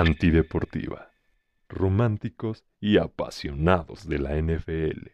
Antideportiva. 0.00 1.10
Románticos 1.68 2.64
y 2.78 2.98
apasionados 2.98 4.08
de 4.08 4.20
la 4.20 4.36
NFL. 4.36 5.08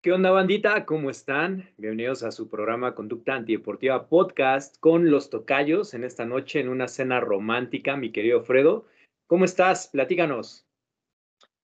¿Qué 0.00 0.12
onda, 0.12 0.30
bandita? 0.30 0.86
¿Cómo 0.86 1.10
están? 1.10 1.68
Bienvenidos 1.76 2.22
a 2.22 2.30
su 2.30 2.48
programa 2.48 2.94
Conducta 2.94 3.34
Antideportiva 3.34 4.06
Podcast 4.06 4.78
con 4.78 5.10
los 5.10 5.30
tocayos 5.30 5.94
en 5.94 6.04
esta 6.04 6.24
noche 6.24 6.60
en 6.60 6.68
una 6.68 6.86
cena 6.86 7.18
romántica, 7.18 7.96
mi 7.96 8.12
querido 8.12 8.40
Fredo. 8.44 8.86
¿Cómo 9.26 9.44
estás? 9.44 9.88
Platícanos. 9.88 10.64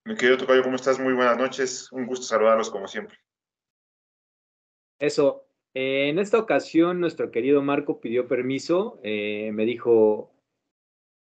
Mi 0.05 0.17
querido 0.17 0.39
tocayo, 0.39 0.65
¿cómo 0.65 0.75
estás? 0.75 0.99
Muy 0.99 1.13
buenas 1.13 1.39
noches. 1.39 1.93
Un 1.93 2.07
gusto 2.07 2.27
saludarlos 2.27 2.69
como 2.69 2.89
siempre. 2.89 3.17
Eso. 4.99 5.47
Eh, 5.73 6.09
en 6.09 6.19
esta 6.19 6.41
ocasión, 6.41 6.99
nuestro 6.99 7.31
querido 7.31 7.63
Marco 7.63 8.01
pidió 8.01 8.27
permiso. 8.27 8.99
Eh, 9.05 9.53
me 9.53 9.65
dijo, 9.65 10.33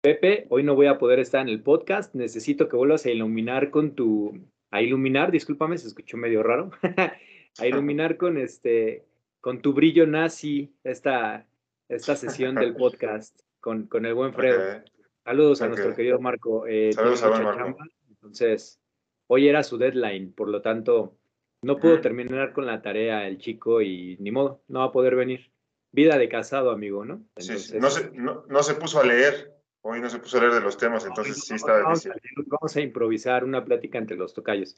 Pepe, 0.07 0.47
hoy 0.51 0.63
no 0.63 0.77
voy 0.77 0.87
a 0.87 0.99
poder 0.99 1.19
estar 1.19 1.41
en 1.41 1.49
el 1.49 1.65
podcast, 1.65 2.15
necesito 2.15 2.69
que 2.69 2.77
vuelvas 2.77 3.05
a 3.07 3.11
iluminar 3.11 3.73
con 3.73 3.97
tu, 3.97 4.39
a 4.71 4.81
iluminar, 4.81 5.33
discúlpame, 5.33 5.79
se 5.79 5.89
escuchó 5.89 6.17
medio 6.17 6.45
raro, 6.45 6.71
a 7.59 7.67
iluminar 7.67 8.17
con 8.17 8.39
este, 8.39 9.05
con 9.41 9.63
tu 9.63 9.73
brillo 9.73 10.07
nazi 10.07 10.73
esta, 10.85 11.45
esta 11.89 12.15
sesión 12.15 12.55
del 12.55 12.77
podcast 12.77 13.37
con, 13.59 13.89
con 13.89 14.07
el 14.07 14.15
buen 14.15 14.33
Fredo. 14.33 14.81
Saludos 15.25 15.61
a 15.63 15.67
nuestro 15.67 15.93
querido 15.97 16.21
Marco. 16.21 16.69
Eh, 16.69 16.93
Saludos 16.93 17.25
a 17.25 17.31
Marco. 17.43 17.77
entonces, 18.09 18.79
hoy 19.27 19.49
era 19.49 19.65
su 19.65 19.77
deadline, 19.77 20.33
por 20.33 20.49
lo 20.49 20.63
tanto, 20.63 21.17
no 21.63 21.79
pudo 21.79 22.01
terminar 22.01 22.53
con 22.53 22.65
la 22.65 22.81
tarea 22.81 23.27
el 23.27 23.39
chico 23.39 23.83
y 23.83 24.17
ni 24.21 24.31
modo, 24.31 24.63
no 24.69 24.79
va 24.79 24.85
a 24.85 24.93
poder 24.93 25.17
venir. 25.17 25.51
Vida 25.91 26.17
de 26.17 26.29
casado, 26.29 26.71
amigo, 26.71 27.05
¿no? 27.05 27.25
sí, 27.39 27.77
No, 27.81 27.91
se, 27.91 28.13
no, 28.13 28.45
no 28.47 28.63
se 28.63 28.75
puso 28.75 29.01
a 29.01 29.05
leer. 29.05 29.56
Hoy 29.89 30.01
no 30.01 30.11
se 30.11 30.19
puso 30.19 30.39
a 30.39 30.41
leer 30.41 30.55
de 30.55 30.61
los 30.61 30.77
temas, 30.77 31.07
entonces 31.07 31.45
sí 31.45 31.55
está 31.55 31.81
vamos 31.81 32.03
difícil. 32.03 32.41
A, 32.41 32.57
vamos 32.59 32.77
a 32.77 32.81
improvisar 32.81 33.45
una 33.45 33.65
plática 33.65 33.99
entre 33.99 34.17
los 34.17 34.35
tocayos. 34.35 34.77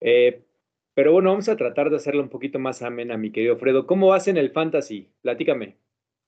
Eh, 0.00 0.44
pero 0.92 1.12
bueno, 1.12 1.30
vamos 1.30 1.48
a 1.48 1.54
tratar 1.54 1.88
de 1.88 1.94
hacerlo 1.94 2.20
un 2.20 2.28
poquito 2.28 2.58
más 2.58 2.82
amena, 2.82 3.16
mi 3.16 3.30
querido 3.30 3.56
Fredo. 3.56 3.86
¿Cómo 3.86 4.08
vas 4.08 4.26
en 4.26 4.38
el 4.38 4.50
fantasy? 4.50 5.08
Platícame. 5.22 5.78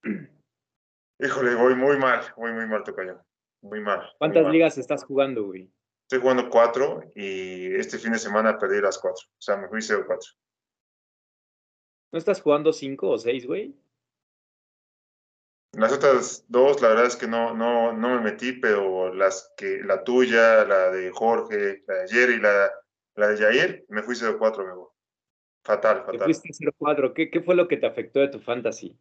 Híjole, 1.18 1.56
voy 1.56 1.74
muy 1.74 1.98
mal, 1.98 2.20
voy 2.36 2.52
muy 2.52 2.68
mal, 2.68 2.84
tocayo. 2.84 3.18
Muy 3.60 3.80
mal. 3.80 4.08
¿Cuántas 4.18 4.46
ligas 4.52 4.78
estás 4.78 5.02
jugando, 5.02 5.42
güey? 5.42 5.68
Estoy 6.02 6.20
jugando 6.20 6.48
cuatro 6.48 7.02
y 7.16 7.74
este 7.74 7.98
fin 7.98 8.12
de 8.12 8.20
semana 8.20 8.56
perdí 8.56 8.80
las 8.80 8.98
cuatro. 8.98 9.26
O 9.30 9.42
sea, 9.42 9.56
me 9.56 9.66
fui 9.66 9.82
0 9.82 10.04
cuatro. 10.06 10.30
¿No 12.12 12.18
estás 12.18 12.40
jugando 12.40 12.72
cinco 12.72 13.10
o 13.10 13.18
seis, 13.18 13.44
güey? 13.44 13.74
Las 15.76 15.92
otras 15.92 16.44
dos, 16.48 16.80
la 16.80 16.88
verdad 16.88 17.06
es 17.06 17.16
que 17.16 17.26
no, 17.26 17.54
no, 17.54 17.92
no 17.92 18.16
me 18.16 18.20
metí, 18.20 18.52
pero 18.52 19.12
las 19.12 19.52
que, 19.56 19.80
la 19.82 20.04
tuya, 20.04 20.64
la 20.64 20.90
de 20.90 21.10
Jorge, 21.10 21.82
la 21.86 21.94
de 21.94 22.02
ayer 22.02 22.30
y 22.30 22.40
la, 22.40 22.70
la 23.16 23.28
de 23.28 23.36
Jair, 23.36 23.84
me 23.88 24.02
fui 24.02 24.14
0-4, 24.14 24.64
me 24.64 24.72
Fatal, 25.64 26.00
fatal. 26.04 26.18
Te 26.18 26.24
fuiste 26.24 26.50
0-4. 26.50 27.14
¿Qué, 27.14 27.30
¿Qué 27.30 27.40
fue 27.40 27.54
lo 27.54 27.66
que 27.66 27.78
te 27.78 27.86
afectó 27.86 28.20
de 28.20 28.28
tu 28.28 28.38
fantasy? 28.38 28.98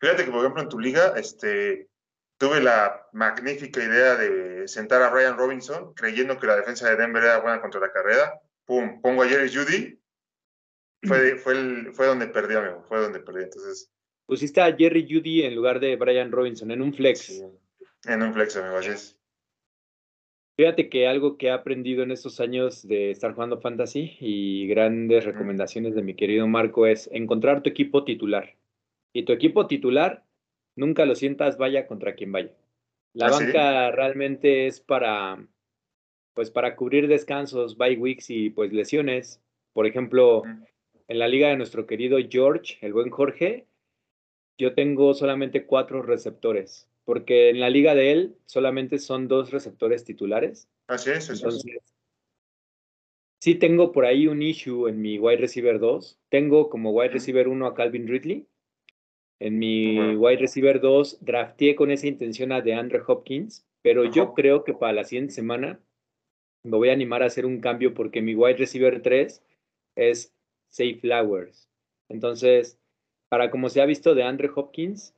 Fíjate 0.00 0.24
que, 0.24 0.30
por 0.30 0.40
ejemplo, 0.40 0.62
en 0.62 0.68
tu 0.68 0.80
liga, 0.80 1.14
este, 1.16 1.88
tuve 2.36 2.60
la 2.60 3.06
magnífica 3.12 3.82
idea 3.82 4.16
de 4.16 4.66
sentar 4.66 5.02
a 5.02 5.10
Ryan 5.10 5.38
Robinson, 5.38 5.94
creyendo 5.94 6.38
que 6.38 6.48
la 6.48 6.56
defensa 6.56 6.90
de 6.90 6.96
Denver 6.96 7.22
era 7.22 7.38
buena 7.38 7.60
contra 7.60 7.80
la 7.80 7.92
carrera. 7.92 8.40
Pum, 8.64 9.00
pongo 9.00 9.22
a 9.22 9.28
Jerry 9.28 9.54
Judy. 9.54 10.00
Fue, 11.04 11.36
fue, 11.38 11.52
el, 11.52 11.94
fue 11.94 12.06
donde 12.06 12.26
perdí, 12.26 12.56
amigo. 12.56 12.84
Fue 12.88 13.00
donde 13.00 13.20
perdí. 13.20 13.44
Entonces, 13.44 13.93
Pusiste 14.26 14.60
a 14.60 14.74
Jerry 14.74 15.06
Judy 15.08 15.42
en 15.42 15.54
lugar 15.54 15.80
de 15.80 15.96
Brian 15.96 16.32
Robinson, 16.32 16.70
en 16.70 16.80
un 16.80 16.94
flex. 16.94 17.44
en 18.06 18.22
un 18.22 18.32
flex, 18.32 18.56
amigo, 18.56 18.76
así 18.76 18.90
es. 18.90 19.18
Fíjate 20.56 20.88
que 20.88 21.08
algo 21.08 21.36
que 21.36 21.48
he 21.48 21.50
aprendido 21.50 22.04
en 22.04 22.12
estos 22.12 22.38
años 22.40 22.86
de 22.86 23.10
estar 23.10 23.34
jugando 23.34 23.60
fantasy 23.60 24.16
y 24.20 24.68
grandes 24.68 25.24
recomendaciones 25.24 25.96
de 25.96 26.02
mi 26.02 26.14
querido 26.14 26.46
Marco 26.46 26.86
es 26.86 27.10
encontrar 27.12 27.62
tu 27.62 27.70
equipo 27.70 28.04
titular. 28.04 28.54
Y 29.12 29.24
tu 29.24 29.32
equipo 29.32 29.66
titular, 29.66 30.24
nunca 30.76 31.06
lo 31.06 31.16
sientas 31.16 31.58
vaya 31.58 31.88
contra 31.88 32.14
quien 32.14 32.30
vaya. 32.30 32.52
La 33.14 33.26
¿Ah, 33.26 33.30
banca 33.30 33.90
realmente 33.90 34.68
es 34.68 34.80
para, 34.80 35.44
pues 36.34 36.50
para 36.50 36.76
cubrir 36.76 37.08
descansos, 37.08 37.76
bye 37.76 37.96
weeks 37.96 38.30
y 38.30 38.50
pues 38.50 38.72
lesiones. 38.72 39.40
Por 39.72 39.86
ejemplo, 39.88 40.44
en 41.08 41.18
la 41.18 41.26
liga 41.26 41.48
de 41.48 41.56
nuestro 41.56 41.86
querido 41.86 42.18
George, 42.28 42.78
el 42.80 42.92
buen 42.92 43.10
Jorge, 43.10 43.66
yo 44.58 44.74
tengo 44.74 45.14
solamente 45.14 45.66
cuatro 45.66 46.02
receptores, 46.02 46.88
porque 47.04 47.50
en 47.50 47.60
la 47.60 47.70
liga 47.70 47.94
de 47.94 48.12
él 48.12 48.36
solamente 48.46 48.98
son 48.98 49.28
dos 49.28 49.50
receptores 49.50 50.04
titulares. 50.04 50.68
Así 50.86 51.10
es, 51.10 51.30
Entonces, 51.30 51.80
Sí 53.44 53.56
tengo 53.56 53.92
por 53.92 54.06
ahí 54.06 54.26
un 54.26 54.40
issue 54.40 54.88
en 54.88 55.02
mi 55.02 55.18
wide 55.18 55.36
receiver 55.36 55.78
2. 55.78 56.18
Tengo 56.30 56.70
como 56.70 56.92
wide 56.92 57.10
receiver 57.10 57.46
1 57.46 57.66
a 57.66 57.74
Calvin 57.74 58.08
Ridley. 58.08 58.46
En 59.38 59.58
mi 59.58 60.16
wide 60.16 60.38
receiver 60.38 60.80
2 60.80 61.18
drafté 61.22 61.74
con 61.74 61.90
esa 61.90 62.06
intención 62.06 62.52
a 62.52 62.62
DeAndre 62.62 63.02
Hopkins, 63.06 63.66
pero 63.82 64.10
yo 64.10 64.32
creo 64.32 64.64
que 64.64 64.72
para 64.72 64.94
la 64.94 65.04
siguiente 65.04 65.34
semana 65.34 65.78
me 66.62 66.78
voy 66.78 66.88
a 66.88 66.94
animar 66.94 67.22
a 67.22 67.26
hacer 67.26 67.44
un 67.44 67.60
cambio 67.60 67.92
porque 67.92 68.22
mi 68.22 68.34
wide 68.34 68.56
receiver 68.56 69.02
3 69.02 69.44
es 69.96 70.34
Safe 70.70 71.00
Flowers. 71.02 71.68
Entonces, 72.08 72.80
para 73.28 73.50
como 73.50 73.68
se 73.68 73.80
ha 73.80 73.86
visto 73.86 74.14
de 74.14 74.22
Andre 74.22 74.50
Hopkins, 74.54 75.14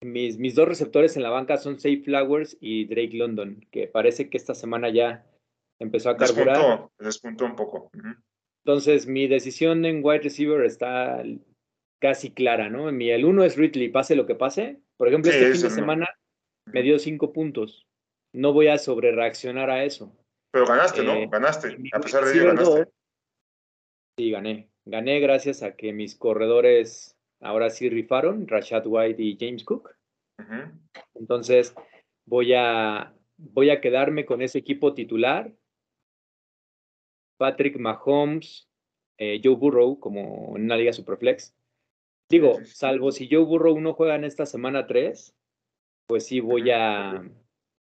mis, 0.00 0.38
mis 0.38 0.54
dos 0.54 0.68
receptores 0.68 1.16
en 1.16 1.22
la 1.22 1.30
banca 1.30 1.56
son 1.56 1.78
Safe 1.78 2.02
Flowers 2.02 2.56
y 2.60 2.84
Drake 2.84 3.16
London, 3.16 3.66
que 3.70 3.88
parece 3.88 4.30
que 4.30 4.36
esta 4.36 4.54
semana 4.54 4.90
ya 4.90 5.26
empezó 5.80 6.10
a 6.10 6.16
carburar. 6.16 6.56
Despuntó, 6.56 6.92
despuntó 6.98 7.44
un 7.44 7.56
poco. 7.56 7.90
Entonces, 8.64 9.06
mi 9.06 9.26
decisión 9.26 9.84
en 9.84 10.00
wide 10.04 10.20
receiver 10.20 10.64
está 10.64 11.22
casi 12.00 12.30
clara, 12.30 12.68
¿no? 12.68 12.90
Mi, 12.92 13.10
el 13.10 13.24
uno 13.24 13.44
es 13.44 13.56
Ridley, 13.56 13.88
pase 13.88 14.14
lo 14.14 14.26
que 14.26 14.34
pase. 14.34 14.80
Por 14.96 15.08
ejemplo, 15.08 15.30
este 15.30 15.52
fin 15.52 15.62
de 15.62 15.70
semana 15.70 16.08
me 16.66 16.82
dio 16.82 16.98
cinco 16.98 17.32
puntos. 17.32 17.86
No 18.34 18.52
voy 18.52 18.68
a 18.68 18.78
sobrereaccionar 18.78 19.70
a 19.70 19.84
eso. 19.84 20.14
Pero 20.52 20.66
ganaste, 20.66 21.02
¿no? 21.02 21.14
Eh, 21.14 21.28
ganaste. 21.30 21.76
A 21.92 22.00
pesar 22.00 22.24
de 22.24 22.32
ello, 22.32 22.46
ganaste. 22.46 22.90
sí, 24.18 24.30
gané. 24.30 24.68
Gané 24.90 25.20
gracias 25.20 25.62
a 25.62 25.76
que 25.76 25.92
mis 25.92 26.16
corredores 26.16 27.14
ahora 27.40 27.68
sí 27.68 27.90
rifaron, 27.90 28.48
Rashad 28.48 28.86
White 28.86 29.22
y 29.22 29.36
James 29.38 29.62
Cook. 29.62 29.94
Entonces, 31.14 31.74
voy 32.24 32.54
a, 32.54 33.14
voy 33.36 33.68
a 33.68 33.82
quedarme 33.82 34.24
con 34.24 34.40
ese 34.40 34.58
equipo 34.58 34.94
titular. 34.94 35.52
Patrick 37.36 37.78
Mahomes, 37.78 38.66
eh, 39.18 39.42
Joe 39.44 39.56
Burrow, 39.56 40.00
como 40.00 40.56
en 40.56 40.64
una 40.64 40.78
liga 40.78 40.94
superflex. 40.94 41.54
Digo, 42.30 42.58
salvo 42.64 43.12
si 43.12 43.28
Joe 43.30 43.44
Burrow 43.44 43.78
no 43.78 43.92
juega 43.92 44.14
en 44.14 44.24
esta 44.24 44.46
semana 44.46 44.86
3, 44.86 45.36
pues 46.06 46.24
sí 46.24 46.40
voy 46.40 46.70
a, 46.70 47.30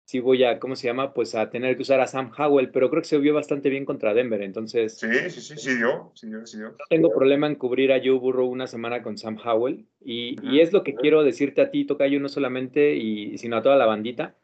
sí 0.08 0.20
voy 0.20 0.42
a, 0.42 0.58
¿cómo 0.58 0.74
se 0.74 0.86
llama? 0.86 1.12
Pues 1.12 1.34
a 1.34 1.50
tener 1.50 1.76
que 1.76 1.82
usar 1.82 2.00
a 2.00 2.06
Sam 2.06 2.32
Howell, 2.34 2.70
pero 2.70 2.88
creo 2.88 3.02
que 3.02 3.08
se 3.08 3.18
vio 3.18 3.34
bastante 3.34 3.68
bien 3.68 3.84
contra 3.84 4.14
Denver, 4.14 4.40
entonces... 4.40 4.96
Sí, 4.96 5.06
sí, 5.28 5.42
sí, 5.42 5.58
sí 5.58 5.76
dio, 5.76 6.12
sí 6.14 6.28
dio, 6.28 6.46
sí 6.46 6.56
dio. 6.56 6.70
No 6.70 6.84
tengo 6.88 7.10
problema 7.10 7.46
en 7.46 7.56
cubrir 7.56 7.92
a 7.92 8.00
Joe 8.02 8.18
Burrow 8.18 8.48
una 8.48 8.66
semana 8.66 9.02
con 9.02 9.18
Sam 9.18 9.36
Howell, 9.44 9.84
y, 10.00 10.34
y 10.42 10.60
es 10.60 10.72
lo 10.72 10.82
que 10.82 10.94
quiero 10.94 11.24
decirte 11.24 11.60
a 11.60 11.70
ti, 11.70 11.84
Tocayo, 11.84 12.20
no 12.20 12.30
solamente, 12.30 12.96
y, 12.96 13.36
sino 13.36 13.58
a 13.58 13.62
toda 13.62 13.76
la 13.76 13.84
bandita, 13.84 14.34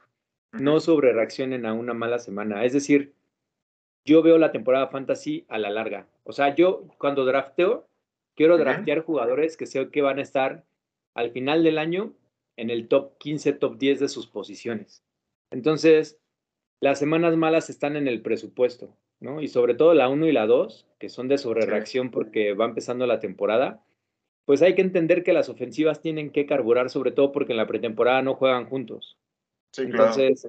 no 0.53 0.81
sobre 0.81 1.15
reaccionen 1.15 1.65
a 1.65 1.73
una 1.73 1.95
mala 1.95 2.19
semana, 2.19 2.63
es 2.67 2.75
decir, 2.75 3.15
yo 4.05 4.23
veo 4.23 4.37
la 4.37 4.53
temporada 4.53 4.89
fantasy 4.89 5.47
a 5.49 5.57
la 5.57 5.71
larga, 5.71 6.07
o 6.25 6.33
sea, 6.33 6.55
yo 6.55 6.87
cuando 6.99 7.25
drafteo, 7.25 7.89
quiero 8.35 8.59
draftear 8.59 9.01
jugadores 9.01 9.57
que 9.57 9.65
sé 9.65 9.89
que 9.89 10.03
van 10.03 10.19
a 10.19 10.23
estar 10.23 10.67
al 11.15 11.31
final 11.31 11.65
del 11.65 11.79
año 11.79 12.13
en 12.59 12.69
el 12.69 12.87
top 12.87 13.17
15, 13.17 13.55
top 13.55 13.79
10 13.79 14.01
de 14.01 14.09
sus 14.09 14.27
posiciones. 14.27 15.03
Entonces, 15.55 16.19
las 16.81 16.99
semanas 16.99 17.37
malas 17.37 17.71
están 17.71 17.95
en 17.95 18.09
el 18.09 18.23
presupuesto, 18.23 18.97
¿no? 19.21 19.41
Y 19.41 19.47
sobre 19.47 19.75
todo 19.75 19.95
la 19.95 20.09
1 20.09 20.27
y 20.27 20.33
la 20.33 20.47
2, 20.47 20.89
que 20.99 21.09
son 21.09 21.29
de 21.29 21.39
sobrereacción 21.39 22.11
porque 22.11 22.55
va 22.55 22.65
empezando 22.65 23.07
la 23.07 23.21
temporada, 23.21 23.81
pues 24.47 24.63
hay 24.63 24.75
que 24.75 24.83
entender 24.83 25.23
que 25.23 25.33
las 25.33 25.49
ofensivas 25.49 26.03
tienen 26.03 26.31
que 26.31 26.45
carburar, 26.45 26.91
sobre 26.91 27.13
todo 27.13 27.31
porque 27.31 27.53
en 27.53 27.59
la 27.59 27.69
pretemporada 27.69 28.21
no 28.21 28.35
juegan 28.35 28.67
juntos. 28.67 29.17
Entonces, 29.77 30.49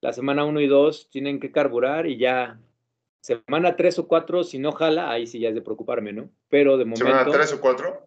la 0.00 0.12
semana 0.12 0.44
1 0.44 0.60
y 0.60 0.68
2 0.68 1.10
tienen 1.10 1.40
que 1.40 1.50
carburar 1.50 2.06
y 2.06 2.16
ya 2.16 2.60
semana 3.20 3.74
3 3.74 3.98
o 3.98 4.06
4, 4.06 4.44
si 4.44 4.60
no 4.60 4.70
jala, 4.70 5.10
ahí 5.10 5.26
sí 5.26 5.40
ya 5.40 5.48
es 5.48 5.56
de 5.56 5.60
preocuparme, 5.60 6.12
¿no? 6.12 6.30
Pero 6.48 6.78
de 6.78 6.84
momento... 6.84 7.04
¿Semana 7.04 7.28
3 7.28 7.52
o 7.52 7.60
4? 7.60 8.05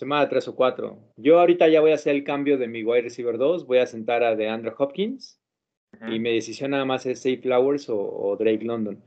Semana 0.00 0.30
3 0.30 0.48
o 0.48 0.56
4. 0.56 0.98
Yo 1.18 1.40
ahorita 1.40 1.68
ya 1.68 1.82
voy 1.82 1.90
a 1.90 1.96
hacer 1.96 2.16
el 2.16 2.24
cambio 2.24 2.56
de 2.56 2.66
mi 2.66 2.82
wide 2.82 3.02
receiver 3.02 3.36
2. 3.36 3.66
Voy 3.66 3.80
a 3.80 3.86
sentar 3.86 4.24
a 4.24 4.34
DeAndre 4.34 4.72
Hopkins. 4.78 5.38
Y 6.08 6.18
mi 6.18 6.32
decisión 6.32 6.70
nada 6.70 6.86
más 6.86 7.04
es 7.04 7.18
Safe 7.18 7.36
Flowers 7.36 7.84
o, 7.90 8.34
Drake 8.40 8.64
London. 8.64 9.04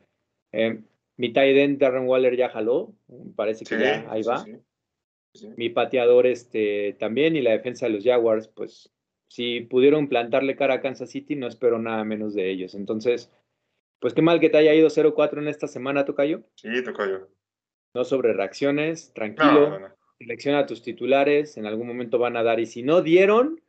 Eh, 0.52 0.84
mi 1.18 1.34
tight 1.34 1.58
end 1.58 1.80
Darren 1.80 2.08
Waller 2.08 2.36
ya 2.36 2.50
jaló. 2.50 2.94
Parece 3.36 3.66
que 3.66 3.80
ya 3.80 4.06
ahí 4.12 4.22
va. 4.22 4.46
mi 5.58 5.70
pateador 5.70 6.28
este, 6.28 6.94
también. 7.00 7.36
Y 7.36 7.42
la 7.42 7.54
defensa 7.54 7.88
de 7.88 7.94
los 7.94 8.04
Jaguars, 8.04 8.48
pues 8.50 8.94
si 9.30 9.62
pudieron 9.62 10.08
plantarle 10.08 10.56
cara 10.56 10.76
a 10.76 10.82
Kansas 10.82 11.10
City, 11.10 11.36
no 11.36 11.48
espero 11.48 11.80
nada 11.80 12.04
menos 12.04 12.36
de 12.36 12.52
ellos. 12.52 12.76
Entonces, 12.76 13.32
pues 14.00 14.14
qué 14.14 14.22
mal 14.22 14.40
que 14.40 14.52
te 14.52 14.60
haya 14.60 14.76
ido 14.76 14.90
0-4 14.90 15.40
en 15.40 15.48
esta 15.48 15.68
semana, 15.68 16.06
Tocayo. 16.06 16.44
Sí, 16.54 16.84
Tocayo. 16.84 17.30
No 17.96 18.04
sobre 18.04 18.34
reacciones, 18.34 19.12
tranquilo. 19.16 19.92
Selecciona 20.20 20.60
a 20.60 20.66
tus 20.66 20.82
titulares, 20.82 21.58
en 21.58 21.66
algún 21.66 21.88
momento 21.88 22.18
van 22.20 22.38
a 22.38 22.44
dar. 22.44 22.60
Y 22.60 22.66
si 22.66 22.84
no 22.84 23.02
dieron, 23.02 23.62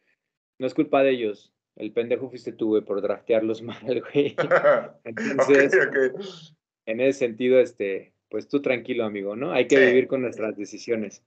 no 0.58 0.66
es 0.66 0.74
culpa 0.74 1.02
de 1.02 1.10
ellos. 1.10 1.52
El 1.76 1.92
pendejo 1.92 2.28
fuiste 2.30 2.52
tú, 2.52 2.68
güey, 2.68 2.82
por 2.82 3.02
draftearlos 3.02 3.62
mal, 3.62 4.02
güey. 4.12 4.36
Entonces, 5.04 6.54
en 6.86 7.00
ese 7.00 7.18
sentido, 7.18 7.58
este, 7.58 8.14
pues 8.28 8.48
tú 8.48 8.60
tranquilo, 8.62 9.04
amigo, 9.04 9.36
¿no? 9.36 9.52
Hay 9.52 9.66
que 9.66 9.78
vivir 9.78 10.06
con 10.06 10.22
nuestras 10.22 10.56
decisiones. 10.56 11.24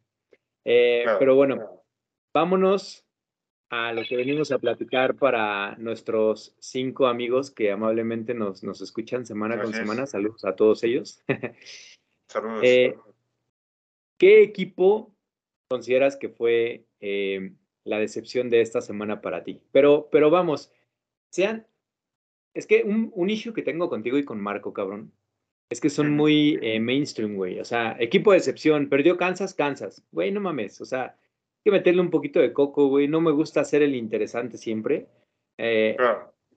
Eh, 0.66 1.06
pero 1.20 1.36
bueno, 1.36 1.84
vámonos 2.34 3.06
a 3.70 3.92
lo 3.92 4.04
que 4.04 4.16
venimos 4.16 4.52
a 4.52 4.60
platicar 4.60 5.16
para 5.16 5.76
nuestros 5.78 6.56
cinco 6.60 7.08
amigos 7.08 7.52
que 7.52 7.72
amablemente 7.72 8.34
nos, 8.34 8.64
nos 8.64 8.82
escuchan 8.82 9.26
semana 9.26 9.62
con 9.62 9.74
semana. 9.74 10.06
Saludos 10.06 10.46
a 10.46 10.56
todos 10.56 10.84
ellos. 10.84 11.24
Saludos. 12.28 12.62
Eh, 12.64 12.98
¿Qué 14.18 14.42
equipo 14.42 15.14
consideras 15.70 16.16
que 16.16 16.30
fue 16.30 16.86
eh, 17.00 17.54
la 17.84 18.00
decepción 18.00 18.50
de 18.50 18.62
esta 18.62 18.82
semana 18.82 19.22
para 19.22 19.44
ti? 19.44 19.62
Pero, 19.72 20.10
pero 20.12 20.30
vamos, 20.30 20.72
sean. 21.32 21.68
Es 22.54 22.66
que 22.66 22.84
un, 22.84 23.12
un 23.14 23.30
issue 23.30 23.54
que 23.54 23.62
tengo 23.62 23.90
contigo 23.90 24.18
y 24.18 24.26
con 24.26 24.42
Marco, 24.42 24.74
cabrón, 24.74 25.12
es 25.70 25.82
que 25.82 25.90
son 25.90 26.12
muy 26.16 26.58
eh, 26.62 26.80
mainstream, 26.80 27.36
güey. 27.36 27.60
O 27.60 27.66
sea, 27.66 27.96
equipo 28.00 28.32
de 28.32 28.38
decepción, 28.38 28.90
perdió 28.90 29.18
Kansas, 29.18 29.54
Kansas. 29.54 30.04
Güey, 30.12 30.32
no 30.32 30.40
mames. 30.40 30.80
O 30.82 30.86
sea, 30.86 31.04
hay 31.04 31.64
que 31.66 31.72
meterle 31.72 32.02
un 32.02 32.10
poquito 32.10 32.40
de 32.40 32.54
coco, 32.54 32.88
güey. 32.88 33.08
No 33.08 33.22
me 33.22 33.32
gusta 33.32 33.62
hacer 33.62 33.84
el 33.84 33.96
interesante 33.96 34.58
siempre. 34.58 35.08
Eh, 35.58 35.98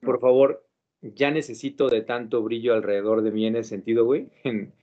por 0.01 0.21
favor, 0.21 0.65
ya 1.03 1.31
necesito 1.31 1.89
de 1.89 2.03
tanto 2.03 2.43
brillo 2.43 2.73
alrededor 2.73 3.23
de 3.23 3.33
mí 3.33 3.47
en 3.47 3.57
ese 3.57 3.71
sentido, 3.71 4.05
güey. 4.05 4.29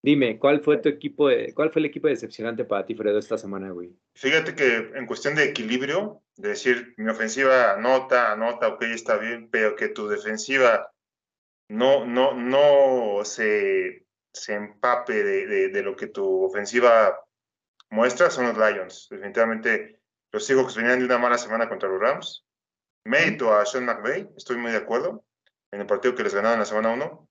Dime, 0.00 0.38
¿cuál 0.38 0.60
fue 0.60 0.78
tu 0.78 0.88
equipo 0.88 1.28
de, 1.28 1.52
cuál 1.54 1.70
fue 1.70 1.80
el 1.80 1.86
equipo 1.86 2.06
decepcionante 2.06 2.64
para 2.64 2.86
ti, 2.86 2.94
Fredo, 2.94 3.18
esta 3.18 3.36
semana, 3.36 3.70
güey? 3.70 3.92
Fíjate 4.14 4.54
que 4.54 4.92
en 4.94 5.06
cuestión 5.06 5.34
de 5.34 5.44
equilibrio, 5.44 6.22
de 6.36 6.50
decir, 6.50 6.94
mi 6.96 7.10
ofensiva 7.10 7.72
anota, 7.72 8.32
anota, 8.32 8.68
ok, 8.68 8.82
está 8.84 9.16
bien, 9.16 9.48
pero 9.50 9.74
que 9.74 9.88
tu 9.88 10.06
defensiva 10.06 10.92
no, 11.68 12.06
no, 12.06 12.32
no 12.32 13.24
se, 13.24 14.06
se 14.32 14.54
empape 14.54 15.24
de, 15.24 15.68
de, 15.68 15.82
lo 15.82 15.96
que 15.96 16.06
tu 16.06 16.44
ofensiva 16.44 17.18
muestra, 17.90 18.30
son 18.30 18.46
los 18.46 18.56
Lions. 18.56 19.08
Definitivamente, 19.10 20.00
los 20.30 20.46
Seahawks 20.46 20.76
venían 20.76 21.00
de 21.00 21.06
una 21.06 21.18
mala 21.18 21.38
semana 21.38 21.68
contra 21.68 21.88
los 21.88 22.00
Rams. 22.00 22.46
Mérito 23.04 23.52
a 23.52 23.66
Sean 23.66 23.84
McVay, 23.84 24.28
estoy 24.36 24.58
muy 24.58 24.70
de 24.70 24.78
acuerdo, 24.78 25.24
en 25.72 25.80
el 25.80 25.86
partido 25.86 26.14
que 26.14 26.22
les 26.22 26.34
ganaron 26.34 26.54
en 26.54 26.60
la 26.60 26.66
semana 26.66 26.90
1 26.90 27.28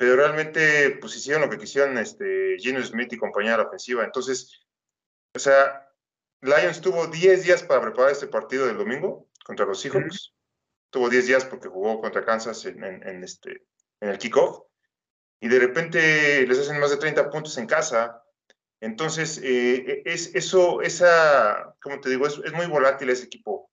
pero 0.00 0.16
realmente 0.16 0.96
pues 0.98 1.14
hicieron 1.14 1.42
lo 1.42 1.50
que 1.50 1.58
quisieron 1.58 1.98
este, 1.98 2.56
Gino 2.58 2.82
Smith 2.82 3.12
y 3.12 3.18
compañía 3.18 3.50
de 3.50 3.58
la 3.58 3.64
ofensiva. 3.64 4.02
Entonces, 4.02 4.58
o 5.34 5.38
sea, 5.38 5.86
Lions 6.40 6.80
tuvo 6.80 7.06
10 7.06 7.44
días 7.44 7.62
para 7.62 7.82
preparar 7.82 8.10
este 8.10 8.26
partido 8.26 8.64
del 8.64 8.78
domingo 8.78 9.28
contra 9.44 9.66
los 9.66 9.78
Seahawks. 9.78 10.32
Tuvo 10.88 11.10
10 11.10 11.26
días 11.26 11.44
porque 11.44 11.68
jugó 11.68 12.00
contra 12.00 12.24
Kansas 12.24 12.64
en, 12.64 12.82
en, 12.82 13.22
este, 13.22 13.66
en 14.00 14.08
el 14.08 14.16
kickoff. 14.16 14.62
Y 15.38 15.48
de 15.48 15.58
repente 15.58 16.46
les 16.46 16.58
hacen 16.58 16.80
más 16.80 16.92
de 16.92 16.96
30 16.96 17.28
puntos 17.28 17.58
en 17.58 17.66
casa. 17.66 18.24
Entonces, 18.80 19.38
eh, 19.44 20.00
es, 20.06 20.34
eso, 20.34 20.80
esa, 20.80 21.76
como 21.82 22.00
te 22.00 22.08
digo, 22.08 22.26
es, 22.26 22.40
es 22.42 22.54
muy 22.54 22.64
volátil 22.64 23.10
ese 23.10 23.26
equipo. 23.26 23.70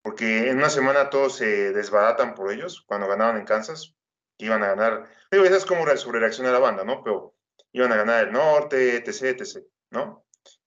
Porque 0.00 0.48
en 0.48 0.56
una 0.56 0.70
semana 0.70 1.10
todos 1.10 1.36
se 1.36 1.74
desbaratan 1.74 2.34
por 2.34 2.50
ellos 2.50 2.82
cuando 2.86 3.06
ganaron 3.06 3.36
en 3.36 3.44
Kansas 3.44 3.97
que 4.38 4.46
iban 4.46 4.62
a 4.62 4.68
ganar. 4.68 5.10
Digo, 5.30 5.44
esa 5.44 5.56
es 5.56 5.66
como 5.66 5.84
sobre 5.96 6.20
reacción 6.20 6.46
de 6.46 6.52
la 6.52 6.60
banda, 6.60 6.84
¿no? 6.84 7.02
Pero 7.02 7.34
iban 7.72 7.92
a 7.92 7.96
ganar 7.96 8.28
el 8.28 8.32
norte, 8.32 8.96
etc., 8.96 9.40
etc., 9.40 9.64
¿no? 9.90 10.24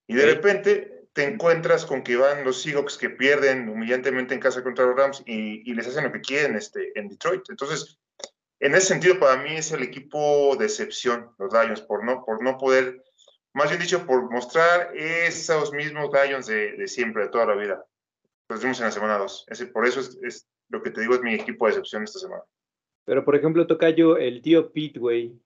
Y 0.08 0.16
de 0.16 0.26
repente 0.26 1.08
te 1.14 1.24
encuentras 1.24 1.86
con 1.86 2.04
que 2.04 2.18
van 2.18 2.44
los 2.44 2.62
Seahawks 2.62 2.98
que 2.98 3.10
pierden 3.10 3.68
humillantemente 3.70 4.34
en 4.34 4.40
casa 4.40 4.64
contra 4.64 4.86
los 4.86 4.96
Rams 4.96 5.24
y, 5.26 5.74
les 5.74 5.88
hacen 5.88 6.06
lo 6.06 6.12
que 6.12 6.22
quieren 6.22 6.56
este, 6.56 6.98
en 6.98 7.10
Detroit. 7.10 7.44
Entonces, 7.50 7.98
en 8.60 8.76
ese 8.76 8.88
sentido, 8.88 9.20
para 9.20 9.42
mí 9.42 9.56
es 9.56 9.72
el 9.72 9.84
equipo 9.84 10.56
de 10.58 10.66
excepción, 10.66 11.34
los 11.38 11.52
Lions, 11.54 11.82
por 11.82 12.04
no, 12.04 12.24
por 12.24 12.44
no 12.44 12.58
poder, 12.58 13.04
más 13.54 13.70
bien 13.70 13.82
dicho, 13.82 14.06
por 14.06 14.30
mostrar 14.30 14.96
esos 14.96 15.74
mismos 15.74 16.12
Lions 16.14 16.48
de, 16.48 16.88
siempre, 16.88 17.24
de 17.24 17.30
toda 17.30 17.48
la 17.48 17.56
vida. 17.56 17.84
Los 18.50 18.62
vimos 18.62 18.80
en 18.80 18.86
la 18.86 18.92
semana 18.92 19.18
2. 19.18 19.46
Por 19.74 19.88
eso 19.88 20.02
es, 20.02 20.18
es, 20.24 20.48
lo 20.70 20.82
que 20.82 20.92
te 20.92 21.02
digo, 21.02 21.16
es 21.16 21.22
mi 21.22 21.34
equipo 21.34 21.66
de 21.66 21.72
excepción 21.72 22.04
esta 22.04 22.20
semana. 22.20 22.44
Pero, 23.06 23.26
por 23.26 23.36
ejemplo, 23.36 23.68
Tocayo, 23.68 24.18
el 24.18 24.42
tío 24.42 24.72
Pete, 24.72 25.00
güey, 25.00 25.40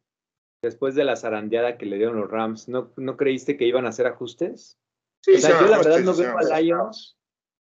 después 0.62 0.96
de 0.96 1.04
la 1.04 1.16
zarandeada 1.16 1.78
que 1.78 1.86
le 1.86 1.98
dieron 1.98 2.20
los 2.20 2.30
Rams, 2.30 2.68
¿no, 2.68 2.92
¿no 2.98 3.18
creíste 3.18 3.58
que 3.58 3.68
iban 3.68 3.86
a 3.86 3.90
hacer 3.90 4.08
ajustes? 4.08 4.80
Sí, 5.22 5.36
o 5.36 5.38
sea, 5.38 5.60
yo 5.60 5.68
la 5.68 5.78
verdad 5.78 6.00
no 6.00 6.16
veo 6.16 6.38
a 6.38 6.60
Lions, 6.60 7.18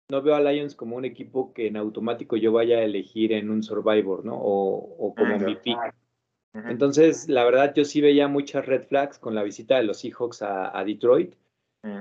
no 0.09 0.21
veo 0.21 0.35
a 0.35 0.41
Lions 0.41 0.75
como 0.75 0.95
un 0.95 1.05
equipo 1.05 1.53
que 1.53 1.67
en 1.67 1.77
automático 1.77 2.37
yo 2.37 2.51
vaya 2.51 2.77
a 2.77 2.83
elegir 2.83 3.33
en 3.33 3.49
un 3.49 3.63
Survivor, 3.63 4.23
¿no? 4.23 4.37
O, 4.37 5.15
como 5.15 5.39
mi 5.39 5.55
pick. 5.55 5.77
Entonces, 6.53 7.29
la 7.29 7.45
verdad, 7.45 7.73
yo 7.73 7.85
sí 7.85 8.01
veía 8.01 8.27
muchas 8.27 8.65
red 8.65 8.83
flags 8.83 9.17
con 9.17 9.35
la 9.35 9.43
visita 9.43 9.77
de 9.77 9.83
los 9.83 9.99
Seahawks 9.99 10.41
a, 10.41 10.83
Detroit, 10.85 11.35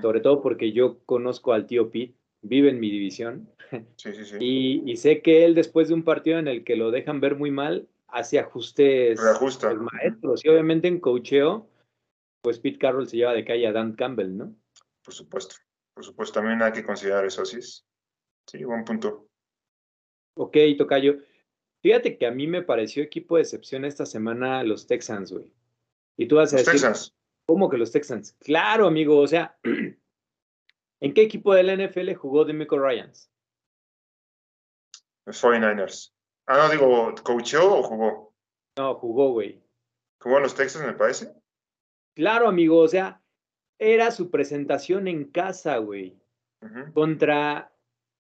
sobre 0.02 0.20
todo 0.20 0.42
porque 0.42 0.72
yo 0.72 0.98
conozco 1.04 1.52
al 1.52 1.66
tío 1.66 1.90
Pete, 1.90 2.19
vive 2.42 2.70
en 2.70 2.80
mi 2.80 2.90
división. 2.90 3.48
Sí, 3.96 4.12
sí, 4.12 4.24
sí. 4.24 4.36
Y, 4.40 4.96
sé 4.96 5.22
que 5.22 5.44
él, 5.44 5.54
después 5.54 5.88
de 5.88 5.94
un 5.94 6.02
partido 6.02 6.38
en 6.38 6.48
el 6.48 6.64
que 6.64 6.76
lo 6.76 6.90
dejan 6.90 7.20
ver 7.20 7.36
muy 7.36 7.50
mal, 7.50 7.88
hace 8.08 8.38
ajustes 8.38 9.22
Reajusta. 9.22 9.72
maestros. 9.74 10.44
Y 10.44 10.48
obviamente 10.48 10.88
en 10.88 10.98
cocheo, 10.98 11.68
pues 12.42 12.58
Pete 12.58 12.78
Carroll 12.78 13.08
se 13.08 13.18
lleva 13.18 13.32
de 13.32 13.44
calle 13.44 13.66
a 13.66 13.72
Dan 13.72 13.94
Campbell, 13.94 14.36
¿no? 14.36 14.54
Por 15.04 15.14
supuesto. 15.14 15.54
Por 15.94 16.04
supuesto, 16.04 16.40
también 16.40 16.62
hay 16.62 16.72
que 16.72 16.84
considerar 16.84 17.24
eso, 17.24 17.44
sí. 17.44 17.58
Sí, 18.46 18.64
buen 18.64 18.84
punto. 18.84 19.28
Ok, 20.36 20.56
Tocayo. 20.76 21.18
Fíjate 21.82 22.18
que 22.18 22.26
a 22.26 22.30
mí 22.30 22.46
me 22.46 22.62
pareció 22.62 23.02
equipo 23.02 23.36
de 23.36 23.42
excepción 23.42 23.84
esta 23.84 24.06
semana 24.06 24.62
los 24.64 24.86
Texans, 24.86 25.32
güey. 25.32 25.52
Y 26.16 26.26
tú 26.26 26.36
vas 26.36 26.52
a 26.52 26.56
los 26.56 26.66
decir, 26.66 26.80
Texans. 26.80 27.14
¿cómo 27.46 27.68
que 27.70 27.78
los 27.78 27.90
Texans? 27.90 28.36
Claro, 28.40 28.86
amigo, 28.86 29.18
o 29.18 29.26
sea, 29.26 29.58
¿En 31.00 31.14
qué 31.14 31.22
equipo 31.22 31.54
del 31.54 31.70
NFL 31.76 32.12
jugó 32.14 32.44
Demico 32.44 32.78
Ryans? 32.78 33.30
Los 35.26 35.42
49ers. 35.42 36.12
Ah, 36.46 36.58
no, 36.58 36.70
digo, 36.70 37.14
¿coachó 37.22 37.78
o 37.78 37.82
jugó? 37.82 38.34
No, 38.76 38.94
jugó, 38.96 39.32
güey. 39.32 39.62
¿Jugó 40.20 40.36
en 40.36 40.42
los 40.42 40.54
Texas, 40.54 40.84
me 40.84 40.92
parece? 40.92 41.32
Claro, 42.14 42.48
amigo, 42.48 42.78
o 42.78 42.88
sea, 42.88 43.22
era 43.78 44.10
su 44.10 44.30
presentación 44.30 45.08
en 45.08 45.30
casa, 45.30 45.78
güey. 45.78 46.18
Contra 46.92 47.72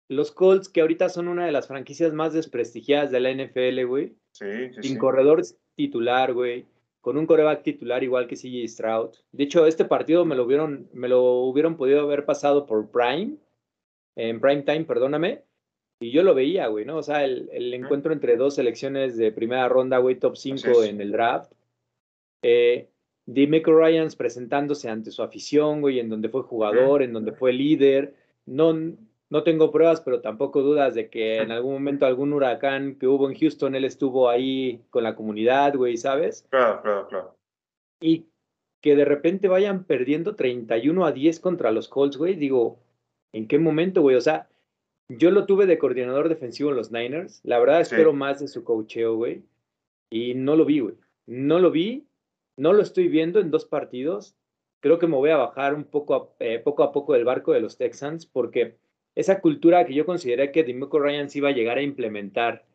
los 0.09 0.33
Colts, 0.33 0.67
que 0.67 0.81
ahorita 0.81 1.07
son 1.07 1.29
una 1.29 1.45
de 1.45 1.53
las 1.53 1.67
franquicias 1.67 2.11
más 2.11 2.33
desprestigiadas 2.33 3.11
de 3.11 3.19
la 3.21 3.31
NFL, 3.31 3.85
güey. 3.85 4.17
Sí, 4.33 4.73
sí, 4.73 4.83
Sin 4.83 4.97
corredor 4.97 5.41
titular, 5.75 6.33
güey 6.33 6.67
con 7.07 7.17
un 7.17 7.25
coreback 7.25 7.63
titular 7.63 8.03
igual 8.03 8.27
que 8.27 8.35
CJ 8.35 8.67
Stroud. 8.67 9.11
De 9.31 9.45
hecho, 9.45 9.65
este 9.65 9.85
partido 9.85 10.25
me 10.25 10.35
lo 10.35 10.43
hubieron, 10.43 10.89
me 10.91 11.07
lo 11.07 11.35
hubieran 11.43 11.77
podido 11.77 12.01
haber 12.01 12.25
pasado 12.25 12.65
por 12.65 12.91
Prime, 12.91 13.37
en 14.17 14.41
Prime 14.41 14.63
Time, 14.63 14.83
perdóname, 14.83 15.41
y 16.01 16.11
yo 16.11 16.21
lo 16.21 16.35
veía, 16.35 16.67
güey, 16.67 16.83
¿no? 16.83 16.97
O 16.97 17.03
sea, 17.03 17.23
el, 17.23 17.73
encuentro 17.73 18.11
entre 18.11 18.35
dos 18.35 18.55
selecciones 18.55 19.15
de 19.15 19.31
primera 19.31 19.69
ronda, 19.69 19.99
güey, 19.99 20.15
top 20.15 20.35
5 20.35 20.83
en 20.83 20.99
el 20.99 21.13
draft. 21.13 21.53
Eh, 22.41 22.89
Ryans 23.25 24.17
presentándose 24.17 24.89
ante 24.89 25.11
su 25.11 25.23
afición, 25.23 25.79
güey, 25.79 26.01
en 26.01 26.09
donde 26.09 26.27
fue 26.27 26.41
jugador, 26.41 27.03
en 27.03 27.13
donde 27.13 27.31
fue 27.31 27.53
líder. 27.53 28.15
No, 28.45 28.75
no 29.29 29.43
tengo 29.43 29.71
pruebas, 29.71 30.01
pero 30.01 30.21
tampoco 30.21 30.61
dudas 30.61 30.95
de 30.95 31.09
que 31.09 31.37
en 31.37 31.51
algún 31.51 31.73
momento 31.73 32.05
algún 32.05 32.33
huracán 32.33 32.95
que 32.95 33.07
hubo 33.07 33.29
en 33.29 33.37
Houston, 33.37 33.75
él 33.75 33.83
estuvo 33.83 34.29
ahí 34.29 34.81
con 34.89 35.03
la 35.03 35.15
comunidad, 35.15 35.75
güey, 35.75 35.97
¿sabes? 35.97 36.45
Claro, 36.49 36.81
claro, 36.81 37.07
claro. 37.07 37.35
Y 38.01 38.27
que 38.81 38.95
de 38.95 39.05
repente 39.05 39.47
vayan 39.47 39.83
perdiendo 39.83 40.35
31 40.35 41.05
a 41.05 41.11
10 41.11 41.39
contra 41.39 41.71
los 41.71 41.89
Colts, 41.89 42.17
güey, 42.17 42.35
digo, 42.35 42.79
¿en 43.33 43.47
qué 43.47 43.59
momento, 43.59 44.01
güey? 44.01 44.15
O 44.15 44.21
sea, 44.21 44.47
yo 45.09 45.31
lo 45.31 45.45
tuve 45.45 45.65
de 45.65 45.77
coordinador 45.77 46.29
defensivo 46.29 46.69
en 46.69 46.77
los 46.77 46.91
Niners, 46.91 47.41
la 47.43 47.59
verdad 47.59 47.81
espero 47.81 48.13
más 48.13 48.39
de 48.39 48.47
su 48.47 48.63
cocheo, 48.63 49.15
güey, 49.15 49.43
y 50.09 50.35
no 50.35 50.55
lo 50.55 50.65
vi, 50.65 50.79
güey. 50.79 50.95
No 51.25 51.59
lo 51.59 51.71
vi, 51.71 52.07
no 52.57 52.73
lo 52.73 52.81
estoy 52.81 53.09
viendo 53.09 53.39
en 53.39 53.51
dos 53.51 53.65
partidos. 53.65 54.35
Creo 54.79 54.99
que 54.99 55.07
me 55.07 55.17
voy 55.17 55.31
a 55.31 55.37
bajar 55.37 55.73
un 55.73 55.83
poco 55.83 56.35
eh, 56.39 56.59
poco 56.59 56.83
a 56.83 56.91
poco 56.91 57.13
del 57.13 57.25
barco 57.25 57.51
de 57.51 57.59
los 57.59 57.77
Texans 57.77 58.25
porque 58.25 58.77
esa 59.17 59.41
cultura 59.41 59.83
que 59.83 59.95
yo 59.95 60.05
consideré 60.05 60.51
que 60.51 60.63
Ryan 60.63 60.89
Ryans 60.91 61.35
iba 61.35 61.49
a 61.49 61.53
llegar 61.53 61.79
a 61.79 61.81
implementar 61.81 62.67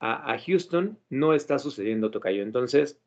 a, 0.00 0.36
Houston 0.36 0.98
no 1.08 1.32
está 1.32 1.58
sucediendo, 1.58 2.10
Tocayo. 2.10 2.42
Entonces, 2.42 3.00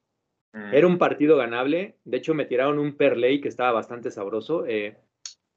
mm. 0.53 0.73
era 0.73 0.87
un 0.87 0.97
partido 0.97 1.37
ganable. 1.37 1.95
De 2.05 2.17
hecho, 2.17 2.33
me 2.33 2.45
tiraron 2.45 2.79
un 2.79 2.95
perlay 2.95 3.39
que 3.39 3.49
estaba 3.49 3.71
bastante 3.71 4.09
sabroso. 4.09 4.65
Eh, 4.65 4.97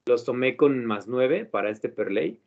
los 0.05 0.23
tomé 0.23 0.55
con 0.55 0.85
más 0.85 1.07
nueve 1.07 1.45
para 1.45 1.71
este 1.71 1.89
perlay. 1.89 2.39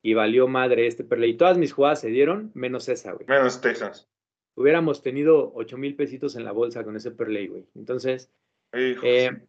y 0.00 0.14
valió 0.14 0.46
madre 0.46 0.86
este 0.86 1.02
Perley. 1.02 1.34
Todas 1.34 1.58
mis 1.58 1.72
jugadas 1.72 2.02
se 2.02 2.08
dieron, 2.08 2.52
menos 2.54 2.88
esa, 2.88 3.12
güey. 3.12 3.26
Menos 3.26 3.60
Texans. 3.60 4.06
Hubiéramos 4.54 5.02
tenido 5.02 5.50
8 5.54 5.76
mil 5.78 5.96
pesitos 5.96 6.36
en 6.36 6.44
la 6.44 6.52
bolsa 6.52 6.84
con 6.84 6.94
ese 6.94 7.10
Perley, 7.10 7.48
güey. 7.48 7.64
Entonces, 7.74 8.30
Hijo, 8.74 9.00
eh, 9.02 9.30
sí. 9.32 9.46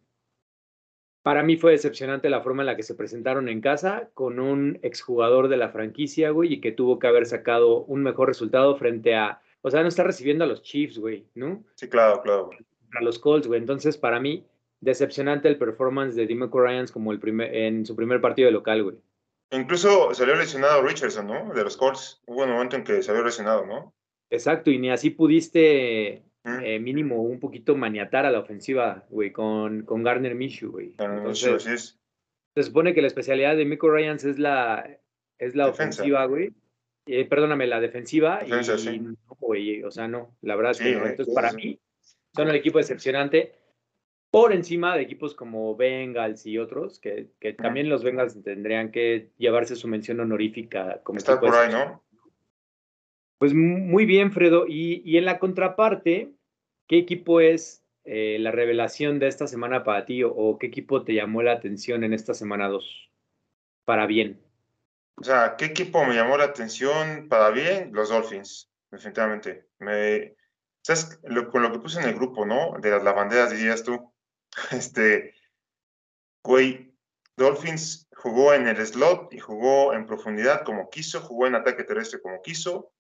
Para 1.26 1.42
mí 1.42 1.58
fue 1.58 1.72
decepcionante 1.72 2.30
la 2.30 2.42
forma 2.42 2.62
en 2.62 2.68
la 2.68 2.76
que 2.76 2.84
se 2.84 2.94
presentaron 2.94 3.50
en 3.50 3.60
casa 3.60 4.12
con 4.14 4.40
un 4.40 4.78
exjugador 4.84 5.48
de 5.48 5.58
la 5.58 5.70
franquicia, 5.70 6.30
güey, 6.30 6.54
y 6.54 6.62
que 6.62 6.72
tuvo 6.72 7.00
que 7.00 7.08
haber 7.08 7.26
sacado 7.26 7.84
un 7.86 8.04
mejor 8.04 8.28
resultado 8.28 8.76
frente 8.76 9.16
a, 9.16 9.42
o 9.64 9.72
sea, 9.72 9.82
no 9.82 9.88
está 9.88 10.04
recibiendo 10.04 10.44
a 10.44 10.48
los 10.48 10.62
Chiefs, 10.62 11.00
güey, 11.00 11.26
¿no? 11.34 11.64
Sí, 11.74 11.90
claro, 11.90 12.22
claro. 12.22 12.52
A 12.92 13.04
los 13.04 13.18
Colts, 13.18 13.48
güey. 13.48 13.60
Entonces, 13.60 13.98
para 13.98 14.20
mí, 14.20 14.46
decepcionante 14.82 15.48
el 15.48 15.58
performance 15.58 16.14
de 16.14 16.28
Dimeco 16.28 16.62
Ryans 16.62 16.92
como 16.92 17.12
el 17.12 17.20
primer, 17.20 17.56
en 17.56 17.88
su 17.88 17.96
primer 17.96 18.22
partido 18.22 18.46
de 18.46 18.52
local, 18.52 18.84
güey. 18.84 18.98
Incluso 19.50 20.14
salió 20.14 20.36
lesionado 20.36 20.84
Richardson, 20.84 21.26
¿no? 21.26 21.52
De 21.56 21.64
los 21.64 21.76
Colts. 21.76 22.22
Hubo 22.28 22.44
un 22.44 22.52
momento 22.52 22.76
en 22.76 22.84
que 22.84 23.02
se 23.02 23.10
había 23.10 23.24
lesionado, 23.24 23.66
¿no? 23.66 23.96
Exacto, 24.30 24.70
y 24.70 24.78
ni 24.78 24.92
así 24.92 25.10
pudiste. 25.10 26.22
Eh, 26.64 26.80
mínimo 26.80 27.22
un 27.22 27.40
poquito 27.40 27.76
maniatar 27.76 28.26
a 28.26 28.32
la 28.32 28.40
ofensiva, 28.40 29.06
güey, 29.10 29.32
con, 29.32 29.84
con 29.84 30.04
Garner 30.04 30.36
Minshew, 30.36 30.72
güey. 30.72 30.94
Entonces, 30.98 31.54
así 31.54 31.72
es. 31.74 32.00
se 32.56 32.64
supone 32.64 32.94
que 32.94 33.02
la 33.02 33.08
especialidad 33.08 33.56
de 33.58 33.66
Miko 33.66 33.90
Ryans 33.92 34.24
es 34.26 34.38
la, 34.40 34.88
es 35.40 35.56
la 35.56 35.68
Defensa. 35.68 36.02
ofensiva, 36.02 36.26
güey. 36.26 36.54
Eh, 37.08 37.26
perdóname, 37.26 37.68
la 37.68 37.80
defensiva. 37.82 38.40
Defensa, 38.40 38.76
y 38.76 38.78
sí. 38.80 39.00
no, 39.00 39.16
güey, 39.40 39.84
o 39.84 39.92
sea, 39.92 40.08
no, 40.08 40.36
la 40.42 40.56
verdad 40.56 40.72
es 40.72 40.80
que 40.80 40.86
Sí, 40.86 40.92
no. 40.94 41.00
güey, 41.00 41.12
Entonces, 41.12 41.34
para 41.36 41.52
mí, 41.54 41.80
son 42.36 42.50
el 42.50 42.56
equipo 42.56 42.78
decepcionante 42.80 43.54
por 44.32 44.52
encima 44.54 44.96
de 44.98 45.04
equipos 45.04 45.34
como 45.34 45.76
Bengals 45.78 46.46
y 46.46 46.58
otros, 46.58 47.00
que, 47.00 47.30
que 47.40 47.54
también 47.54 47.88
los 47.90 48.04
Bengals 48.04 48.42
tendrían 48.44 48.92
que 48.92 49.30
llevarse 49.38 49.76
su 49.78 49.88
mención 49.88 50.20
honorífica 50.20 51.00
como 51.04 51.18
Está 51.18 51.40
por 51.40 51.56
ahí. 51.56 51.72
¿no? 51.72 52.04
Pues 53.38 53.54
mu- 53.54 53.80
muy 53.80 54.06
bien, 54.06 54.32
Fredo. 54.32 54.66
Y, 54.68 55.02
y 55.06 55.18
en 55.18 55.26
la 55.26 55.40
contraparte, 55.40 56.32
¿qué 56.88 56.98
equipo 56.98 57.42
es 57.42 57.84
eh, 58.04 58.38
la 58.40 58.52
revelación 58.52 59.20
de 59.20 59.28
esta 59.28 59.48
semana 59.48 59.84
para 59.84 60.06
ti 60.06 60.24
o, 60.24 60.58
qué 60.60 60.68
equipo 60.68 61.04
te 61.04 61.14
llamó 61.14 61.44
la 61.44 61.54
atención 61.54 62.04
en 62.04 62.14
esta 62.14 62.34
semana 62.34 62.68
2? 62.68 63.12
Para 63.84 64.06
bien. 64.06 64.42
O 65.18 65.24
sea, 65.24 65.56
¿qué 65.58 65.66
equipo 65.66 66.04
me 66.06 66.16
llamó 66.16 66.38
la 66.38 66.46
atención 66.46 67.28
para 67.30 67.50
bien? 67.50 67.92
Los 67.94 68.10
Dolphins, 68.10 68.70
definitivamente. 68.92 69.68
Me, 69.80 70.36
¿Sabes? 70.82 71.20
Con 71.52 71.64
lo 71.64 71.72
que 71.72 71.80
puse 71.80 72.00
en 72.00 72.10
el 72.10 72.16
grupo, 72.16 72.46
¿no? 72.46 72.78
De 72.80 72.92
las 72.92 73.04
lavanderas, 73.04 73.52
dirías 73.52 73.84
tú. 73.84 74.14
Este, 74.72 75.34
güey, 76.44 76.94
Dolphins 77.36 78.08
jugó 78.16 78.54
en 78.54 78.68
el 78.68 78.78
slot 78.86 79.34
y 79.34 79.40
jugó 79.40 79.94
en 79.94 80.06
profundidad 80.06 80.64
como 80.64 80.90
quiso, 80.90 81.22
jugó 81.22 81.48
en 81.48 81.56
ataque 81.56 81.84
terrestre 81.84 82.22
como 82.22 82.42
quiso. 82.42 82.94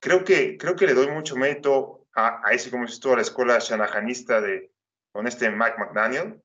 Creo 0.00 0.24
que, 0.24 0.56
creo 0.58 0.76
que 0.76 0.86
le 0.86 0.94
doy 0.94 1.08
mucho 1.08 1.36
mérito 1.36 2.06
a, 2.14 2.42
ese, 2.52 2.70
como 2.70 2.84
dices 2.84 3.00
tú, 3.00 3.12
a 3.12 3.16
la 3.16 3.22
escuela 3.22 3.58
shanahanista 3.58 4.40
de, 4.40 4.72
con 5.12 5.26
este 5.26 5.50
Mike 5.50 5.76
McDaniel. 5.78 6.42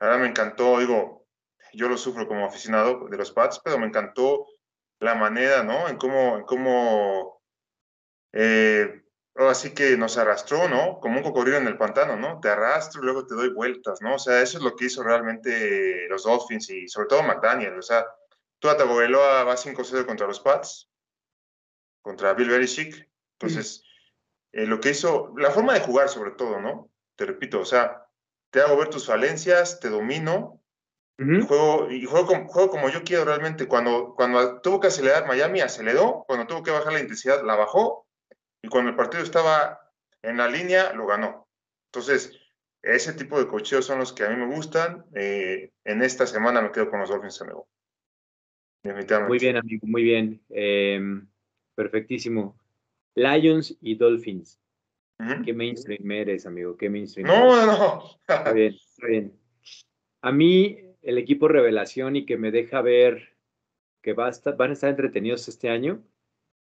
Ahora 0.00 0.18
me 0.18 0.28
encantó, 0.28 0.78
digo, 0.78 1.26
yo 1.72 1.88
lo 1.88 1.96
sufro 1.96 2.26
como 2.26 2.46
aficionado 2.46 3.08
de 3.08 3.16
los 3.16 3.32
Pats, 3.32 3.60
pero 3.64 3.78
me 3.78 3.86
encantó 3.86 4.46
la 5.00 5.14
manera, 5.14 5.62
¿no? 5.62 5.88
En 5.88 5.96
cómo, 5.96 6.36
en 6.36 6.44
cómo 6.44 7.42
eh, 8.32 9.02
ahora 9.34 9.54
sí 9.54 9.72
que 9.72 9.96
nos 9.96 10.18
arrastró, 10.18 10.68
¿no? 10.68 10.98
Como 11.00 11.18
un 11.18 11.22
cocodrilo 11.22 11.58
en 11.58 11.68
el 11.68 11.78
pantano, 11.78 12.16
¿no? 12.16 12.40
Te 12.40 12.48
arrastro 12.48 13.00
y 13.00 13.04
luego 13.04 13.26
te 13.26 13.34
doy 13.34 13.50
vueltas, 13.50 14.00
¿no? 14.02 14.16
O 14.16 14.18
sea, 14.18 14.42
eso 14.42 14.58
es 14.58 14.64
lo 14.64 14.74
que 14.76 14.86
hizo 14.86 15.02
realmente 15.02 16.06
los 16.08 16.24
Dolphins 16.24 16.70
y 16.70 16.88
sobre 16.88 17.08
todo 17.08 17.22
McDaniel. 17.22 17.78
O 17.78 17.82
sea, 17.82 18.04
Tua 18.58 18.76
Tagovailoa 18.76 19.44
va 19.44 19.56
5-0 19.56 20.04
contra 20.06 20.26
los 20.26 20.40
Pats, 20.40 20.87
contra 22.02 22.34
Bill 22.34 22.50
Belichick. 22.50 23.08
Entonces, 23.38 23.84
eh, 24.52 24.66
lo 24.66 24.80
que 24.80 24.90
hizo, 24.90 25.34
la 25.36 25.50
forma 25.50 25.74
de 25.74 25.80
jugar 25.80 26.08
sobre 26.08 26.32
todo, 26.32 26.60
¿no? 26.60 26.90
Te 27.16 27.26
repito, 27.26 27.60
o 27.60 27.64
sea, 27.64 28.06
te 28.50 28.60
hago 28.60 28.76
ver 28.76 28.88
tus 28.88 29.06
falencias, 29.06 29.80
te 29.80 29.88
domino, 29.88 30.58
y 31.20 31.40
juego, 31.40 31.90
y 31.90 32.04
juego, 32.04 32.26
como, 32.26 32.46
juego 32.46 32.70
como 32.70 32.88
yo 32.90 33.02
quiero 33.02 33.24
realmente. 33.24 33.66
Cuando, 33.66 34.14
cuando 34.14 34.60
tuvo 34.60 34.78
que 34.78 34.86
acelerar 34.86 35.26
Miami, 35.26 35.60
aceleró. 35.60 36.24
Cuando 36.28 36.46
tuvo 36.46 36.62
que 36.62 36.70
bajar 36.70 36.92
la 36.92 37.00
intensidad, 37.00 37.44
la 37.44 37.56
bajó. 37.56 38.06
Y 38.62 38.68
cuando 38.68 38.90
el 38.90 38.96
partido 38.96 39.24
estaba 39.24 39.80
en 40.22 40.36
la 40.36 40.46
línea, 40.46 40.92
lo 40.92 41.06
ganó. 41.06 41.48
Entonces, 41.86 42.38
ese 42.82 43.12
tipo 43.14 43.36
de 43.38 43.48
cocheos 43.48 43.84
son 43.84 43.98
los 43.98 44.12
que 44.12 44.24
a 44.24 44.30
mí 44.30 44.36
me 44.36 44.54
gustan. 44.54 45.06
Eh, 45.14 45.72
en 45.84 46.02
esta 46.02 46.24
semana 46.24 46.62
me 46.62 46.70
quedo 46.70 46.88
con 46.88 47.00
los 47.00 47.08
Dolphins, 47.08 47.42
amigo. 47.42 47.68
Definitivamente. 48.84 49.28
Muy 49.28 49.38
bien, 49.38 49.56
amigo, 49.56 49.86
muy 49.88 50.02
bien. 50.04 50.44
Em, 50.50 51.28
perfectísimo. 51.82 52.58
Lions 53.14 53.76
y 53.80 53.94
Dolphins. 53.94 54.60
Qué 55.44 55.52
mainstream 55.52 56.10
eres, 56.10 56.44
amigo. 56.44 56.76
Qué 56.76 56.90
mainstream. 56.90 57.26
No, 57.28 57.54
eres. 57.54 57.66
no, 57.66 57.78
no. 57.78 58.04
Está 58.20 58.52
bien, 58.52 58.74
está 58.74 59.06
bien. 59.06 59.32
A 60.22 60.32
mí, 60.32 60.78
el 61.02 61.18
equipo 61.18 61.46
revelación 61.48 62.16
y 62.16 62.26
que 62.26 62.36
me 62.36 62.50
deja 62.50 62.82
ver 62.82 63.36
que 64.02 64.12
va 64.12 64.26
a 64.26 64.30
estar- 64.30 64.56
van 64.56 64.70
a 64.70 64.72
estar 64.74 64.90
entretenidos 64.90 65.46
este 65.48 65.68
año 65.68 66.02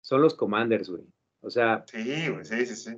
son 0.02 0.20
los 0.23 0.35
Commanders, 0.35 0.88
güey. 0.90 1.04
O 1.40 1.50
sea, 1.50 1.85
Sí, 1.87 2.28
güey, 2.28 2.44
sí, 2.44 2.66
sí, 2.66 2.76
sí. 2.76 2.96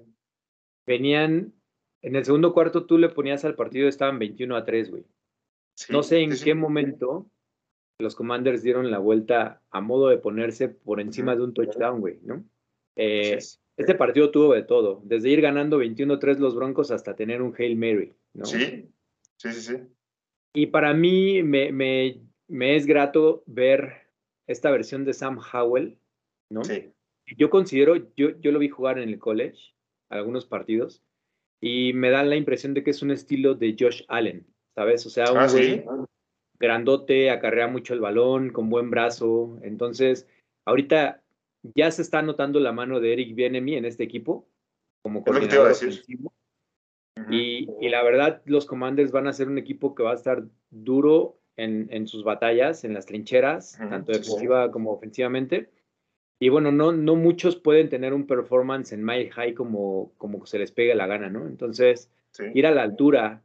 venían. 0.86 1.54
En 2.02 2.14
el 2.16 2.24
segundo 2.24 2.52
cuarto 2.52 2.86
tú 2.86 2.96
le 2.98 3.08
ponías 3.08 3.44
al 3.44 3.54
partido, 3.56 3.88
estaban 3.88 4.18
21 4.18 4.56
a 4.56 4.64
3, 4.64 4.90
güey. 4.90 5.04
Sí, 5.76 5.92
No 5.92 6.02
sé 6.02 6.20
en 6.20 6.32
sí, 6.32 6.38
sí. 6.38 6.44
qué 6.44 6.54
momento 6.54 7.28
los 8.00 8.14
Commanders 8.14 8.62
dieron 8.62 8.90
la 8.90 8.98
vuelta 8.98 9.60
a 9.70 9.80
modo 9.80 10.08
de 10.08 10.18
ponerse 10.18 10.68
por 10.68 11.00
encima 11.00 11.34
de 11.34 11.42
un 11.42 11.52
touchdown, 11.54 12.00
güey, 12.00 12.18
¿no? 12.22 12.44
Eh, 12.96 13.34
es. 13.34 13.60
este 13.76 13.94
partido 13.94 14.30
tuvo 14.30 14.54
de 14.54 14.62
todo, 14.62 15.00
desde 15.04 15.30
ir 15.30 15.40
ganando 15.40 15.78
21-3 15.82 16.38
los 16.38 16.54
Broncos 16.54 16.90
hasta 16.90 17.16
tener 17.16 17.42
un 17.42 17.54
Hail 17.58 17.76
Mary, 17.76 18.14
¿no? 18.34 18.44
Sí, 18.44 18.88
sí, 19.36 19.52
sí, 19.52 19.60
sí. 19.60 19.76
Y 20.54 20.66
para 20.66 20.94
mí 20.94 21.42
me, 21.42 21.72
me- 21.72 22.20
me 22.48 22.76
es 22.76 22.86
grato 22.86 23.42
ver 23.46 24.08
esta 24.46 24.70
versión 24.70 25.04
de 25.04 25.12
Sam 25.12 25.38
Howell, 25.52 25.98
¿no? 26.50 26.64
Sí. 26.64 26.90
Yo 27.36 27.50
considero, 27.50 27.96
yo, 28.16 28.30
yo 28.40 28.52
lo 28.52 28.58
vi 28.58 28.68
jugar 28.68 28.98
en 28.98 29.08
el 29.10 29.18
college, 29.18 29.74
algunos 30.08 30.46
partidos, 30.46 31.02
y 31.60 31.92
me 31.92 32.10
da 32.10 32.22
la 32.22 32.36
impresión 32.36 32.72
de 32.74 32.82
que 32.82 32.90
es 32.90 33.02
un 33.02 33.10
estilo 33.10 33.54
de 33.54 33.76
Josh 33.78 34.02
Allen, 34.08 34.46
¿sabes? 34.74 35.04
O 35.04 35.10
sea, 35.10 35.30
un 35.32 35.38
Ah, 35.38 35.48
güey 35.50 35.64
sí. 35.78 35.84
Grandote, 36.58 37.30
acarrea 37.30 37.68
mucho 37.68 37.94
el 37.94 38.00
balón, 38.00 38.50
con 38.50 38.68
buen 38.70 38.90
brazo. 38.90 39.58
Entonces, 39.62 40.28
ahorita 40.64 41.22
ya 41.74 41.90
se 41.90 42.02
está 42.02 42.22
notando 42.22 42.60
la 42.60 42.72
mano 42.72 43.00
de 43.00 43.12
Eric 43.12 43.34
Bienemy 43.34 43.76
en 43.76 43.84
este 43.84 44.04
equipo, 44.04 44.48
como 45.02 45.22
coordinador 45.22 45.72
ofensivo. 45.72 46.32
Ujú. 47.16 47.32
Y, 47.32 47.68
y 47.80 47.88
la 47.88 48.02
verdad, 48.02 48.42
los 48.44 48.66
Commanders 48.66 49.12
van 49.12 49.26
a 49.26 49.32
ser 49.32 49.48
un 49.48 49.58
equipo 49.58 49.94
que 49.94 50.02
va 50.02 50.12
a 50.12 50.16
estar 50.16 50.44
duro 50.70 51.40
en, 51.56 51.88
en 51.90 52.06
sus 52.06 52.24
batallas, 52.24 52.84
en 52.84 52.94
las 52.94 53.06
trincheras, 53.06 53.76
tanto 53.78 54.12
sí. 54.12 54.20
defensiva 54.20 54.70
como 54.70 54.92
ofensivamente. 54.92 55.70
Y 56.40 56.50
bueno, 56.50 56.70
no, 56.70 56.92
no 56.92 57.16
muchos 57.16 57.56
pueden 57.56 57.88
tener 57.88 58.14
un 58.14 58.26
performance 58.26 58.92
en 58.92 59.04
Mile 59.04 59.30
High 59.30 59.54
como, 59.54 60.12
como 60.18 60.46
se 60.46 60.60
les 60.60 60.70
pegue 60.70 60.94
la 60.94 61.08
gana, 61.08 61.28
¿no? 61.28 61.46
Entonces, 61.46 62.12
Sí. 62.30 62.44
ir 62.54 62.66
a 62.66 62.70
la 62.70 62.82
altura 62.82 63.42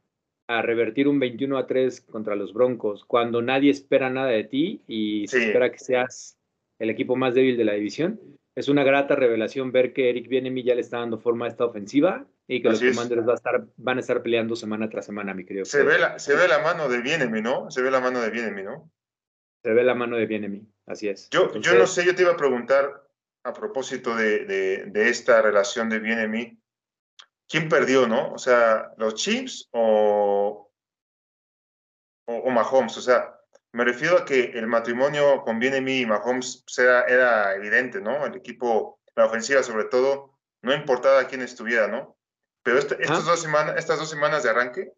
a 0.58 0.62
revertir 0.62 1.08
un 1.08 1.20
21 1.20 1.58
a 1.58 1.68
3 1.68 2.02
contra 2.02 2.36
los 2.36 2.54
Broncos, 2.54 3.06
cuando 3.06 3.42
nadie 3.42 3.72
espera 3.72 4.10
nada 4.10 4.30
de 4.30 4.44
ti 4.44 4.82
y 4.88 5.28
se 5.28 5.38
espera 5.48 5.72
que 5.72 5.80
seas 5.80 6.38
el 6.80 6.90
equipo 6.90 7.16
más 7.16 7.34
débil 7.34 7.58
de 7.58 7.66
la 7.66 7.74
división, 7.74 8.20
es 8.56 8.68
una 8.68 8.84
grata 8.84 9.16
revelación 9.16 9.72
ver 9.72 9.94
que 9.94 10.10
Eric 10.10 10.28
Bienemy 10.28 10.64
ya 10.64 10.76
le 10.76 10.82
está 10.82 11.00
dando 11.00 11.18
forma 11.18 11.46
a 11.46 11.50
esta 11.50 11.66
ofensiva 11.66 12.26
y 12.48 12.62
que 12.62 12.70
Así 12.70 12.86
los. 12.86 12.96
Commanders 12.96 13.28
va 13.28 13.32
a 13.32 13.36
estar, 13.36 13.66
van 13.78 13.98
a 13.98 14.02
estar 14.02 14.22
peleando 14.22 14.56
semana 14.56 14.90
tras 14.90 15.06
semana, 15.06 15.34
mi 15.34 15.44
querido. 15.46 15.66
Se 15.66 15.82
ve, 15.84 15.98
la, 15.98 16.20
se 16.20 16.36
ve 16.36 16.48
la 16.48 16.60
mano 16.60 16.88
de 16.90 17.02
Bienemi, 17.02 17.42
¿no? 17.42 17.72
Se 17.72 17.82
ve 17.82 17.90
la 17.90 18.00
mano 18.00 18.22
de 18.22 18.30
Bienemi, 18.30 18.64
¿no? 18.64 18.92
Se 19.64 19.74
ve 19.74 19.84
la 19.84 19.96
mano 19.96 20.18
de 20.18 20.26
Bienemy, 20.26 20.68
así 20.86 21.08
es. 21.08 21.30
Yo, 21.32 21.52
yo 21.60 21.74
no 21.76 21.88
sé, 21.88 22.06
yo 22.06 22.14
te 22.14 22.24
iba 22.24 22.34
a 22.34 22.38
preguntar 22.38 23.08
a 23.46 23.54
propósito 23.54 24.16
de, 24.16 24.46
de- 24.46 24.86
de 24.88 25.10
esta 25.10 25.42
relación 25.42 25.90
de 25.90 26.00
Bienemi, 26.00 26.60
¿quién 27.54 27.70
perdió, 27.70 28.08
no? 28.08 28.34
O 28.34 28.40
sea, 28.40 28.92
¿los 28.98 29.14
Chiefs 29.14 29.70
o, 29.74 30.72
o, 32.26 32.34
o 32.36 32.50
Mahomes? 32.50 32.98
O 32.98 33.02
sea, 33.02 33.40
me 33.74 33.86
refiero 33.86 34.18
a 34.18 34.26
que 34.26 34.46
el 34.46 34.66
matrimonio 34.66 35.44
con 35.44 35.60
Bienemi 35.60 36.00
y 36.00 36.06
Mahomes 36.08 36.66
era, 36.76 37.04
era 37.04 37.54
evidente, 37.54 38.02
¿no? 38.02 38.26
El 38.26 38.34
equipo, 38.34 39.00
la 39.16 39.28
ofensiva 39.28 39.62
sobre 39.62 39.86
todo, 39.86 40.40
no 40.64 40.74
importaba 40.74 41.28
quién 41.28 41.44
estuviera, 41.44 41.88
¿no? 41.88 42.18
Pero 42.64 42.80
estas, 42.80 43.24
dos 43.24 43.40
semanas, 43.40 43.76
estas 43.78 44.00
dos 44.00 44.10
semanas 44.10 44.42
de 44.42 44.50
arranque, 44.50 44.92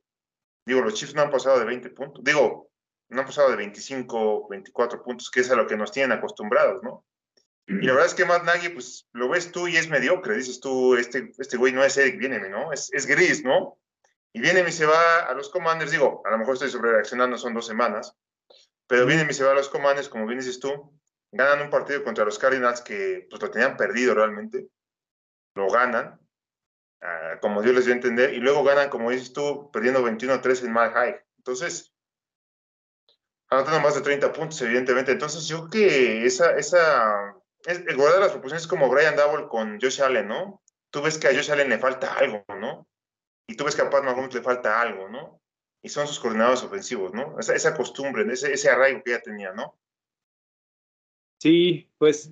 digo, 0.65 0.79
los 0.79 0.93
Chiefs 0.93 1.13
no 1.13 1.23
han 1.23 1.31
pasado 1.31 1.59
de 1.59 1.65
20 1.65 1.89
puntos, 1.89 2.23
digo, 2.23 2.69
no 3.09 3.19
han 3.19 3.25
pasado 3.25 3.49
de 3.49 3.57
25, 3.57 4.47
24 4.47 5.03
puntos, 5.03 5.29
que 5.29 5.41
es 5.41 5.51
a 5.51 5.57
lo 5.57 5.67
que 5.67 5.75
nos 5.75 5.91
tienen 5.91 6.17
acostumbrados, 6.17 6.81
¿no? 6.83 7.03
Y 7.67 7.81
la 7.81 7.93
verdad 7.93 8.07
es 8.07 8.13
que 8.13 8.25
Matt 8.25 8.43
Nagy, 8.43 8.69
pues 8.69 9.07
lo 9.13 9.27
ves 9.27 9.51
tú 9.51 9.67
y 9.67 9.77
es 9.77 9.89
mediocre. 9.89 10.35
Dices 10.35 10.59
tú, 10.59 10.95
este, 10.95 11.31
este 11.37 11.57
güey 11.57 11.73
no 11.73 11.83
es 11.83 11.97
Eric 11.97 12.19
Bienemi, 12.19 12.49
¿no? 12.49 12.71
Es, 12.71 12.91
es 12.93 13.07
gris, 13.07 13.43
¿no? 13.43 13.79
Y 14.33 14.41
Bienemi 14.41 14.71
se 14.71 14.85
va 14.85 15.21
a 15.21 15.33
los 15.33 15.49
Commanders. 15.49 15.91
Digo, 15.91 16.21
a 16.25 16.31
lo 16.31 16.37
mejor 16.37 16.55
estoy 16.55 16.69
sobre 16.69 16.91
reaccionando, 16.91 17.37
son 17.37 17.53
dos 17.53 17.65
semanas. 17.65 18.15
Pero. 18.85 19.05
Bienemi 19.05 19.33
se 19.33 19.43
va 19.43 19.51
a 19.51 19.55
los 19.55 19.69
Commanders, 19.69 20.09
como 20.09 20.27
bien 20.27 20.39
dices 20.39 20.59
tú. 20.59 20.91
ganan 21.31 21.61
un 21.61 21.69
partido 21.69 22.03
contra 22.03 22.25
los 22.25 22.37
Cardinals 22.37 22.81
que 22.81 23.27
pues, 23.29 23.41
lo 23.41 23.49
tenían 23.49 23.77
perdido 23.77 24.13
realmente, 24.13 24.67
lo 25.55 25.69
ganan, 25.69 26.19
ah, 27.01 27.39
como 27.41 27.61
Dios 27.61 27.75
les 27.75 27.85
dio 27.85 27.93
a 27.93 27.97
entender, 27.97 28.33
y 28.33 28.37
luego 28.37 28.63
ganan, 28.63 28.89
como 28.89 29.09
dices 29.09 29.33
tú, 29.33 29.71
perdiendo 29.71 30.03
21-3 30.03 30.65
en 30.65 30.73
Mile 30.73 30.91
High. 30.91 31.15
Entonces, 31.37 31.93
anotando 33.49 33.79
más 33.79 33.95
de 33.95 34.01
30 34.01 34.33
puntos, 34.33 34.61
evidentemente. 34.61 35.13
Entonces, 35.13 35.47
yo 35.47 35.69
creo 35.69 35.69
que 35.69 36.25
esa, 36.25 36.57
esa, 36.57 37.34
el 37.65 37.95
guardar 37.95 38.21
las 38.21 38.31
proporciones 38.31 38.63
es 38.63 38.67
como 38.67 38.89
Brian 38.89 39.15
Double 39.15 39.47
con 39.47 39.79
Josh 39.81 40.01
Allen, 40.01 40.27
¿no? 40.27 40.61
Tú 40.91 41.01
ves 41.01 41.17
que 41.17 41.27
a 41.27 41.33
Josh 41.33 41.51
Allen 41.51 41.69
le 41.69 41.79
falta 41.79 42.13
algo, 42.13 42.43
¿no? 42.59 42.87
Y 43.47 43.55
tú 43.55 43.65
ves 43.65 43.75
que 43.75 43.81
a 43.81 43.89
Pat 43.89 44.03
Mahomes 44.03 44.33
le 44.33 44.41
falta 44.41 44.81
algo, 44.81 45.09
¿no? 45.09 45.41
Y 45.81 45.89
son 45.89 46.07
sus 46.07 46.19
coordinadores 46.19 46.63
ofensivos, 46.63 47.13
¿no? 47.13 47.39
Esa, 47.39 47.55
esa 47.55 47.75
costumbre, 47.75 48.25
ese, 48.31 48.53
ese 48.53 48.69
arraigo 48.69 49.03
que 49.03 49.11
ya 49.11 49.21
tenía, 49.21 49.53
¿no? 49.53 49.77
Sí, 51.39 51.89
pues 51.97 52.31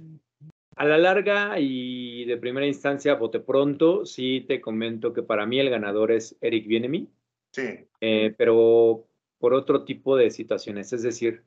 a 0.76 0.86
la 0.86 0.98
larga 0.98 1.60
y 1.60 2.26
de 2.26 2.38
primera 2.38 2.66
instancia, 2.66 3.16
bote 3.16 3.40
pronto, 3.40 4.06
sí 4.06 4.42
te 4.48 4.60
comento 4.60 5.14
que 5.14 5.22
para 5.22 5.46
mí 5.46 5.60
el 5.60 5.70
ganador 5.70 6.12
es 6.12 6.36
Eric 6.42 6.68
Bienemi. 6.68 7.10
Sí. 7.52 7.88
Eh, 8.02 8.34
pero 8.38 9.08
por 9.38 9.54
otro 9.54 9.84
tipo 9.84 10.18
de 10.18 10.32
situaciones. 10.32 10.94
Es 10.94 11.04
decir, 11.04 11.44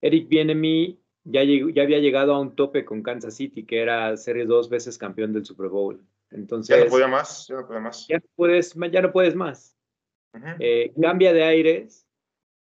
Eric 0.00 0.28
Bienemi 0.28 0.98
ya, 1.24 1.42
ya 1.42 1.82
había 1.82 1.98
llegado 1.98 2.34
a 2.34 2.40
un 2.40 2.54
tope 2.54 2.84
con 2.84 3.02
Kansas 3.02 3.34
City, 3.34 3.64
que 3.64 3.80
era 3.80 4.16
ser 4.16 4.46
dos 4.46 4.68
veces 4.68 4.98
campeón 4.98 5.32
del 5.32 5.44
Super 5.44 5.68
Bowl. 5.68 6.02
Entonces, 6.30 6.76
ya 6.76 6.84
no 6.84 6.90
podía 6.90 7.08
más, 7.08 7.46
ya 7.46 7.56
no 7.56 7.66
podía 7.66 7.80
más. 7.80 8.06
Ya, 8.06 8.20
puedes, 8.34 8.74
ya 8.92 9.02
no 9.02 9.12
puedes 9.12 9.34
más. 9.34 9.76
Eh, 10.60 10.92
cambia 11.00 11.32
de 11.32 11.42
aires 11.42 12.06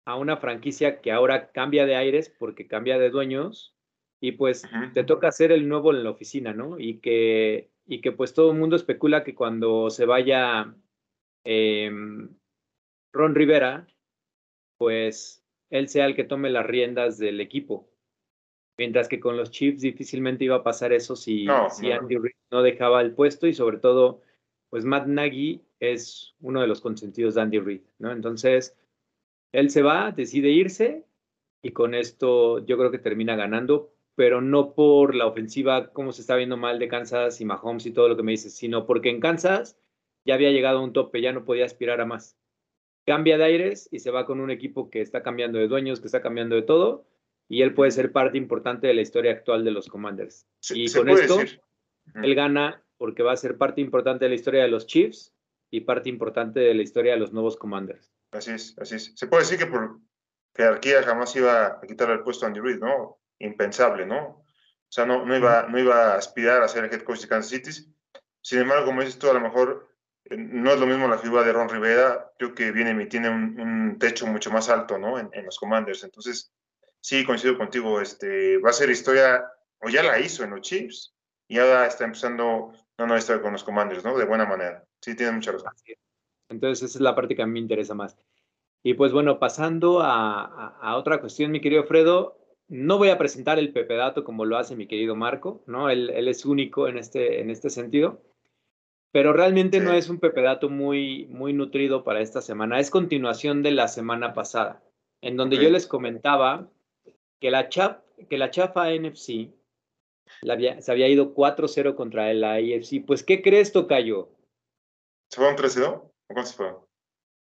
a 0.06 0.16
una 0.16 0.38
franquicia 0.38 1.02
que 1.02 1.12
ahora 1.12 1.52
cambia 1.52 1.86
de 1.86 1.96
aires 1.96 2.30
porque 2.38 2.68
cambia 2.68 3.00
de 3.00 3.10
dueños 3.10 3.76
y 4.22 4.34
pues 4.34 4.64
te 4.94 5.04
toca 5.04 5.32
ser 5.32 5.52
el 5.52 5.68
nuevo 5.68 5.92
en 5.92 6.04
la 6.04 6.12
oficina, 6.12 6.54
¿no? 6.54 6.80
Y 6.80 7.00
que, 7.00 7.72
y 7.86 8.02
que 8.02 8.12
pues 8.12 8.34
todo 8.34 8.52
el 8.52 8.58
mundo 8.58 8.76
especula 8.76 9.24
que 9.24 9.36
cuando 9.36 9.90
se 9.90 10.06
vaya 10.06 10.74
em, 11.44 12.30
Ron 13.12 13.36
Rivera, 13.36 13.88
pues 14.78 15.44
él 15.70 15.90
sea 15.90 16.06
el 16.06 16.16
que 16.16 16.24
tome 16.24 16.50
las 16.50 16.66
riendas 16.66 17.18
del 17.18 17.42
equipo. 17.42 17.90
Mientras 18.78 19.08
que 19.08 19.20
con 19.20 19.38
los 19.38 19.52
Chiefs 19.52 19.82
difícilmente 19.82 20.44
iba 20.44 20.58
a 20.58 20.64
pasar 20.64 20.92
eso 20.92 21.16
si, 21.16 21.48
si 21.72 21.92
Andy 21.92 22.18
Reid 22.18 22.36
no 22.52 22.62
dejaba 22.62 23.02
el 23.02 23.14
puesto 23.14 23.48
y 23.48 23.54
sobre 23.54 23.78
todo, 23.78 24.22
pues 24.70 24.84
Matt 24.84 25.08
Nagy 25.08 25.62
es 25.80 26.36
uno 26.42 26.62
de 26.62 26.68
los 26.68 26.82
consentidos 26.82 27.36
de 27.36 27.42
Andy 27.42 27.60
Reid, 27.60 27.82
¿no? 28.00 28.12
Entonces, 28.12 28.76
él 29.54 29.70
se 29.70 29.82
va, 29.82 30.12
decide 30.12 30.50
irse 30.50 31.06
y 31.62 31.72
con 31.72 31.94
esto 31.94 32.66
yo 32.66 32.78
creo 32.78 32.92
que 32.92 33.00
termina 33.00 33.36
ganando, 33.36 33.94
pero 34.16 34.42
no 34.42 34.74
por 34.74 35.16
la 35.16 35.26
ofensiva, 35.26 35.92
como 35.94 36.12
se 36.12 36.22
está 36.22 36.36
viendo 36.36 36.58
mal 36.58 36.80
de 36.80 36.88
Kansas 36.88 37.40
y 37.40 37.46
Mahomes 37.46 37.86
y 37.86 37.92
todo 37.92 38.10
lo 38.10 38.18
que 38.18 38.24
me 38.24 38.34
dices, 38.34 38.54
sino 38.54 38.86
porque 38.86 39.10
en 39.10 39.22
Kansas 39.22 39.80
ya 40.26 40.34
había 40.34 40.52
llegado 40.52 40.80
a 40.80 40.84
un 40.84 40.94
tope, 40.94 41.22
ya 41.22 41.32
no 41.32 41.46
podía 41.46 41.66
aspirar 41.66 42.02
a 42.02 42.06
más 42.06 42.38
cambia 43.06 43.38
de 43.38 43.44
aires 43.44 43.88
y 43.92 44.00
se 44.00 44.12
va 44.12 44.26
con 44.26 44.40
un 44.42 44.52
equipo 44.52 44.90
que 44.90 45.02
está 45.02 45.22
cambiando 45.22 45.60
de 45.60 45.68
dueños, 45.68 46.00
que 46.00 46.08
está 46.08 46.22
cambiando 46.22 46.56
de 46.56 46.64
todo, 46.64 47.06
y 47.48 47.62
él 47.62 47.74
puede 47.74 47.92
ser 47.92 48.12
parte 48.12 48.38
importante 48.38 48.88
de 48.88 48.94
la 48.94 49.02
historia 49.02 49.32
actual 49.32 49.64
de 49.64 49.72
los 49.72 49.88
Commanders. 49.88 50.48
y 50.70 50.92
con 50.92 51.10
esto, 51.10 51.40
él 52.16 52.36
gana 52.36 52.84
porque 52.98 53.24
va 53.24 53.34
a 53.34 53.38
ser 53.38 53.58
parte 53.58 53.82
importante 53.82 54.26
de 54.26 54.30
la 54.30 54.36
historia 54.36 54.64
de 54.64 54.70
los 54.70 54.88
Chiefs 54.88 55.34
y 55.70 55.82
parte 55.82 56.10
importante 56.10 56.60
de 56.60 56.74
la 56.74 56.82
historia 56.82 57.14
de 57.14 57.20
los 57.20 57.34
nuevos 57.34 57.58
Commanders. 57.58 58.12
Así 58.32 58.52
es, 58.52 58.78
así 58.80 58.96
es. 58.96 59.14
Se 59.16 59.28
puede 59.28 59.44
decir 59.44 59.58
que 59.58 59.66
por 59.66 60.00
jerarquía 60.56 61.04
jamás 61.04 61.36
iba 61.36 61.66
a 61.68 61.82
quitarle 61.82 62.16
el 62.16 62.24
puesto 62.24 62.46
a 62.46 62.48
Andy 62.48 62.60
Reid, 62.60 62.80
¿no? 62.80 63.20
Impensable, 63.40 64.06
¿no? 64.06 64.18
O 64.18 64.92
sea, 64.96 65.06
no, 65.06 65.26
no, 65.26 65.36
iba, 65.36 65.68
no 65.68 65.80
iba 65.80 66.14
a 66.14 66.16
aspirar 66.16 66.64
a 66.64 66.68
ser 66.68 66.86
el 66.86 66.94
head 66.94 67.02
coach 67.02 67.22
de 67.22 67.28
Kansas 67.28 67.52
City. 67.52 67.72
Sin 68.42 68.60
embargo, 68.60 68.86
como 68.86 69.02
dices 69.02 69.20
tú, 69.20 69.30
a 69.30 69.34
lo 69.34 69.42
mejor 69.42 69.90
no 70.30 70.72
es 70.72 70.80
lo 70.80 70.88
mismo 70.88 71.08
la 71.08 71.18
figura 71.18 71.44
de 71.44 71.54
Ron 71.54 71.70
Rivera, 71.70 72.32
creo 72.38 72.56
que 72.56 72.72
viene 72.72 73.02
y 73.02 73.08
tiene 73.08 73.30
un, 73.30 73.98
techo 74.00 74.26
mucho 74.26 74.52
más 74.52 74.70
alto, 74.70 74.98
¿no? 74.98 75.20
En, 75.20 75.46
los 75.46 75.60
Commanders. 75.60 76.04
Entonces, 76.04 76.52
sí, 77.06 77.24
coincido 77.24 77.56
contigo, 77.56 78.02
este, 78.02 78.58
va 78.58 78.72
a 78.72 78.74
ser 78.74 78.90
historia, 78.90 79.46
o 79.80 79.90
ya 79.90 80.02
la 80.02 80.20
hizo 80.20 80.44
en 80.44 80.50
los 80.50 80.62
Chiefs, 80.62 81.14
y 81.48 81.60
ahora 81.60 81.86
está 81.86 82.06
empezando 82.06 82.72
una 82.98 83.06
nueva 83.06 83.20
historia 83.20 83.44
con 83.44 83.52
los 83.52 83.64
Commanders, 83.64 84.04
¿no? 84.04 84.18
De 84.18 84.26
buena 84.26 84.48
manera. 84.48 84.84
Sí, 85.02 85.16
tiene 85.16 85.34
mucha 85.34 85.52
razón. 85.52 85.72
Entonces, 86.50 86.90
esa 86.90 86.98
es 86.98 87.02
la 87.02 87.14
parte 87.14 87.36
que 87.36 87.44
a 87.44 87.46
mí 87.46 87.54
me 87.54 87.60
interesa 87.60 87.94
más. 87.94 88.18
Y 88.82 88.96
pues 88.96 89.12
bueno, 89.12 89.38
pasando 89.38 90.00
a, 90.02 90.96
otra 90.98 91.20
cuestión, 91.20 91.52
mi 91.52 91.62
querido 91.62 91.84
Fredo, 91.84 92.40
no 92.70 92.98
voy 92.98 93.10
a 93.10 93.20
presentar 93.20 93.60
el 93.60 93.72
Pepe 93.72 93.96
Dato 93.96 94.24
como 94.24 94.46
lo 94.46 94.58
hace 94.58 94.76
mi 94.76 94.88
querido 94.88 95.16
Marco, 95.16 95.64
¿no? 95.68 95.92
Él, 95.92 96.10
él 96.10 96.28
es 96.28 96.44
único 96.44 96.88
en 96.88 96.98
este, 96.98 97.40
en 97.40 97.52
este 97.52 97.70
sentido 97.70 98.24
pero 99.12 99.32
realmente 99.32 99.80
no 99.80 99.94
es 99.94 100.10
un 100.10 100.20
pepedato 100.20 100.68
muy, 100.68 101.28
muy 101.28 101.54
nutrido 101.54 102.04
para 102.04 102.20
esta 102.20 102.42
semana. 102.42 102.82
Es 102.82 102.92
continuación 102.92 103.64
de 103.64 103.72
la 103.72 103.88
semana 103.88 104.34
pasada, 104.34 104.84
en 105.22 105.38
donde 105.38 105.56
yo 105.56 105.70
les 105.70 105.88
comentaba 105.88 106.70
que 107.40 107.52
la, 107.52 107.70
chap, 107.70 108.04
que 108.30 108.38
la 108.38 108.50
chafa 108.50 108.92
NFC 108.92 109.54
se 110.42 110.92
había 110.92 111.08
ido 111.08 111.34
4-0 111.34 111.96
contra 111.96 112.34
la 112.34 112.54
AFC. 112.54 113.06
Pues, 113.06 113.24
¿qué 113.24 113.42
crees, 113.42 113.72
Tocayo? 113.72 114.30
¿Se 115.30 115.42
fue 115.42 115.50
un 115.50 115.56
3-0? 115.56 116.12
¿Cómo 116.28 116.46
se 116.46 116.54
fue? 116.56 116.76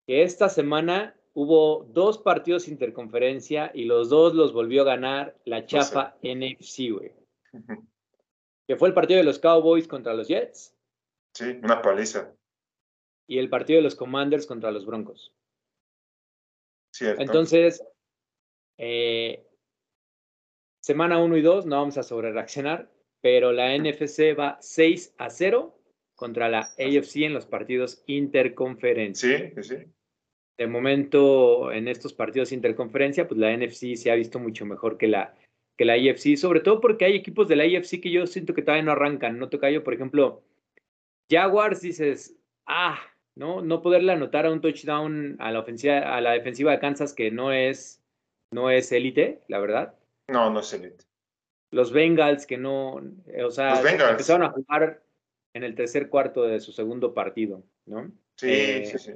Que 0.07 0.23
esta 0.23 0.49
semana 0.49 1.17
hubo 1.35 1.85
dos 1.85 2.19
partidos 2.19 2.69
interconferencia 2.69 3.71
y 3.75 3.85
los 3.85 4.09
dos 4.09 4.35
los 4.35 4.53
volvió 4.53 4.83
a 4.83 4.87
ganar 4.87 5.37
la 5.45 5.67
chafa 5.67 6.17
NFC, 6.23 6.91
güey. 6.91 7.13
que 8.67 8.77
fue 8.77 8.89
el 8.89 8.95
partido 8.95 9.19
de 9.19 9.25
los 9.25 9.39
Cowboys 9.39 9.87
contra 9.87 10.15
los 10.15 10.29
Jets 10.29 10.75
Sí, 11.35 11.61
una 11.63 11.81
paliza. 11.83 12.35
Y 13.29 13.39
el 13.39 13.49
partido 13.49 13.79
de 13.79 13.85
los 13.85 13.95
Commanders 13.95 14.47
contra 14.47 14.73
los 14.73 14.87
Broncos. 14.87 15.33
Cierto. 16.93 17.23
Entonces, 17.23 17.85
eh, 18.79 19.47
semana 20.89 21.19
1 21.19 21.37
y 21.37 21.43
2 21.43 21.67
no 21.67 21.77
vamos 21.77 21.99
a 21.99 22.03
sobre 22.03 22.33
reaccionar, 22.33 22.91
pero 23.21 23.53
la 23.53 23.77
NFC 23.77 24.35
va 24.39 24.57
6 24.59 25.17
a 25.19 25.29
0 25.29 25.79
contra 26.15 26.49
la 26.49 26.61
AFC 26.79 27.25
en 27.25 27.35
los 27.35 27.45
partidos 27.45 28.03
interconferencia. 28.07 29.53
Sí, 29.55 29.63
sí. 29.63 29.77
De 30.57 30.67
momento, 30.67 31.73
en 31.73 31.89
estos 31.89 32.15
partidos 32.15 32.53
interconferencia, 32.53 33.29
pues 33.29 33.39
la 33.39 33.55
NFC 33.55 33.97
se 33.97 34.11
ha 34.11 34.15
visto 34.15 34.39
mucho 34.39 34.65
mejor 34.65 34.97
que 34.97 35.09
la, 35.09 35.37
que 35.77 35.85
la 35.85 35.93
AFC, 35.93 36.37
sobre 36.37 36.61
todo 36.61 36.81
porque 36.81 37.05
hay 37.05 37.17
equipos 37.17 37.49
de 37.49 37.57
la 37.57 37.65
AFC 37.65 38.01
que 38.01 38.11
yo 38.11 38.27
siento 38.27 38.55
que 38.55 38.63
todavía 38.63 38.85
no 38.85 38.93
arrancan. 38.93 39.39
No 39.39 39.51
toca 39.51 39.71
yo, 39.71 39.85
por 39.85 39.93
ejemplo, 39.93 40.43
Jaguars 41.31 41.83
dices, 41.83 42.35
ah, 42.65 42.99
¿no? 43.37 43.61
No 43.61 43.83
poderle 43.83 44.13
anotar 44.13 44.47
a 44.47 44.51
un 44.51 44.63
touchdown 44.63 45.37
a 45.39 45.53
la 45.53 45.61
ofensiva, 45.61 46.17
a 46.17 46.23
la 46.23 46.33
defensiva 46.33 46.73
de 46.73 46.79
Kansas 46.79 47.13
que 47.13 47.31
no 47.31 47.53
es, 47.53 48.03
no 48.51 48.71
es 48.71 48.91
élite, 48.91 49.43
la 49.49 49.59
verdad. 49.59 49.98
No, 50.29 50.51
no 50.51 50.61
es 50.61 50.73
élite. 50.73 51.05
Los 51.71 51.93
Bengals 51.93 52.47
que 52.47 52.57
no, 52.57 53.01
eh, 53.27 53.43
o 53.45 53.51
sea, 53.51 53.81
empezaron 53.81 54.43
a 54.43 54.51
jugar 54.51 55.03
en 55.55 55.65
el 55.65 55.75
tercer 55.75 56.09
cuarto 56.09 56.43
de 56.43 56.61
su 56.61 56.73
segundo 56.73 57.13
partido, 57.13 57.63
¿no? 57.87 58.11
Sí, 58.37 58.49
eh, 58.51 58.87
sí, 58.87 58.99
sí. 58.99 59.13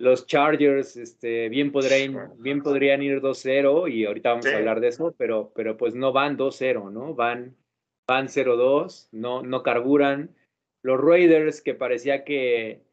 Los 0.00 0.26
Chargers, 0.26 0.96
este, 0.96 1.48
bien 1.48 1.72
podrían, 1.72 2.34
bien 2.38 2.62
podrían 2.62 3.02
ir 3.02 3.20
2-0 3.20 3.88
y 3.92 4.04
ahorita 4.04 4.30
vamos 4.30 4.46
a 4.46 4.56
hablar 4.56 4.80
de 4.80 4.88
eso, 4.88 5.12
pero, 5.18 5.52
pero 5.56 5.76
pues 5.76 5.96
no 5.96 6.12
van 6.12 6.36
2-0, 6.36 6.92
¿no? 6.92 7.14
Van, 7.14 7.56
van 8.06 8.28
0-2, 8.28 9.08
no, 9.10 9.42
no 9.42 9.64
carburan. 9.64 10.36
Los 10.82 11.00
Raiders, 11.00 11.60
que 11.60 11.74
parecía 11.74 12.22
que 12.22 12.84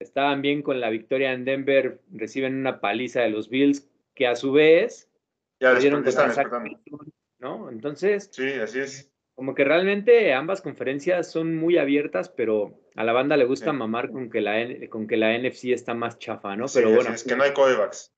estaban 0.00 0.42
bien 0.42 0.62
con 0.62 0.80
la 0.80 0.90
victoria 0.90 1.32
en 1.32 1.44
Denver, 1.44 2.00
reciben 2.10 2.56
una 2.56 2.80
paliza 2.80 3.20
de 3.20 3.30
los 3.30 3.48
Bills, 3.48 3.88
que 4.14 4.26
a 4.26 4.34
su 4.34 4.50
vez 4.50 5.07
ya 5.60 5.74
dieron 5.74 6.04
¿no? 7.38 7.70
Entonces, 7.70 8.30
sí, 8.32 8.52
así 8.54 8.80
es. 8.80 9.12
Como 9.34 9.54
que 9.54 9.64
realmente 9.64 10.32
ambas 10.34 10.60
conferencias 10.60 11.30
son 11.30 11.54
muy 11.54 11.78
abiertas, 11.78 12.28
pero 12.28 12.80
a 12.96 13.04
la 13.04 13.12
banda 13.12 13.36
le 13.36 13.44
gusta 13.44 13.72
mamar 13.72 14.10
con 14.10 14.30
que, 14.30 14.40
la, 14.40 14.56
con 14.88 15.06
que 15.06 15.16
la 15.16 15.38
NFC 15.38 15.66
está 15.66 15.94
más 15.94 16.18
chafa, 16.18 16.56
¿no? 16.56 16.66
pero 16.74 16.92
bueno. 16.92 17.14
Es 17.14 17.22
que 17.22 17.36
no 17.36 17.44
hay 17.44 17.52
corebacks. 17.52 18.12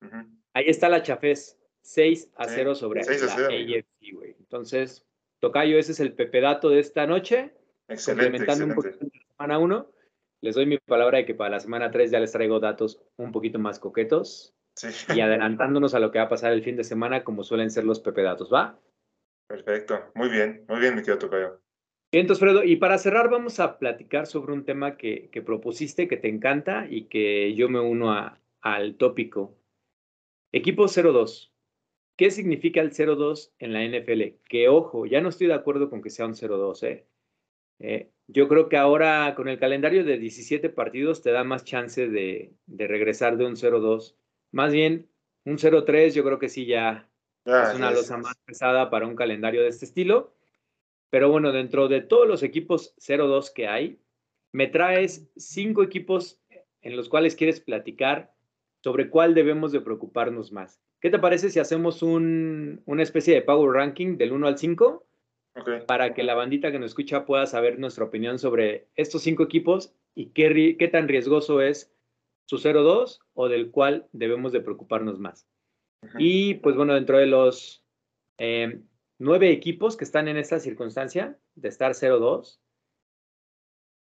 Ahí 0.54 0.64
está 0.68 0.88
la 0.88 1.02
chafez. 1.02 1.60
6 1.82 2.30
a 2.36 2.46
0 2.46 2.74
sobre 2.74 3.02
la 3.02 3.12
AFC, 3.12 4.14
güey. 4.14 4.36
Entonces, 4.38 5.06
Tocayo, 5.40 5.78
ese 5.78 5.92
es 5.92 6.00
el 6.00 6.12
pepedato 6.12 6.68
de 6.68 6.80
esta 6.80 7.06
noche. 7.06 7.54
Excelente, 7.88 8.24
complementando 8.24 8.66
un 8.66 8.74
poquito 8.74 8.98
la 9.02 9.26
semana 9.32 9.58
1, 9.58 9.92
les 10.42 10.54
doy 10.54 10.66
mi 10.66 10.78
palabra 10.78 11.18
de 11.18 11.24
que 11.24 11.34
para 11.34 11.50
la 11.50 11.60
semana 11.60 11.90
3 11.90 12.10
ya 12.10 12.20
les 12.20 12.32
traigo 12.32 12.60
datos 12.60 13.02
un 13.16 13.32
poquito 13.32 13.58
más 13.58 13.78
coquetos. 13.78 14.54
Y 15.14 15.20
adelantándonos 15.20 15.94
a 15.94 16.00
lo 16.00 16.10
que 16.10 16.18
va 16.18 16.24
a 16.24 16.28
pasar 16.28 16.52
el 16.52 16.62
fin 16.62 16.76
de 16.76 16.84
semana, 16.84 17.24
como 17.24 17.44
suelen 17.44 17.70
ser 17.70 17.84
los 17.84 18.00
Pepe 18.00 18.22
Datos, 18.22 18.52
¿va? 18.52 18.78
Perfecto, 19.46 20.10
muy 20.14 20.28
bien, 20.28 20.64
muy 20.68 20.80
bien, 20.80 20.94
mi 20.94 21.00
querido 21.00 21.18
Tocayo. 21.18 21.60
Bien, 22.12 22.22
entonces, 22.22 22.40
Fredo, 22.40 22.64
y 22.64 22.76
para 22.76 22.98
cerrar, 22.98 23.30
vamos 23.30 23.60
a 23.60 23.78
platicar 23.78 24.26
sobre 24.26 24.52
un 24.52 24.64
tema 24.64 24.96
que, 24.96 25.28
que 25.30 25.42
propusiste, 25.42 26.08
que 26.08 26.16
te 26.16 26.28
encanta 26.28 26.86
y 26.88 27.04
que 27.04 27.54
yo 27.54 27.68
me 27.68 27.80
uno 27.80 28.12
a, 28.12 28.40
al 28.60 28.96
tópico. 28.96 29.56
Equipo 30.52 30.86
02. 30.86 31.50
¿qué 32.20 32.30
significa 32.30 32.82
el 32.82 32.90
0-2 32.92 33.50
en 33.60 33.72
la 33.72 33.82
NFL? 33.82 34.36
Que 34.46 34.68
ojo, 34.68 35.06
ya 35.06 35.22
no 35.22 35.30
estoy 35.30 35.46
de 35.46 35.54
acuerdo 35.54 35.88
con 35.88 36.02
que 36.02 36.10
sea 36.10 36.26
un 36.26 36.34
0-2, 36.34 36.82
¿eh? 36.82 37.06
¿eh? 37.78 38.10
yo 38.26 38.46
creo 38.46 38.68
que 38.68 38.76
ahora 38.76 39.32
con 39.34 39.48
el 39.48 39.58
calendario 39.58 40.04
de 40.04 40.18
17 40.18 40.68
partidos 40.68 41.22
te 41.22 41.30
da 41.30 41.44
más 41.44 41.64
chance 41.64 42.08
de, 42.08 42.52
de 42.66 42.86
regresar 42.86 43.38
de 43.38 43.46
un 43.46 43.54
0-2. 43.56 44.16
Más 44.52 44.72
bien, 44.72 45.08
un 45.44 45.58
0-3 45.58 46.12
yo 46.14 46.24
creo 46.24 46.38
que 46.38 46.48
sí 46.48 46.66
ya 46.66 47.08
es 47.44 47.74
una 47.74 47.90
losa 47.90 48.16
más 48.16 48.36
pesada 48.44 48.90
para 48.90 49.06
un 49.06 49.16
calendario 49.16 49.62
de 49.62 49.68
este 49.68 49.84
estilo. 49.84 50.34
Pero 51.10 51.30
bueno, 51.30 51.52
dentro 51.52 51.88
de 51.88 52.00
todos 52.00 52.26
los 52.26 52.42
equipos 52.42 52.94
0-2 52.98 53.52
que 53.52 53.66
hay, 53.66 54.00
me 54.52 54.66
traes 54.68 55.30
cinco 55.36 55.82
equipos 55.82 56.40
en 56.82 56.96
los 56.96 57.08
cuales 57.08 57.36
quieres 57.36 57.60
platicar 57.60 58.32
sobre 58.82 59.10
cuál 59.10 59.34
debemos 59.34 59.72
de 59.72 59.80
preocuparnos 59.80 60.52
más. 60.52 60.80
¿Qué 61.00 61.10
te 61.10 61.18
parece 61.18 61.50
si 61.50 61.58
hacemos 61.58 62.02
un, 62.02 62.82
una 62.86 63.02
especie 63.02 63.34
de 63.34 63.42
power 63.42 63.72
ranking 63.72 64.16
del 64.16 64.32
1 64.32 64.46
al 64.46 64.58
5? 64.58 65.06
Para 65.86 66.14
que 66.14 66.22
la 66.22 66.34
bandita 66.34 66.70
que 66.70 66.78
nos 66.78 66.92
escucha 66.92 67.26
pueda 67.26 67.46
saber 67.46 67.78
nuestra 67.78 68.04
opinión 68.04 68.38
sobre 68.38 68.86
estos 68.94 69.22
cinco 69.22 69.42
equipos 69.42 69.92
y 70.14 70.26
qué, 70.26 70.76
qué 70.78 70.88
tan 70.88 71.08
riesgoso 71.08 71.60
es 71.60 71.92
su 72.46 72.58
0-2 72.58 73.20
o 73.34 73.48
del 73.48 73.70
cual 73.70 74.08
debemos 74.12 74.52
de 74.52 74.60
preocuparnos 74.60 75.18
más. 75.18 75.46
Y 76.18 76.54
pues 76.54 76.76
bueno, 76.76 76.94
dentro 76.94 77.18
de 77.18 77.26
los 77.26 77.84
eh, 78.38 78.80
nueve 79.18 79.50
equipos 79.50 79.96
que 79.96 80.04
están 80.04 80.28
en 80.28 80.36
esta 80.36 80.58
circunstancia 80.58 81.38
de 81.54 81.68
estar 81.68 81.92
0-2, 81.92 82.58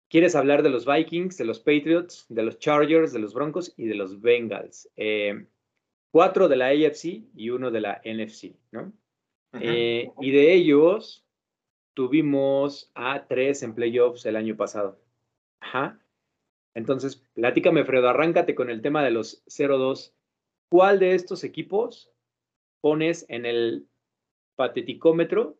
quieres 0.09 0.35
hablar 0.35 0.63
de 0.63 0.69
los 0.69 0.85
Vikings, 0.85 1.37
de 1.37 1.45
los 1.45 1.59
Patriots, 1.59 2.25
de 2.29 2.43
los 2.43 2.59
Chargers, 2.59 3.11
de 3.11 3.19
los 3.19 3.33
Broncos 3.33 3.73
y 3.77 3.85
de 3.85 3.95
los 3.95 4.21
Bengals. 4.21 4.89
Eh, 4.95 5.45
cuatro 6.11 6.47
de 6.47 6.55
la 6.55 6.67
AFC 6.67 7.23
y 7.35 7.49
uno 7.49 7.71
de 7.71 7.81
la 7.81 8.01
NFC, 8.05 8.55
¿no? 8.71 8.93
Eh, 9.59 10.11
y 10.19 10.31
de 10.31 10.53
ellos 10.53 11.25
tuvimos 11.93 12.91
a 12.95 13.25
tres 13.27 13.63
en 13.63 13.75
playoffs 13.75 14.25
el 14.25 14.35
año 14.35 14.55
pasado. 14.55 14.99
Ajá. 15.59 15.99
Entonces, 16.75 17.17
platícame, 17.33 17.85
Fredo, 17.85 18.09
arráncate 18.09 18.55
con 18.55 18.69
el 18.69 18.81
tema 18.81 19.03
de 19.03 19.11
los 19.11 19.43
0-2 19.45 20.13
¿Cuál 20.73 20.97
de 20.97 21.13
estos 21.13 21.43
equipos 21.43 22.11
pones 22.81 23.27
en 23.29 23.45
el 23.45 23.87
pateticómetro 24.55 25.59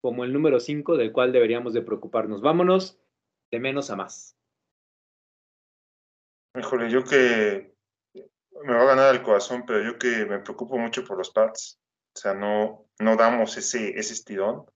como 0.00 0.24
el 0.24 0.32
número 0.32 0.58
5 0.58 0.96
del 0.96 1.12
cual 1.12 1.30
deberíamos 1.30 1.74
de 1.74 1.82
preocuparnos? 1.82 2.40
Vámonos 2.40 2.98
de 3.52 3.60
menos 3.60 3.88
a 3.90 3.94
más. 3.94 4.36
Híjole, 6.58 6.90
yo 6.90 7.04
que 7.04 7.72
me 8.64 8.74
va 8.74 8.82
a 8.82 8.96
ganar 8.96 9.14
el 9.14 9.22
corazón, 9.22 9.62
pero 9.64 9.80
yo 9.84 9.96
que 9.96 10.26
me 10.26 10.40
preocupo 10.40 10.76
mucho 10.76 11.04
por 11.04 11.18
los 11.18 11.30
Pats. 11.30 11.80
O 12.16 12.18
sea, 12.18 12.34
no, 12.34 12.88
no 12.98 13.14
damos 13.14 13.56
ese, 13.56 13.96
ese 13.96 14.12
estirón. 14.12 14.66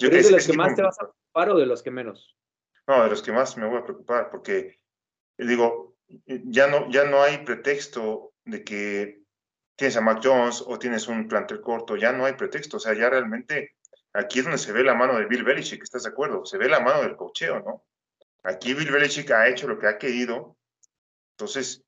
Yo 0.00 0.08
¿Es 0.08 0.26
de 0.26 0.32
los 0.32 0.48
que 0.48 0.56
más 0.56 0.74
te 0.74 0.82
vas 0.82 0.98
a 0.98 1.04
preocupar 1.04 1.50
o 1.50 1.58
de 1.58 1.66
los 1.66 1.84
que 1.84 1.92
menos? 1.92 2.36
No, 2.88 3.04
de 3.04 3.10
los 3.10 3.22
que 3.22 3.30
más 3.30 3.56
me 3.56 3.68
voy 3.68 3.78
a 3.78 3.84
preocupar, 3.84 4.30
porque 4.30 4.77
digo, 5.46 5.96
ya 6.26 6.66
no, 6.66 6.90
ya 6.90 7.04
no 7.04 7.22
hay 7.22 7.38
pretexto 7.44 8.32
de 8.44 8.64
que 8.64 9.22
tienes 9.76 9.96
a 9.96 10.00
Mac 10.00 10.20
Jones 10.22 10.64
o 10.66 10.78
tienes 10.78 11.06
un 11.06 11.28
plantel 11.28 11.60
corto, 11.60 11.96
ya 11.96 12.12
no 12.12 12.24
hay 12.24 12.32
pretexto, 12.32 12.78
o 12.78 12.80
sea, 12.80 12.94
ya 12.94 13.08
realmente 13.08 13.76
aquí 14.12 14.40
es 14.40 14.44
donde 14.44 14.58
se 14.58 14.72
ve 14.72 14.82
la 14.82 14.94
mano 14.94 15.16
de 15.18 15.26
Bill 15.26 15.44
Belichick, 15.44 15.82
¿estás 15.82 16.02
de 16.02 16.10
acuerdo? 16.10 16.44
Se 16.44 16.58
ve 16.58 16.68
la 16.68 16.80
mano 16.80 17.02
del 17.02 17.16
cocheo, 17.16 17.60
¿no? 17.60 17.84
Aquí 18.42 18.74
Bill 18.74 18.90
Belichick 18.90 19.30
ha 19.30 19.48
hecho 19.48 19.68
lo 19.68 19.78
que 19.78 19.86
ha 19.86 19.98
querido, 19.98 20.56
entonces 21.36 21.84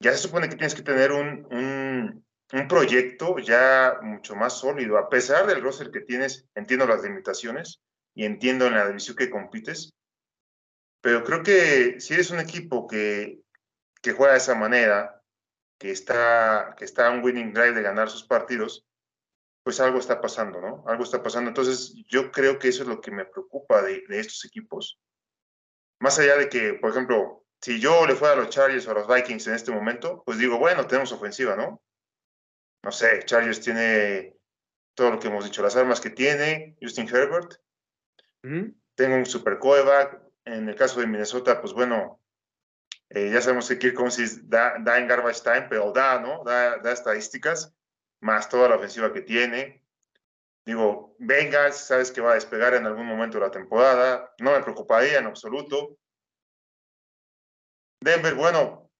ya 0.00 0.12
se 0.12 0.18
supone 0.18 0.48
que 0.48 0.56
tienes 0.56 0.74
que 0.74 0.82
tener 0.82 1.12
un, 1.12 1.46
un, 1.50 2.24
un 2.52 2.68
proyecto 2.68 3.38
ya 3.38 3.98
mucho 4.02 4.34
más 4.34 4.58
sólido, 4.58 4.96
a 4.98 5.08
pesar 5.08 5.46
del 5.46 5.62
roster 5.62 5.90
que 5.90 6.00
tienes, 6.00 6.46
entiendo 6.54 6.86
las 6.86 7.02
limitaciones 7.02 7.80
y 8.14 8.24
entiendo 8.24 8.66
en 8.66 8.74
la 8.74 8.88
división 8.88 9.16
que 9.16 9.30
compites, 9.30 9.92
pero 11.00 11.24
creo 11.24 11.42
que 11.42 12.00
si 12.00 12.14
eres 12.14 12.30
un 12.30 12.40
equipo 12.40 12.86
que, 12.86 13.40
que 14.02 14.12
juega 14.12 14.32
de 14.32 14.38
esa 14.38 14.54
manera, 14.54 15.22
que 15.78 15.90
está, 15.90 16.74
que 16.76 16.84
está 16.84 17.12
en 17.12 17.22
winning 17.24 17.52
drive 17.52 17.72
de 17.72 17.82
ganar 17.82 18.10
sus 18.10 18.24
partidos, 18.24 18.86
pues 19.62 19.80
algo 19.80 19.98
está 19.98 20.20
pasando, 20.20 20.60
¿no? 20.60 20.82
Algo 20.86 21.04
está 21.04 21.22
pasando. 21.22 21.48
Entonces, 21.48 21.94
yo 22.08 22.32
creo 22.32 22.58
que 22.58 22.68
eso 22.68 22.82
es 22.82 22.88
lo 22.88 23.00
que 23.00 23.10
me 23.10 23.26
preocupa 23.26 23.82
de, 23.82 24.02
estos 24.08 24.44
equipos. 24.44 24.98
Más 26.00 26.18
allá 26.18 26.36
de 26.36 26.48
que, 26.48 26.74
por 26.74 26.90
ejemplo, 26.90 27.44
si 27.60 27.78
yo 27.80 28.06
le 28.06 28.14
fuera 28.14 28.34
a 28.34 28.36
los 28.36 28.48
Chargers 28.48 28.86
o 28.86 28.92
a 28.92 28.94
los 28.94 29.06
Vikings 29.06 29.46
en 29.46 29.54
este 29.54 29.70
momento, 29.70 30.22
pues 30.24 30.38
digo, 30.38 30.58
bueno, 30.58 30.86
tenemos 30.86 31.12
ofensiva, 31.12 31.54
¿no? 31.54 31.82
No 32.82 32.92
sé, 32.92 33.24
Chargers 33.24 33.60
tiene 33.60 34.36
todo 34.94 35.10
lo 35.10 35.18
que 35.18 35.28
hemos 35.28 35.44
dicho, 35.44 35.62
las 35.62 35.76
armas 35.76 36.00
que 36.00 36.10
tiene, 36.10 36.76
Justin 36.80 37.08
Herbert. 37.08 37.60
Tengo 38.94 39.16
un 39.16 39.26
super 39.26 39.58
coreback. 39.58 40.27
En 40.48 40.66
el 40.66 40.74
caso 40.76 41.00
de 41.00 41.06
Minnesota, 41.06 41.60
pues 41.60 41.74
bueno, 41.74 42.22
eh, 43.10 43.30
ya 43.30 43.42
sabemos 43.42 43.68
que 43.68 43.78
Kirk 43.78 43.94
Cousins 43.94 44.48
da, 44.48 44.76
en 44.76 45.06
garbage 45.06 45.42
time, 45.42 45.66
pero 45.68 45.92
da, 45.92 46.18
¿no? 46.20 46.42
Da, 46.42 46.76
estadísticas, 46.90 47.74
más 48.20 48.48
toda 48.48 48.70
la 48.70 48.76
ofensiva 48.76 49.12
que 49.12 49.20
tiene. 49.20 49.84
Digo, 50.64 51.14
Bengals, 51.18 51.76
sabes 51.76 52.10
que 52.10 52.22
va 52.22 52.32
a 52.32 52.36
despegar 52.36 52.74
en 52.74 52.86
algún 52.86 53.04
momento 53.04 53.38
de 53.38 53.44
la 53.44 53.50
temporada. 53.50 54.34
No 54.38 54.52
me 54.52 54.62
preocuparía 54.62 55.18
en 55.18 55.26
absoluto. 55.26 55.98
Denver, 58.00 58.34
bueno, 58.34 58.90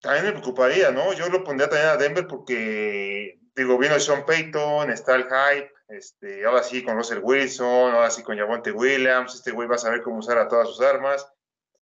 también 0.00 0.26
me 0.26 0.32
preocuparía, 0.32 0.90
¿no? 0.90 1.14
Yo 1.14 1.30
lo 1.30 1.42
pondría 1.42 1.70
también 1.70 1.88
a 1.88 1.96
Denver 1.96 2.26
porque, 2.26 3.39
digo, 3.60 3.78
viene 3.78 4.00
Sean 4.00 4.24
Payton, 4.24 4.90
está 4.90 5.14
el 5.14 5.24
hype, 5.24 5.72
este, 5.88 6.44
ahora 6.46 6.62
sí 6.62 6.82
con 6.82 6.96
Russell 6.96 7.20
Wilson, 7.22 7.92
ahora 7.92 8.10
sí 8.10 8.22
con 8.22 8.38
Javonte 8.38 8.72
Williams, 8.72 9.34
este 9.34 9.50
güey 9.50 9.68
va 9.68 9.74
a 9.74 9.78
saber 9.78 10.02
cómo 10.02 10.18
usar 10.18 10.38
a 10.38 10.48
todas 10.48 10.68
sus 10.68 10.80
armas. 10.80 11.26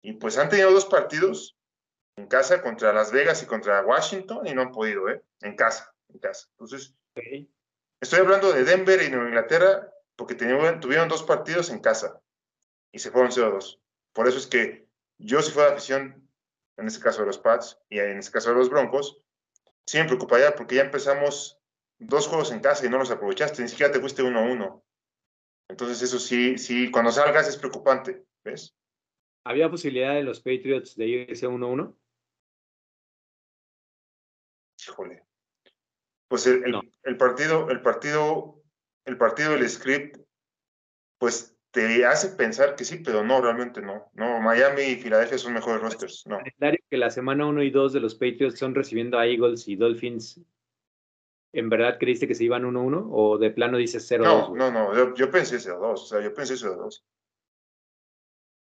Y 0.01 0.13
pues 0.13 0.37
han 0.37 0.49
tenido 0.49 0.71
dos 0.71 0.85
partidos 0.85 1.57
en 2.17 2.27
casa 2.27 2.61
contra 2.61 2.93
Las 2.93 3.11
Vegas 3.11 3.41
y 3.41 3.45
contra 3.45 3.83
Washington 3.83 4.45
y 4.45 4.53
no 4.53 4.61
han 4.61 4.71
podido, 4.71 5.09
¿eh? 5.09 5.23
En 5.41 5.55
casa, 5.55 5.93
en 6.09 6.19
casa. 6.19 6.47
Entonces, 6.51 6.93
estoy 8.01 8.19
hablando 8.19 8.51
de 8.51 8.65
Denver 8.65 9.01
y 9.01 9.09
Nueva 9.09 9.27
Inglaterra 9.27 9.89
porque 10.15 10.35
tuvieron 10.35 11.09
dos 11.09 11.23
partidos 11.23 11.69
en 11.69 11.79
casa 11.79 12.21
y 12.91 12.99
se 12.99 13.09
fueron 13.09 13.31
0-2. 13.31 13.79
Por 14.13 14.27
eso 14.27 14.37
es 14.37 14.47
que 14.47 14.87
yo 15.17 15.41
si 15.41 15.51
fuera 15.51 15.71
afición, 15.71 16.29
en 16.77 16.87
este 16.87 17.01
caso 17.01 17.21
de 17.21 17.27
los 17.27 17.39
Pats 17.39 17.79
y 17.89 17.99
en 17.99 18.19
este 18.19 18.31
caso 18.31 18.49
de 18.49 18.57
los 18.57 18.69
Broncos, 18.69 19.21
sí 19.87 19.97
me 19.97 20.05
preocuparía 20.05 20.53
porque 20.55 20.75
ya 20.75 20.83
empezamos 20.83 21.59
dos 22.05 22.27
juegos 22.27 22.51
en 22.51 22.59
casa 22.59 22.85
y 22.85 22.89
no 22.89 22.97
los 22.97 23.11
aprovechaste, 23.11 23.61
ni 23.61 23.69
siquiera 23.69 23.91
te 23.91 23.99
fuiste 23.99 24.23
uno 24.23 24.39
a 24.39 24.43
uno. 24.43 24.83
Entonces 25.69 26.01
eso 26.01 26.19
sí, 26.19 26.57
sí, 26.57 26.91
cuando 26.91 27.11
salgas 27.11 27.47
es 27.47 27.57
preocupante, 27.57 28.25
¿ves? 28.43 28.75
¿Había 29.45 29.69
posibilidad 29.69 30.13
de 30.13 30.23
los 30.23 30.39
Patriots 30.39 30.95
de 30.95 31.07
irse 31.07 31.47
1-1? 31.47 31.95
Híjole. 34.87 35.23
Pues 36.27 36.47
el, 36.47 36.61
partido, 37.17 37.69
el 37.69 37.81
partido, 37.81 38.63
el 39.05 39.17
partido 39.17 39.51
del 39.51 39.69
script, 39.69 40.17
pues 41.19 41.55
te 41.71 42.05
hace 42.05 42.29
pensar 42.29 42.75
que 42.75 42.85
sí, 42.85 42.99
pero 43.03 43.23
no, 43.23 43.41
realmente 43.41 43.81
no. 43.81 44.09
No, 44.13 44.39
Miami 44.39 44.83
y 44.83 44.95
Filadelfia 44.95 45.37
son 45.37 45.53
mejores 45.53 45.81
rosters. 45.81 46.25
No. 46.27 46.39
que 46.89 46.97
la 46.97 47.09
semana 47.09 47.45
1 47.45 47.63
y 47.63 47.71
2 47.71 47.93
de 47.93 47.99
los 47.99 48.15
Patriots 48.15 48.59
son 48.59 48.75
recibiendo 48.75 49.17
a 49.17 49.27
Eagles 49.27 49.67
y 49.67 49.75
Dolphins. 49.75 50.39
¿En 51.53 51.69
verdad 51.69 51.97
creíste 51.99 52.27
que 52.27 52.35
se 52.35 52.43
iban 52.43 52.63
1-1 52.63 53.09
o 53.11 53.37
de 53.37 53.51
plano 53.51 53.77
dices 53.77 54.11
0-2? 54.11 54.23
No, 54.23 54.55
no, 54.55 54.71
no, 54.71 54.95
yo, 54.95 55.13
yo 55.13 55.29
pensé 55.29 55.57
0-2, 55.57 55.93
o 55.93 55.97
sea, 55.97 56.21
yo 56.21 56.33
pensé 56.33 56.55
0-2. 56.55 57.03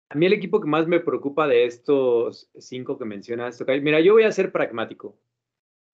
A 0.09 0.15
mí 0.15 0.25
el 0.25 0.33
equipo 0.33 0.61
que 0.61 0.67
más 0.67 0.85
me 0.85 0.99
preocupa 0.99 1.47
de 1.47 1.65
estos 1.65 2.49
cinco 2.57 2.97
que 2.97 3.05
mencionas, 3.05 3.63
mira, 3.81 4.01
yo 4.01 4.13
voy 4.13 4.23
a 4.23 4.31
ser 4.31 4.51
pragmático. 4.51 5.17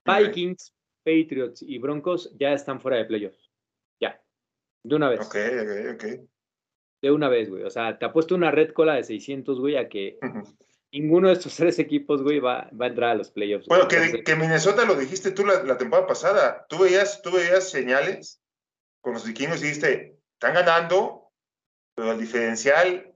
Vikings, 0.04 0.74
Patriots 1.04 1.62
y 1.62 1.78
Broncos 1.78 2.34
ya 2.38 2.52
están 2.52 2.80
fuera 2.80 2.98
de 2.98 3.04
playoffs. 3.04 3.50
Ya. 4.00 4.20
De 4.84 4.96
una 4.96 5.08
vez. 5.08 5.20
Ok, 5.20 5.36
ok, 5.36 5.94
ok. 5.94 6.28
De 7.00 7.10
una 7.10 7.28
vez, 7.28 7.48
güey. 7.48 7.62
O 7.62 7.70
sea, 7.70 7.98
te 7.98 8.04
ha 8.04 8.12
puesto 8.12 8.34
una 8.34 8.50
red 8.50 8.72
cola 8.72 8.94
de 8.94 9.04
600, 9.04 9.58
güey, 9.60 9.76
a 9.76 9.88
que 9.88 10.18
ninguno 10.92 11.28
de 11.28 11.34
estos 11.34 11.56
tres 11.56 11.78
equipos, 11.78 12.22
güey, 12.22 12.38
va, 12.38 12.70
va 12.78 12.86
a 12.86 12.88
entrar 12.88 13.10
a 13.10 13.14
los 13.14 13.30
playoffs. 13.30 13.66
Bueno, 13.66 13.88
que, 13.88 14.22
que, 14.22 14.36
Minnesota 14.36 14.84
lo 14.84 14.94
dijiste 14.94 15.32
tú 15.32 15.44
la, 15.44 15.76
temporada 15.78 16.06
pasada. 16.06 16.66
Tú 16.68 16.78
veías, 16.78 17.22
tú 17.22 17.32
veías 17.32 17.70
señales 17.70 18.40
con 19.00 19.14
los 19.14 19.26
vikingos 19.26 19.60
y 19.60 19.64
dijiste, 19.64 20.18
están 20.34 20.54
ganando, 20.54 21.32
pero 21.96 22.12
el 22.12 22.20
diferencial 22.20 23.12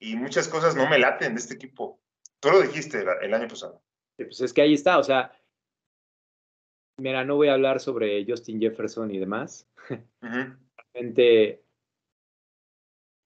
y 0.00 0.16
muchas 0.16 0.48
cosas 0.48 0.76
no 0.76 0.88
me 0.88 0.98
laten 0.98 1.34
de 1.34 1.40
este 1.40 1.54
equipo. 1.54 2.00
Tú 2.40 2.50
lo 2.50 2.62
dijiste 2.62 3.04
el, 3.20 3.34
año 3.34 3.48
pasado. 3.48 3.82
pues 4.16 4.40
es 4.40 4.52
que 4.52 4.62
ahí 4.62 4.74
está, 4.74 4.98
o 4.98 5.02
sea, 5.02 5.32
mira, 6.98 7.24
no 7.24 7.34
voy 7.34 7.48
a 7.48 7.54
hablar 7.54 7.80
sobre 7.80 8.24
Justin 8.24 8.60
Jefferson 8.60 9.12
y 9.12 9.18
demás. 9.18 9.68
Realmente 10.20 11.64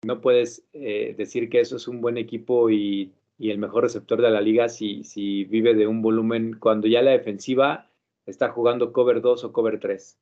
no 0.04 0.20
puedes 0.20 0.64
eh, 0.72 1.14
decir 1.16 1.48
que 1.50 1.60
eso 1.60 1.76
es 1.76 1.86
un 1.86 2.00
buen 2.00 2.16
equipo 2.16 2.70
y, 2.70 3.12
y, 3.42 3.50
el 3.50 3.58
mejor 3.58 3.82
receptor 3.82 4.22
de 4.22 4.30
la 4.30 4.40
liga 4.40 4.68
si, 4.68 5.04
si 5.04 5.44
vive 5.44 5.74
de 5.74 5.86
un 5.86 6.00
volumen 6.02 6.56
cuando 6.58 6.86
ya 6.86 7.02
la 7.02 7.10
defensiva 7.10 7.90
está 8.26 8.50
jugando 8.50 8.92
cover 8.92 9.20
2 9.20 9.44
o 9.44 9.52
cover 9.52 9.80
3. 9.80 10.18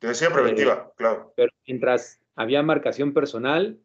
Te 0.00 0.08
decía 0.08 0.30
preventiva, 0.30 0.92
claro. 0.96 1.32
Pero 1.36 1.52
mientras 1.66 2.20
había 2.34 2.62
marcación 2.62 3.12
personal, 3.12 3.78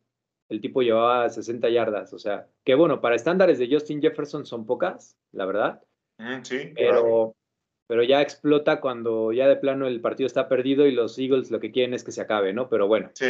el 0.50 0.62
tipo 0.62 0.82
llevaba 0.82 1.30
60 1.30 1.70
yardas. 1.70 2.14
O 2.14 2.20
sea, 2.20 2.48
que 2.64 2.76
bueno, 2.76 3.02
para 3.02 3.16
estándares 3.16 3.60
de 3.60 3.70
Justin 3.70 4.02
Jefferson 4.02 4.46
son 4.46 4.66
pocas, 4.66 5.18
la 5.32 5.46
verdad. 5.46 5.84
Mm, 6.18 6.44
sí, 6.44 6.72
pero, 6.76 7.36
pero 7.88 8.04
ya 8.04 8.22
explota 8.22 8.80
cuando 8.80 9.32
ya 9.34 9.48
de 9.48 9.58
plano 9.58 9.86
el 9.86 10.02
partido 10.02 10.28
está 10.28 10.48
perdido 10.48 10.88
y 10.88 10.92
los 10.92 11.20
Eagles 11.20 11.52
lo 11.52 11.60
que 11.60 11.72
quieren 11.72 11.94
es 11.94 12.04
que 12.04 12.12
se 12.12 12.22
acabe, 12.22 12.54
¿no? 12.54 12.70
Pero 12.70 12.88
bueno, 12.88 13.12
sí. 13.14 13.28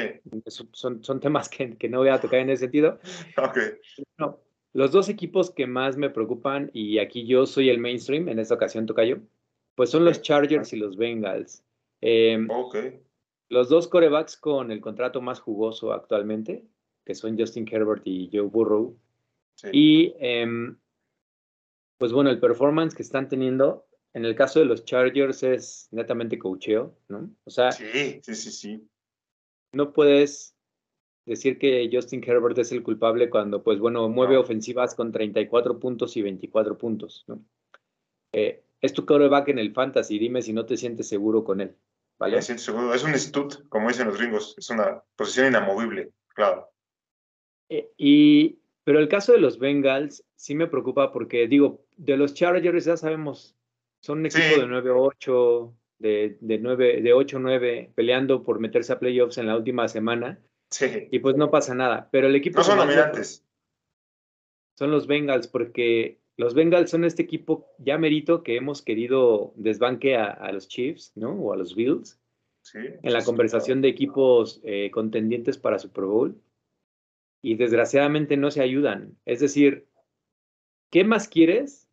son, 0.71 1.03
son 1.03 1.19
temas 1.19 1.49
que, 1.49 1.75
que, 1.77 1.89
no 1.89 1.99
voy 1.99 2.09
a 2.09 2.21
tocar 2.21 2.39
en 2.39 2.51
ese 2.51 2.65
sentido. 2.65 2.99
Ok. 3.37 3.57
No, 4.17 4.39
los 4.77 4.91
dos 4.91 5.09
equipos 5.09 5.49
que 5.49 5.65
más 5.65 5.97
me 5.97 6.11
preocupan, 6.11 6.69
y 6.71 6.99
aquí 6.99 7.25
yo 7.25 7.47
soy 7.47 7.71
el 7.71 7.79
mainstream, 7.79 8.29
en 8.29 8.37
esta 8.37 8.53
ocasión 8.53 8.85
tocayo, 8.85 9.17
pues 9.73 9.89
son 9.89 10.05
los 10.05 10.21
Chargers 10.21 10.71
y 10.71 10.77
los 10.77 10.97
Bengals. 10.97 11.63
Eh, 12.01 12.45
ok. 12.47 12.75
Los 13.49 13.69
dos 13.69 13.87
corebacks 13.87 14.37
con 14.37 14.69
el 14.69 14.79
contrato 14.79 15.19
más 15.19 15.39
jugoso 15.39 15.93
actualmente, 15.93 16.63
que 17.03 17.15
son 17.15 17.39
Justin 17.39 17.67
Herbert 17.67 18.03
y 18.05 18.29
Joe 18.31 18.43
Burrow. 18.43 18.95
Sí. 19.55 19.69
Y 19.73 20.13
em, 20.19 20.77
pues 21.97 22.11
bueno, 22.11 22.29
el 22.29 22.39
performance 22.39 22.93
que 22.93 23.01
están 23.01 23.29
teniendo, 23.29 23.87
en 24.13 24.25
el 24.25 24.35
caso 24.35 24.59
de 24.59 24.65
los 24.65 24.85
Chargers 24.85 25.41
es 25.41 25.87
netamente 25.89 26.37
cocheo, 26.37 26.95
¿no? 27.07 27.31
O 27.45 27.49
sea, 27.49 27.71
sí, 27.71 28.21
sí, 28.21 28.35
sí, 28.35 28.51
sí. 28.51 28.87
no 29.71 29.91
puedes 29.91 30.55
decir 31.27 31.59
que 31.59 31.89
Justin 31.91 32.23
Herbert 32.25 32.57
es 32.57 32.71
el 32.71 32.81
culpable 32.83 33.29
cuando, 33.29 33.61
pues 33.61 33.79
bueno, 33.79 34.07
mueve 34.09 34.37
ofensivas 34.37 34.95
con 34.95 35.11
34 35.11 35.79
puntos 35.79 36.15
y 36.17 36.21
24 36.21 36.77
puntos, 36.77 37.25
¿no? 37.27 37.43
Eh, 38.31 38.63
es 38.81 38.93
tu 38.93 39.05
coreback 39.05 39.49
en 39.49 39.59
el 39.59 39.73
fantasy, 39.73 40.17
dime 40.19 40.41
si 40.41 40.53
no 40.53 40.65
te 40.65 40.77
sientes 40.77 41.07
seguro 41.07 41.43
con 41.43 41.61
él, 41.61 41.75
¿vale? 42.17 42.37
Me 42.37 42.41
siento 42.41 42.63
seguro. 42.63 42.93
Es 42.93 43.03
un 43.03 43.13
stud, 43.17 43.67
como 43.69 43.89
dicen 43.89 44.07
los 44.07 44.17
gringos. 44.17 44.55
Es 44.57 44.69
una 44.69 45.03
posición 45.15 45.47
inamovible, 45.47 46.11
claro. 46.33 46.69
Eh, 47.69 47.89
y, 47.97 48.59
pero 48.83 48.99
el 48.99 49.09
caso 49.09 49.33
de 49.33 49.39
los 49.39 49.59
Bengals 49.59 50.23
sí 50.35 50.55
me 50.55 50.67
preocupa 50.67 51.11
porque, 51.11 51.47
digo, 51.47 51.83
de 51.97 52.15
los 52.15 52.33
Chargers 52.33 52.85
ya 52.85 52.95
sabemos, 52.95 53.55
son 53.99 54.19
un 54.19 54.27
equipo 54.27 54.43
Sí. 54.43 54.61
de 54.61 54.67
9-8, 54.67 55.73
de, 55.99 56.37
de, 56.39 56.59
9, 56.59 57.01
de 57.01 57.13
8-9, 57.13 57.91
peleando 57.95 58.43
por 58.43 58.59
meterse 58.59 58.93
a 58.93 58.99
playoffs 58.99 59.37
en 59.39 59.47
la 59.47 59.57
última 59.57 59.87
semana, 59.87 60.39
Sí. 60.69 61.07
y 61.11 61.19
pues 61.19 61.35
no 61.37 61.49
pasa 61.49 61.73
nada. 61.75 62.09
Pero 62.11 62.27
el 62.27 62.35
equipo 62.35 62.59
No 62.59 62.63
son 62.63 62.77
dominantes. 62.77 63.45
los 64.79 65.07
Bengals, 65.07 65.47
porque 65.47 66.19
los 66.35 66.53
Bengals 66.53 66.89
son 66.91 67.03
este 67.05 67.23
equipo 67.23 67.67
ya 67.79 67.97
merito 67.97 68.43
que 68.43 68.55
hemos 68.57 68.81
querido 68.81 69.53
desbanque 69.55 70.15
a, 70.17 70.25
a 70.25 70.51
los 70.51 70.67
Chiefs, 70.67 71.11
¿no? 71.15 71.31
O 71.31 71.53
a 71.53 71.57
los 71.57 71.75
Bills, 71.75 72.19
Sí. 72.61 72.79
en 73.01 73.13
la 73.13 73.23
conversación 73.23 73.81
de 73.81 73.87
equipos 73.87 74.59
eh, 74.63 74.91
contendientes 74.91 75.57
para 75.57 75.79
Super 75.79 76.03
Bowl. 76.03 76.41
Y 77.41 77.55
desgraciadamente 77.55 78.35
no 78.35 78.51
se 78.51 78.61
ayudan. 78.61 79.17
Es 79.25 79.39
decir, 79.39 79.87
¿qué 80.91 81.05
más 81.05 81.29
quieres? 81.29 81.87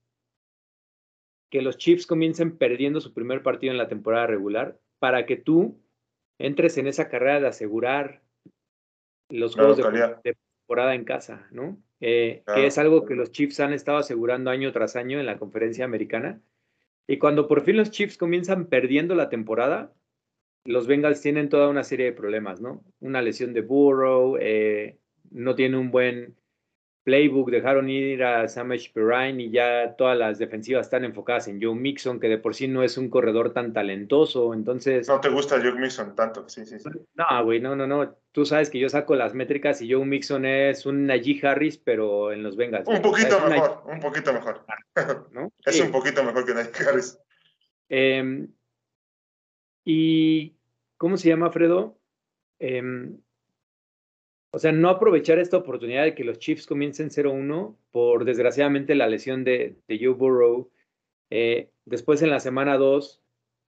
Que 1.50 1.62
los 1.62 1.78
Chiefs 1.78 2.06
comiencen 2.08 2.56
perdiendo 2.58 3.00
su 3.00 3.14
primer 3.14 3.42
partido 3.44 3.70
en 3.70 3.78
la 3.78 3.86
temporada 3.86 4.26
regular 4.26 4.80
para 4.98 5.26
que 5.26 5.36
tú 5.36 5.80
entres 6.38 6.76
en 6.78 6.88
esa 6.88 7.08
carrera 7.08 7.38
de 7.40 7.46
asegurar 7.46 8.22
los 9.28 9.54
juegos 9.54 9.76
de, 9.76 10.36
temporada 10.66 10.94
en 10.94 11.04
casa, 11.04 11.46
¿no? 11.50 11.78
Eh, 12.00 12.42
Claro. 12.44 12.60
Que 12.60 12.66
es 12.66 12.78
algo 12.78 13.04
que 13.04 13.14
los 13.14 13.30
Chiefs 13.30 13.60
han 13.60 13.72
estado 13.72 13.98
asegurando 13.98 14.50
año 14.50 14.72
tras 14.72 14.96
año 14.96 15.20
en 15.20 15.26
la 15.26 15.38
conferencia 15.38 15.84
americana. 15.84 16.40
Y 17.06 17.18
cuando 17.18 17.48
por 17.48 17.62
fin 17.62 17.76
los 17.76 17.90
Chiefs 17.90 18.18
comienzan 18.18 18.66
perdiendo 18.66 19.14
la 19.14 19.28
temporada, 19.28 19.92
los 20.64 20.86
Bengals 20.86 21.20
tienen 21.20 21.48
toda 21.48 21.68
una 21.68 21.84
serie 21.84 22.06
de 22.06 22.12
problemas, 22.12 22.60
¿no? 22.60 22.82
Una 23.00 23.20
lesión 23.20 23.52
de 23.52 23.60
Burrow, 23.60 24.36
eh, 24.40 24.98
no 25.30 25.54
tiene 25.54 25.76
un 25.76 25.90
buen 25.90 26.36
playbook, 27.04 27.50
dejaron 27.50 27.88
ir 27.90 28.24
a 28.24 28.48
Samash 28.48 28.90
Perrine 28.92 29.42
y 29.44 29.50
ya 29.50 29.94
todas 29.96 30.16
las 30.18 30.38
defensivas 30.38 30.86
están 30.86 31.04
enfocadas 31.04 31.48
en 31.48 31.62
Joe 31.62 31.74
Mixon, 31.74 32.18
que 32.18 32.28
de 32.28 32.38
por 32.38 32.54
sí 32.54 32.66
no 32.66 32.82
es 32.82 32.96
un 32.96 33.10
corredor 33.10 33.52
tan 33.52 33.72
talentoso, 33.74 34.54
entonces... 34.54 35.06
No 35.06 35.20
te 35.20 35.28
gusta 35.28 35.60
Joe 35.60 35.74
Mixon 35.74 36.16
tanto. 36.16 36.48
Sí, 36.48 36.64
sí, 36.64 36.78
sí. 36.78 36.88
No, 37.14 37.44
güey, 37.44 37.60
no, 37.60 37.76
no, 37.76 37.86
no. 37.86 38.16
Tú 38.32 38.46
sabes 38.46 38.70
que 38.70 38.78
yo 38.78 38.88
saco 38.88 39.14
las 39.14 39.34
métricas 39.34 39.80
y 39.82 39.92
Joe 39.92 40.04
Mixon 40.04 40.46
es 40.46 40.86
un 40.86 41.06
Najee 41.06 41.46
Harris, 41.46 41.78
pero 41.78 42.32
en 42.32 42.42
los 42.42 42.56
Bengals. 42.56 42.88
Un 42.88 43.00
güey. 43.02 43.12
O 43.12 43.16
sea, 43.16 43.28
poquito 43.28 43.44
un 43.44 43.50
mejor, 43.52 43.82
un 43.86 44.00
poquito 44.00 44.32
mejor. 44.32 44.64
¿no? 45.32 45.52
Es 45.64 45.76
Sí. 45.76 45.82
un 45.82 45.92
poquito 45.92 46.24
mejor 46.24 46.44
que 46.46 46.54
Najee 46.54 46.88
Harris. 46.88 47.18
Em, 47.90 48.48
y, 49.84 50.56
¿cómo 50.96 51.16
se 51.16 51.28
llama, 51.28 51.50
Fredo? 51.50 51.98
Em, 52.58 53.18
o 54.54 54.58
sea, 54.60 54.70
no 54.70 54.88
aprovechar 54.88 55.40
esta 55.40 55.56
oportunidad 55.56 56.04
de 56.04 56.14
que 56.14 56.22
los 56.22 56.38
Chiefs 56.38 56.68
comiencen 56.68 57.10
0-1 57.10 57.76
por, 57.90 58.24
desgraciadamente, 58.24 58.94
la 58.94 59.08
lesión 59.08 59.42
de, 59.42 59.74
de 59.88 59.98
Joe 59.98 60.14
Burrow. 60.14 60.70
Eh, 61.30 61.70
después, 61.84 62.22
en 62.22 62.30
la 62.30 62.38
semana 62.38 62.78
2, 62.78 63.20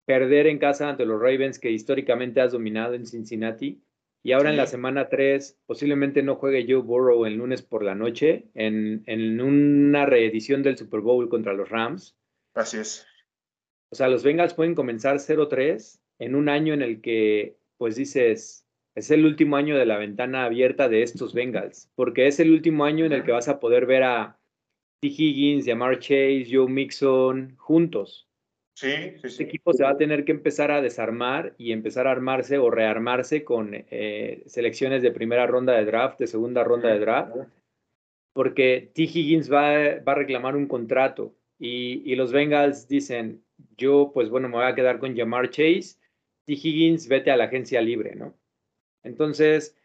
perder 0.05 0.49
en 0.49 0.59
casa 0.59 0.89
ante 0.89 1.07
los 1.07 1.21
Ravens, 1.21 1.61
que 1.61 1.71
históricamente 1.71 2.41
has 2.41 2.51
dominado 2.51 2.95
en 2.95 3.07
Cincinnati. 3.07 3.85
Y 4.25 4.33
ahora 4.33 4.51
en 4.51 4.57
la 4.57 4.67
semana 4.67 5.09
3, 5.09 5.61
posiblemente 5.65 6.25
no 6.25 6.35
juegue 6.35 6.67
Joe 6.69 6.83
Burrow 6.83 7.25
el 7.25 7.35
lunes 7.35 7.63
por 7.63 7.85
la 7.85 7.95
noche 7.95 8.49
en, 8.55 9.05
en 9.07 9.41
una 9.41 10.07
reedición 10.07 10.65
del 10.65 10.77
Super 10.77 11.01
Bowl 11.01 11.29
contra 11.29 11.53
los 11.53 11.69
Rams. 11.69 12.17
Así 12.55 12.79
es. 12.79 13.07
O 13.91 13.95
sea, 13.95 14.09
los 14.09 14.25
Bengals 14.25 14.55
pueden 14.55 14.75
comenzar 14.75 15.19
0-3 15.19 16.01
en 16.19 16.35
un 16.35 16.49
año 16.49 16.75
en 16.75 16.83
el 16.83 17.01
que, 17.01 17.59
pues 17.77 17.95
dices, 17.95 18.64
es 18.95 19.11
el 19.11 19.25
último 19.27 19.57
año 19.57 19.77
de 19.77 19.87
la 19.87 19.99
ventana 19.99 20.45
abierta 20.45 20.89
de 20.89 21.03
estos 21.03 21.35
Bengals, 21.35 21.91
porque 21.95 22.27
es 22.27 22.41
el 22.41 22.53
último 22.53 22.85
año 22.85 23.05
en 23.05 23.13
el 23.13 23.25
que 23.25 23.33
vas 23.33 23.49
a 23.49 23.61
poder 23.61 23.87
ver 23.87 24.05
a 24.05 24.39
T. 25.01 25.09
Higgins, 25.09 25.67
Jamar 25.67 25.99
Chase, 25.99 26.47
Joe 26.51 26.69
Mixon 26.69 27.57
juntos. 27.57 28.29
Sí, 28.77 28.91
sí, 28.91 29.13
Este 29.15 29.29
sí. 29.31 29.43
equipo 29.45 29.73
se 29.73 29.85
va 29.85 29.91
a 29.91 29.97
tener 29.97 30.25
que 30.25 30.33
empezar 30.33 30.71
a 30.73 30.83
desarmar 30.83 31.55
y 31.59 31.73
empezar 31.73 32.07
a 32.07 32.11
armarse 32.11 32.59
o 32.59 32.71
rearmarse 32.71 33.45
con 33.45 33.71
eh, 33.73 34.43
selecciones 34.47 35.03
de 35.03 35.13
primera 35.13 35.47
ronda 35.47 35.75
de 35.75 35.85
draft, 35.85 36.19
de 36.19 36.27
segunda 36.27 36.65
ronda 36.65 36.89
de 36.89 36.99
draft, 36.99 37.37
porque 38.33 38.91
T. 38.95 39.03
Higgins 39.03 39.53
va, 39.53 40.01
va 40.01 40.13
a 40.13 40.17
reclamar 40.17 40.57
un 40.57 40.67
contrato 40.67 41.37
y, 41.59 42.03
y 42.11 42.17
los 42.17 42.33
Bengals 42.33 42.89
dicen, 42.89 43.45
yo 43.77 44.11
pues 44.13 44.29
bueno, 44.29 44.49
me 44.49 44.57
voy 44.57 44.67
a 44.67 44.75
quedar 44.75 44.99
con 44.99 45.17
Jamar 45.17 45.51
Chase, 45.51 45.99
T. 46.45 46.55
Higgins, 46.55 47.09
vete 47.09 47.31
a 47.31 47.37
la 47.37 47.45
agencia 47.45 47.81
libre, 47.81 48.17
¿no? 48.17 48.35
Entonces, 49.05 49.77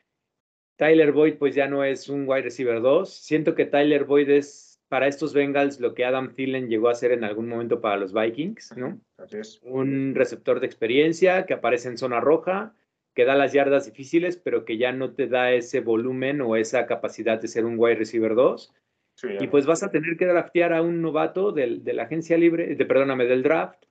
Tyler 0.78 1.12
Boyd 1.12 1.36
pues 1.36 1.54
ya 1.54 1.68
no 1.68 1.84
es 1.84 2.10
un 2.10 2.24
wide 2.28 2.44
receiver 2.44 2.82
2. 2.82 3.14
Siento 3.14 3.54
que 3.54 3.66
Tyler 3.66 4.06
Boyd 4.06 4.30
es 4.30 4.82
para 4.88 5.08
estos 5.08 5.34
Bengals 5.34 5.80
lo 5.80 5.94
que 5.94 6.04
Adam 6.04 6.34
Thielen 6.34 6.68
llegó 6.68 6.90
a 6.90 6.96
ser 6.96 7.12
en 7.12 7.24
algún 7.24 7.48
momento 7.48 7.80
para 7.80 7.98
los 7.98 8.14
Vikings, 8.14 8.76
¿no? 8.76 9.00
Así 9.18 9.38
es. 9.38 9.60
Un 9.62 10.16
receptor 10.16 10.60
de 10.60 10.66
experiencia 10.66 11.46
que 11.46 11.54
aparece 11.54 11.90
en 11.90 11.98
zona 11.98 12.20
roja, 12.20 12.74
que 13.14 13.26
da 13.26 13.36
las 13.36 13.54
yardas 13.54 13.86
difíciles, 13.86 14.38
pero 14.38 14.66
que 14.66 14.78
ya 14.78 14.92
no 14.92 15.14
te 15.14 15.28
da 15.28 15.52
ese 15.52 15.82
volumen 15.82 16.42
o 16.42 16.56
esa 16.56 16.86
capacidad 16.88 17.40
de 17.40 17.48
ser 17.48 17.66
un 17.66 17.76
wide 17.78 17.96
receiver 17.96 18.34
2. 18.34 18.74
Sí, 19.16 19.28
Y 19.40 19.48
pues 19.48 19.66
vas 19.66 19.84
a 19.84 19.92
tener 19.92 20.16
que 20.16 20.26
draftear 20.26 20.74
a 20.74 20.82
un 20.82 21.02
novato 21.02 21.52
del, 21.52 21.84
de 21.84 21.94
la 21.94 22.04
agencia 22.04 22.38
libre, 22.38 22.74
de, 22.74 22.86
perdóname, 22.86 23.26
del 23.26 23.44
draft. 23.44 23.84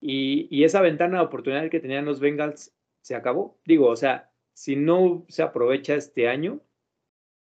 Y, 0.00 0.48
y 0.50 0.64
esa 0.64 0.82
ventana 0.82 1.18
de 1.18 1.24
oportunidad 1.24 1.70
que 1.70 1.80
tenían 1.80 2.04
los 2.04 2.20
Bengals 2.20 2.74
se 3.00 3.14
acabó. 3.14 3.58
Digo, 3.64 3.88
o 3.88 3.96
sea, 3.96 4.30
si 4.54 4.76
no 4.76 5.24
se 5.28 5.42
aprovecha 5.42 5.94
este 5.94 6.28
año, 6.28 6.60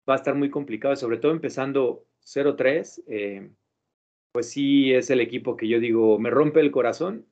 va 0.09 0.13
a 0.13 0.17
estar 0.17 0.35
muy 0.35 0.49
complicado, 0.49 0.95
sobre 0.95 1.17
todo 1.17 1.31
empezando 1.31 2.05
0-3. 2.23 3.03
eh, 3.07 3.49
pues 4.31 4.49
sí 4.49 4.93
es 4.93 5.09
el 5.09 5.21
equipo 5.21 5.55
que 5.55 5.69
yo 5.69 5.79
digo, 5.79 6.19
me 6.19 6.29
rompe 6.29 6.59
el 6.59 6.69
corazón, 6.69 7.25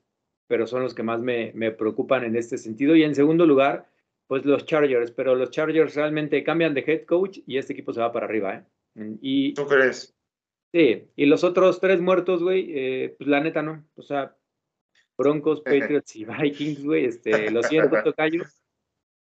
pero 0.46 0.66
son 0.66 0.82
los 0.82 0.94
que 0.94 1.02
más 1.02 1.20
me, 1.20 1.52
me 1.54 1.70
preocupan 1.70 2.24
en 2.24 2.34
este 2.34 2.56
sentido. 2.56 2.96
Y 2.96 3.02
en 3.02 3.14
segundo 3.14 3.44
lugar, 3.44 3.90
pues 4.26 4.46
los 4.46 4.64
Chargers, 4.64 5.10
pero 5.10 5.34
los 5.34 5.50
Chargers 5.50 5.94
realmente 5.94 6.42
cambian 6.42 6.72
de 6.72 6.84
head 6.86 7.04
coach 7.04 7.40
y 7.46 7.58
este 7.58 7.74
equipo 7.74 7.92
se 7.92 8.00
va 8.00 8.10
para 8.10 8.24
arriba, 8.24 8.54
¿eh? 8.54 9.16
Y 9.20 9.52
¿Tú 9.52 9.66
crees? 9.66 10.16
sí, 10.72 11.10
y 11.14 11.26
los 11.26 11.44
otros 11.44 11.78
tres 11.78 12.00
muertos, 12.00 12.42
güey, 12.42 12.70
eh, 12.74 13.14
pues 13.18 13.28
la 13.28 13.40
neta 13.40 13.62
no. 13.62 13.86
O 13.96 14.02
sea, 14.02 14.34
Broncos, 15.18 15.60
Patriots 15.64 16.16
y 16.16 16.24
Vikings, 16.24 16.84
güey, 16.84 17.04
este, 17.04 17.50
lo 17.50 17.62
siento, 17.62 17.96
Tocayo. 18.02 18.44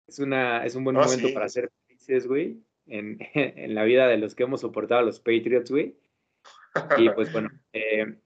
Es, 0.07 0.19
una, 0.19 0.65
es 0.65 0.75
un 0.75 0.83
buen 0.83 0.95
No, 0.95 1.03
momento 1.03 1.27
sí. 1.27 1.33
para 1.33 1.49
ser 1.49 1.71
felices, 1.85 2.27
güey, 2.27 2.61
en, 2.85 3.17
en 3.33 3.75
la 3.75 3.83
vida 3.83 4.07
de 4.07 4.17
los 4.17 4.35
que 4.35 4.43
hemos 4.43 4.61
soportado 4.61 5.01
a 5.01 5.03
los 5.03 5.19
Patriots, 5.19 5.69
güey. 5.71 5.95
Y 6.97 7.09
pues 7.15 7.31
bueno, 7.31 7.49
eh, 7.73 8.17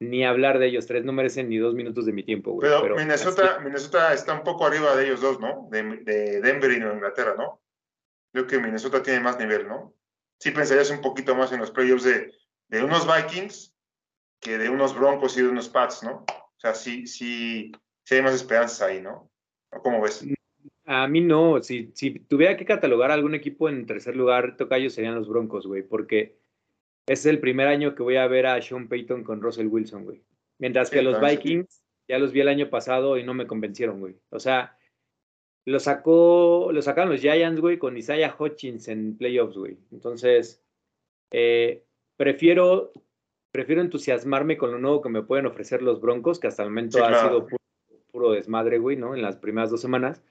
ni 0.00 0.24
hablar 0.24 0.58
de 0.58 0.66
ellos 0.66 0.86
tres, 0.86 1.04
no 1.04 1.12
merecen 1.12 1.48
ni 1.48 1.58
dos 1.58 1.74
minutos 1.74 2.06
de 2.06 2.12
mi 2.12 2.22
tiempo, 2.22 2.52
güey. 2.52 2.68
Pero, 2.68 2.82
pero 2.82 2.96
Minnesota, 2.96 3.58
Minnesota 3.60 4.12
está 4.12 4.34
un 4.34 4.42
poco 4.42 4.66
arriba 4.66 4.94
de 4.96 5.06
ellos 5.06 5.20
dos, 5.20 5.40
¿no? 5.40 5.68
De, 5.70 5.82
de 5.82 6.40
Denver 6.40 6.70
y 6.70 6.78
Nueva 6.78 6.94
Inglaterra, 6.94 7.34
¿no? 7.36 7.60
Creo 8.32 8.46
que 8.46 8.58
Minnesota 8.58 9.02
tiene 9.02 9.20
más 9.20 9.38
nivel, 9.38 9.66
¿no? 9.66 9.94
Sí 10.38 10.52
pensarías 10.52 10.90
un 10.90 11.00
poquito 11.00 11.34
más 11.34 11.50
en 11.52 11.60
los 11.60 11.70
playoffs 11.70 12.04
de, 12.04 12.32
de 12.68 12.84
unos 12.84 13.06
Vikings 13.06 13.74
que 14.40 14.56
de 14.56 14.68
unos 14.68 14.96
Broncos 14.96 15.36
y 15.36 15.42
de 15.42 15.48
unos 15.48 15.68
Pats, 15.68 16.04
¿no? 16.04 16.24
O 16.28 16.60
sea, 16.60 16.74
sí, 16.74 17.06
sí, 17.06 17.72
sí 18.04 18.14
hay 18.14 18.22
más 18.22 18.34
esperanzas 18.34 18.82
ahí, 18.82 19.00
¿no? 19.00 19.30
¿Cómo 19.82 20.00
ves? 20.00 20.24
A 20.90 21.06
mí 21.06 21.20
no. 21.20 21.62
Si, 21.62 21.90
si 21.92 22.18
tuviera 22.18 22.56
que 22.56 22.64
catalogar 22.64 23.10
algún 23.10 23.34
equipo 23.34 23.68
en 23.68 23.84
tercer 23.84 24.16
lugar, 24.16 24.56
Tocayo 24.56 24.88
serían 24.88 25.14
los 25.14 25.28
Broncos, 25.28 25.66
güey, 25.66 25.82
porque 25.82 26.38
es 27.06 27.26
el 27.26 27.40
primer 27.40 27.68
año 27.68 27.94
que 27.94 28.02
voy 28.02 28.16
a 28.16 28.26
ver 28.26 28.46
a 28.46 28.62
Sean 28.62 28.88
Payton 28.88 29.22
con 29.22 29.42
Russell 29.42 29.66
Wilson, 29.66 30.04
güey. 30.04 30.22
Mientras 30.58 30.88
que 30.88 31.02
los 31.02 31.20
Vikings 31.20 31.84
ya 32.08 32.18
los 32.18 32.32
vi 32.32 32.40
el 32.40 32.48
año 32.48 32.70
pasado 32.70 33.18
y 33.18 33.22
no 33.22 33.34
me 33.34 33.46
convencieron, 33.46 34.00
güey. 34.00 34.16
O 34.30 34.40
sea, 34.40 34.78
lo 35.66 35.78
sacó, 35.78 36.70
lo 36.72 36.80
sacaron 36.80 37.12
los 37.12 37.20
Giants, 37.20 37.60
güey, 37.60 37.78
con 37.78 37.98
Isaiah 37.98 38.34
Hutchins 38.38 38.88
en 38.88 39.18
playoffs, 39.18 39.58
güey. 39.58 39.76
Entonces, 39.92 40.62
eh, 41.30 41.84
prefiero, 42.16 42.92
prefiero 43.52 43.82
entusiasmarme 43.82 44.56
con 44.56 44.70
lo 44.70 44.78
nuevo 44.78 45.02
que 45.02 45.10
me 45.10 45.22
pueden 45.22 45.44
ofrecer 45.44 45.82
los 45.82 46.00
Broncos, 46.00 46.40
que 46.40 46.46
hasta 46.46 46.62
el 46.62 46.70
momento 46.70 47.04
ha 47.04 47.28
sido 47.28 47.46
puro, 48.10 48.32
desmadre, 48.32 48.78
güey, 48.78 48.96
¿no? 48.96 49.14
En 49.14 49.20
las 49.20 49.36
primeras 49.36 49.70
dos 49.70 49.82
semanas. 49.82 50.22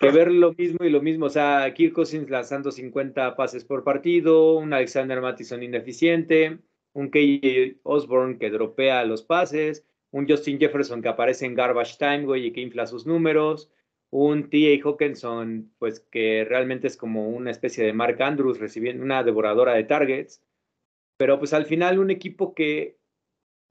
Que 0.00 0.10
ver 0.10 0.30
lo 0.30 0.52
mismo 0.52 0.84
y 0.84 0.90
lo 0.90 1.00
mismo. 1.00 1.26
O 1.26 1.30
sea, 1.30 1.72
Kirk 1.74 1.94
Cousins 1.94 2.30
lanzando 2.30 2.70
50 2.70 3.36
pases 3.36 3.64
por 3.64 3.84
partido, 3.84 4.56
un 4.58 4.72
Alexander 4.72 5.20
Mattison 5.20 5.62
ineficiente, 5.62 6.58
un 6.92 7.10
KJ 7.10 7.80
Osborne 7.82 8.38
que 8.38 8.50
dropea 8.50 9.04
los 9.04 9.22
pases, 9.22 9.86
un 10.10 10.28
Justin 10.28 10.58
Jefferson 10.58 11.02
que 11.02 11.08
aparece 11.08 11.46
en 11.46 11.54
garbage 11.54 11.98
time, 11.98 12.38
y 12.38 12.52
que 12.52 12.60
infla 12.60 12.86
sus 12.86 13.06
números, 13.06 13.70
un 14.10 14.48
T.A. 14.48 14.82
Hawkinson, 14.82 15.72
pues 15.78 16.00
que 16.00 16.44
realmente 16.48 16.86
es 16.86 16.96
como 16.96 17.28
una 17.28 17.50
especie 17.50 17.84
de 17.84 17.92
Mark 17.92 18.22
Andrews 18.22 18.58
recibiendo 18.58 19.04
una 19.04 19.22
devoradora 19.22 19.74
de 19.74 19.84
targets, 19.84 20.42
pero 21.16 21.38
pues 21.38 21.52
al 21.52 21.66
final 21.66 21.98
un 21.98 22.10
equipo 22.10 22.54
que, 22.54 22.98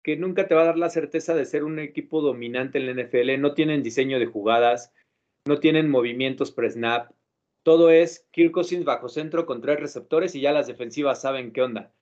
que 0.04 0.18
nunca 0.18 0.48
te 0.48 0.56
va 0.56 0.62
a 0.62 0.66
dar 0.66 0.78
la 0.78 0.90
certeza 0.90 1.34
de 1.34 1.46
ser 1.46 1.64
un 1.64 1.80
equipo 1.80 2.22
dominante 2.22 2.78
en 2.78 2.86
la 2.86 3.04
NFL, 3.04 3.40
no 3.40 3.54
tienen 3.54 3.84
diseño 3.84 4.20
de 4.20 4.26
jugadas, 4.26 4.94
no 5.46 5.60
tienen 5.60 5.90
movimientos 5.90 6.52
pre-snap, 6.52 7.12
todo 7.64 7.90
es 7.92 8.28
Kirk 8.32 8.52
Cousins 8.52 8.86
bajo 8.86 9.10
centro 9.10 9.46
con 9.46 9.62
tres 9.62 9.80
receptores 9.80 10.36
y 10.36 10.42
ya 10.42 10.52
las 10.52 10.68
defensivas 10.68 11.22
saben 11.22 11.52
qué 11.52 11.62
onda. 11.62 11.94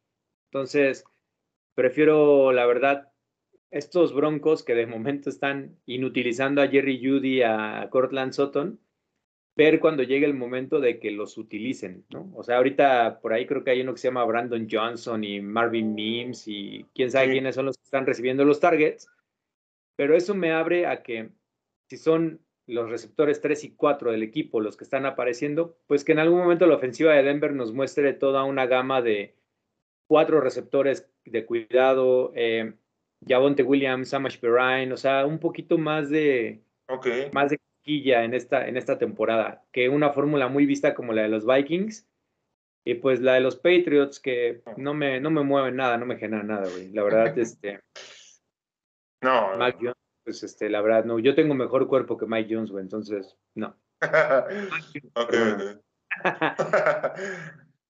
Entonces, 0.52 1.06
prefiero, 1.76 2.52
la 2.52 2.66
verdad, 2.66 3.12
estos 3.72 4.14
Broncos 4.14 4.64
que 4.64 4.76
de 4.76 4.88
momento 4.88 5.30
están 5.30 5.78
inutilizando 5.86 6.62
a 6.62 6.68
Jerry 6.68 7.02
Judy, 7.04 7.42
a 7.44 7.88
Cortland 7.90 8.34
Sutton, 8.34 8.80
ver 9.56 9.80
cuando 9.80 10.04
llegue 10.04 10.26
el 10.26 10.34
momento 10.34 10.80
de 10.80 11.00
que 11.00 11.12
los 11.12 11.38
utilicen, 11.38 12.06
¿no? 12.10 12.32
O 12.36 12.44
sea, 12.44 12.58
ahorita 12.58 13.20
por 13.22 13.34
ahí 13.34 13.46
creo 13.46 13.64
que 13.64 13.72
hay 13.72 13.82
uno 13.82 13.94
que 13.94 14.00
se 14.00 14.08
llama 14.08 14.26
Brandon 14.26 14.68
Johnson 14.70 15.24
y 15.24 15.42
Marvin 15.42 15.94
Mims 15.94 16.48
y 16.48 16.86
quién 16.96 17.12
sabe 17.12 17.32
quiénes 17.32 17.56
son 17.56 17.66
los 17.66 17.78
que 17.78 17.84
están 17.84 18.06
recibiendo 18.06 18.46
los 18.46 18.60
targets, 18.60 19.08
pero 19.96 20.16
eso 20.16 20.34
me 20.34 20.52
abre 20.52 20.88
a 20.88 21.04
que 21.04 21.30
si 21.88 21.98
son 21.98 22.40
los 22.68 22.90
receptores 22.90 23.42
3 23.42 23.64
y 23.66 23.76
4 23.76 24.12
del 24.12 24.24
equipo 24.24 24.62
los 24.62 24.78
que 24.78 24.84
están 24.84 25.06
apareciendo, 25.06 25.78
pues 25.88 26.04
que 26.04 26.14
en 26.14 26.20
algún 26.20 26.40
momento 26.40 26.66
la 26.66 26.76
ofensiva 26.76 27.14
de 27.14 27.24
Denver 27.24 27.54
nos 27.54 27.74
muestre 27.74 28.14
toda 28.14 28.44
una 28.44 28.66
gama 28.66 29.02
de 29.02 29.36
cuatro 30.08 30.42
receptores 30.42 31.10
de 31.26 31.46
cuidado, 31.46 32.32
eh, 32.36 32.74
Javonte 33.28 33.64
Williams, 33.64 34.10
Samash 34.10 34.40
Perrine, 34.40 34.94
o 34.94 34.98
sea, 34.98 35.26
un 35.26 35.40
poquito 35.40 35.78
más 35.78 36.10
de 36.10 36.64
más 37.34 37.50
de 37.50 37.60
quilla 37.82 38.24
en 38.24 38.34
esta, 38.34 38.68
en 38.68 38.78
esta 38.78 38.98
temporada, 38.98 39.64
que 39.72 39.90
una 39.90 40.12
fórmula 40.12 40.48
muy 40.48 40.66
vista 40.66 40.94
como 40.94 41.14
la 41.14 41.24
de 41.24 41.30
los 41.30 41.46
Vikings. 41.46 42.08
Y 42.86 42.96
pues 42.96 43.22
la 43.22 43.36
de 43.36 43.40
los 43.40 43.56
Patriots, 43.56 44.20
que 44.20 44.62
no 44.76 44.94
me, 44.94 45.22
no 45.22 45.32
me 45.32 45.42
mueven 45.42 45.78
nada, 45.78 45.98
no 45.98 46.06
me 46.06 46.18
generan 46.18 46.48
nada, 46.48 46.70
güey. 46.70 46.92
La 46.92 47.04
verdad, 47.04 47.38
este. 47.38 47.80
No. 49.22 49.52
Jones, 49.58 49.96
pues 50.24 50.44
este, 50.44 50.70
la 50.70 50.82
verdad, 50.82 51.06
no. 51.06 51.20
Yo 51.20 51.36
tengo 51.36 51.54
mejor 51.54 51.88
cuerpo 51.88 52.18
que 52.18 52.26
Mike 52.26 52.54
Jones, 52.54 52.72
güey, 52.72 52.84
entonces, 52.84 53.38
no. 53.56 53.78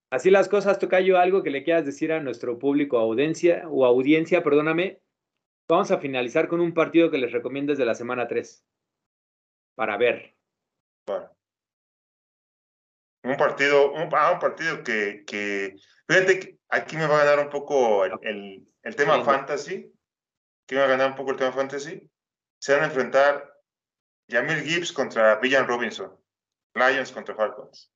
Así 0.10 0.30
las 0.30 0.48
cosas, 0.48 0.80
Tocayo, 0.80 1.18
algo 1.18 1.44
que 1.44 1.50
le 1.50 1.64
quieras 1.64 1.86
decir 1.86 2.12
a 2.12 2.20
nuestro 2.20 2.60
público, 2.60 3.00
audiencia, 3.00 3.64
o 3.68 3.86
audiencia, 3.86 4.44
perdóname, 4.44 5.02
Vamos 5.68 5.92
a 5.92 5.98
finalizar 5.98 6.48
con 6.48 6.60
un 6.60 6.74
partido 6.74 7.10
que 7.10 7.18
les 7.18 7.32
recomiendo 7.32 7.72
desde 7.72 7.86
la 7.86 7.96
semana 7.96 8.28
3 8.28 8.66
para 9.76 9.98
ver. 9.98 10.36
Bueno. 11.08 11.30
Un 13.24 13.38
partido, 13.38 13.94
un, 13.94 14.10
ah, 14.14 14.32
un 14.34 14.40
partido 14.40 14.84
que, 14.84 15.24
que, 15.26 15.76
fíjate 16.08 16.40
que 16.40 16.58
aquí 16.68 16.98
me 16.98 17.08
va 17.08 17.22
a 17.22 17.26
ganar 17.26 17.46
un 17.46 17.50
poco 17.50 18.04
el, 18.04 18.68
el, 18.84 18.96
tema 18.96 19.24
fantasy. 19.24 19.94
Que 20.68 20.76
me 20.76 20.82
va 20.82 20.88
a 20.88 20.92
ganar 20.92 21.12
un 21.12 21.16
poco 21.16 21.32
el 21.32 21.38
tema 21.38 21.54
fantasy. 21.54 22.10
Se 22.64 22.72
van 22.72 22.84
a 22.84 22.86
enfrentar 22.86 23.60
Jamil 24.30 24.62
Gibbs 24.62 24.94
contra 24.94 25.36
Villan 25.42 25.68
Robinson. 25.68 26.18
Lions 26.74 27.12
contra 27.12 27.36
Falcons. 27.36 27.92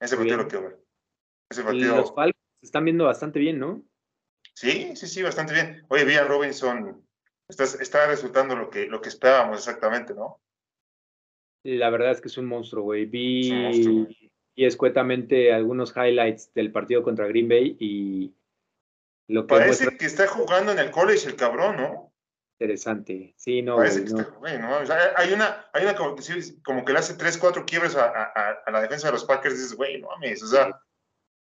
Ese 0.00 0.16
partido 0.16 0.38
lo 0.38 0.48
quiero 0.48 0.64
ver. 0.64 0.78
Ese 1.50 1.62
partido. 1.62 1.96
Los 1.96 2.14
Falcons 2.14 2.40
se 2.62 2.66
están 2.68 2.86
viendo 2.86 3.04
bastante 3.04 3.38
bien, 3.38 3.58
¿no? 3.58 3.84
Sí, 4.54 4.96
sí, 4.96 5.06
sí, 5.06 5.22
bastante 5.22 5.52
bien. 5.52 5.84
Oye, 5.88 6.06
Villan 6.06 6.26
Robinson 6.26 7.06
está, 7.46 7.64
está 7.64 8.06
resultando 8.06 8.56
lo 8.56 8.70
que, 8.70 8.86
lo 8.86 9.02
que 9.02 9.10
esperábamos 9.10 9.58
exactamente, 9.58 10.14
¿no? 10.14 10.40
La 11.62 11.90
verdad 11.90 12.12
es 12.12 12.22
que 12.22 12.28
es 12.28 12.38
un 12.38 12.46
monstruo, 12.46 12.84
güey. 12.84 13.04
Vi 13.04 14.08
y 14.54 14.64
escuetamente 14.64 15.52
algunos 15.52 15.94
highlights 15.94 16.54
del 16.54 16.72
partido 16.72 17.02
contra 17.02 17.26
Green 17.26 17.48
Bay 17.48 17.76
y 17.78 18.34
lo 19.28 19.42
que 19.42 19.48
parece 19.48 19.98
que 19.98 20.06
está 20.06 20.26
jugando 20.28 20.72
en 20.72 20.78
el 20.78 20.90
college 20.90 21.28
el 21.28 21.36
cabrón, 21.36 21.76
¿no? 21.76 22.11
Interesante. 22.62 23.34
Sí, 23.36 23.60
no. 23.60 23.76
Parece 23.76 24.04
que 24.04 24.10
Está, 24.10 24.22
güey, 24.38 24.58
no. 24.58 24.76
hay 25.16 25.32
una, 25.32 25.66
hay 25.72 25.84
una 25.84 25.96
como, 25.96 26.14
que, 26.14 26.22
como 26.64 26.84
que 26.84 26.92
le 26.92 26.98
hace 27.00 27.14
tres, 27.14 27.36
cuatro 27.36 27.64
quiebres 27.64 27.96
a, 27.96 28.04
a, 28.04 28.62
a, 28.64 28.70
la 28.70 28.80
defensa 28.80 29.08
de 29.08 29.14
los 29.14 29.24
Packers 29.24 29.54
y 29.54 29.58
dices, 29.58 29.76
güey, 29.76 30.00
no 30.00 30.08
mames, 30.08 30.42
o 30.42 30.46
sea, 30.46 30.70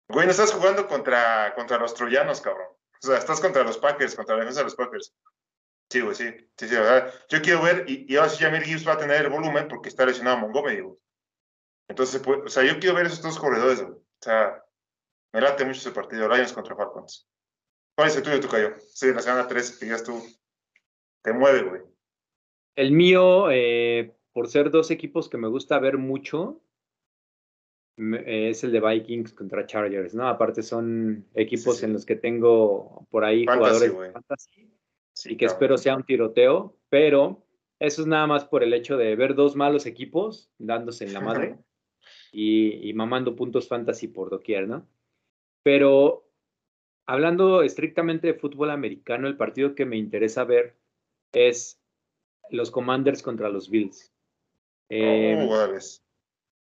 güey, 0.10 0.25
no 0.25 0.32
estás 0.32 0.51
jugando 0.51 0.88
contra, 0.88 1.54
contra 1.56 1.78
los 1.78 1.93
troyanos, 1.93 2.41
cabrón. 2.41 2.67
O 3.01 3.08
sea, 3.08 3.17
estás 3.17 3.39
contra 3.39 3.63
los 3.63 3.78
Packers, 3.78 4.15
contra 4.15 4.36
la 4.36 4.41
defensa 4.41 4.60
de 4.60 4.65
los 4.65 4.75
Packers. 4.75 5.13
Sí, 5.89 6.01
güey, 6.01 6.15
sí. 6.15 6.30
Sí, 6.58 6.67
sí, 6.67 6.75
¿verdad? 6.75 7.13
Yo 7.30 7.41
quiero 7.41 7.62
ver, 7.62 7.86
y, 7.88 8.12
y 8.12 8.17
ahora 8.17 8.30
sí 8.30 8.43
Jamir 8.43 8.63
Gibbs 8.63 8.88
va 8.88 8.93
a 8.93 8.97
tener 8.97 9.21
el 9.21 9.30
volumen 9.30 9.67
porque 9.69 9.89
está 9.89 10.06
lesionado 10.06 10.38
Montgomery, 10.38 10.82
güey. 10.82 10.97
Entonces, 11.88 12.21
pues, 12.21 12.39
o 12.43 12.49
sea, 12.49 12.63
yo 12.63 12.80
quiero 12.80 12.95
ver 12.95 13.06
esos 13.06 13.21
dos 13.21 13.39
corredores, 13.39 13.82
güey. 13.82 13.93
O 13.93 14.21
sea, 14.21 14.63
me 15.32 15.41
late 15.41 15.65
mucho 15.65 15.80
ese 15.80 15.91
partido, 15.91 16.28
Lions 16.28 16.54
contra 16.54 16.75
Falcons. 16.75 17.30
¿Cuál 17.95 18.10
es 18.10 18.15
el 18.17 18.23
tuyo, 18.23 18.41
Tucayo? 18.41 18.75
Sí, 18.93 19.13
la 19.13 19.21
semana 19.21 19.47
3, 19.47 19.78
que 19.80 19.88
ya 19.88 20.04
tú. 20.04 20.21
Te 21.25 21.33
mueve, 21.33 21.63
güey. 21.63 21.81
El 22.75 22.91
mío, 22.91 23.49
eh, 23.49 24.15
por 24.31 24.47
ser 24.47 24.69
dos 24.69 24.91
equipos 24.91 25.27
que 25.27 25.39
me 25.39 25.47
gusta 25.47 25.79
ver 25.79 25.97
mucho, 25.97 26.61
es 27.97 28.63
el 28.63 28.71
de 28.71 28.79
Vikings 28.79 29.33
contra 29.33 29.65
Chargers, 29.65 30.13
¿no? 30.13 30.27
Aparte 30.27 30.61
son 30.61 31.25
equipos 31.33 31.81
en 31.81 31.93
los 31.93 32.05
que 32.05 32.15
tengo 32.15 33.07
por 33.09 33.23
ahí 33.23 33.45
jugadores 33.45 33.97
de 33.97 34.11
fantasy 34.11 34.71
y 35.25 35.35
que 35.35 35.45
espero 35.45 35.79
sea 35.79 35.95
un 35.95 36.03
tiroteo, 36.03 36.77
pero 36.89 37.43
eso 37.79 38.03
es 38.03 38.07
nada 38.07 38.27
más 38.27 38.45
por 38.45 38.61
el 38.61 38.73
hecho 38.73 38.95
de 38.95 39.15
ver 39.15 39.33
dos 39.33 39.55
malos 39.55 39.88
equipos 39.88 40.51
dándose 40.59 41.05
en 41.05 41.13
la 41.13 41.21
madre 41.21 41.57
y, 42.31 42.88
y 42.88 42.93
mamando 42.93 43.35
puntos 43.35 43.67
fantasy 43.67 44.09
por 44.09 44.30
doquier, 44.30 44.67
¿no? 44.67 44.88
Pero 45.63 46.30
hablando 47.07 47.63
estrictamente 47.63 48.28
de 48.28 48.34
fútbol 48.36 48.69
americano, 48.69 49.28
el 49.28 49.38
partido 49.38 49.73
que 49.73 49.86
me 49.86 49.97
interesa 49.97 50.43
ver 50.43 50.76
es 51.36 51.79
los 52.49 52.71
Commanders 52.71 53.21
contra 53.21 53.49
los 53.49 53.69
Bills. 53.69 54.11
Eh, 54.89 55.47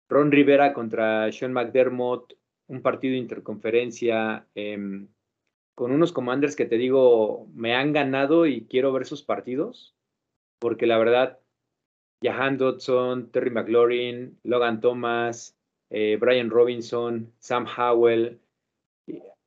Ron 0.10 0.32
Rivera 0.32 0.74
contra 0.74 1.32
Sean 1.32 1.54
McDermott, 1.54 2.34
un 2.68 2.82
partido 2.82 3.14
de 3.14 3.20
interconferencia, 3.20 4.48
em, 4.56 5.08
con 5.76 5.92
unos 5.92 6.12
commanders 6.12 6.56
que 6.56 6.66
te 6.66 6.78
digo, 6.78 7.48
me 7.54 7.76
han 7.76 7.94
ganado 7.94 8.46
y 8.46 8.66
quiero 8.66 8.92
ver 8.92 9.06
sus 9.06 9.24
partidos, 9.24 9.96
porque 10.60 10.86
la 10.88 10.98
verdad, 10.98 11.40
Jahan 12.22 12.58
Dodson, 12.58 13.32
Terry 13.32 13.50
McLaurin, 13.50 14.38
Logan 14.44 14.82
Thomas, 14.82 15.56
eh, 15.90 16.18
Brian 16.20 16.50
Robinson, 16.50 17.32
Sam 17.40 17.66
Howell, 17.66 18.40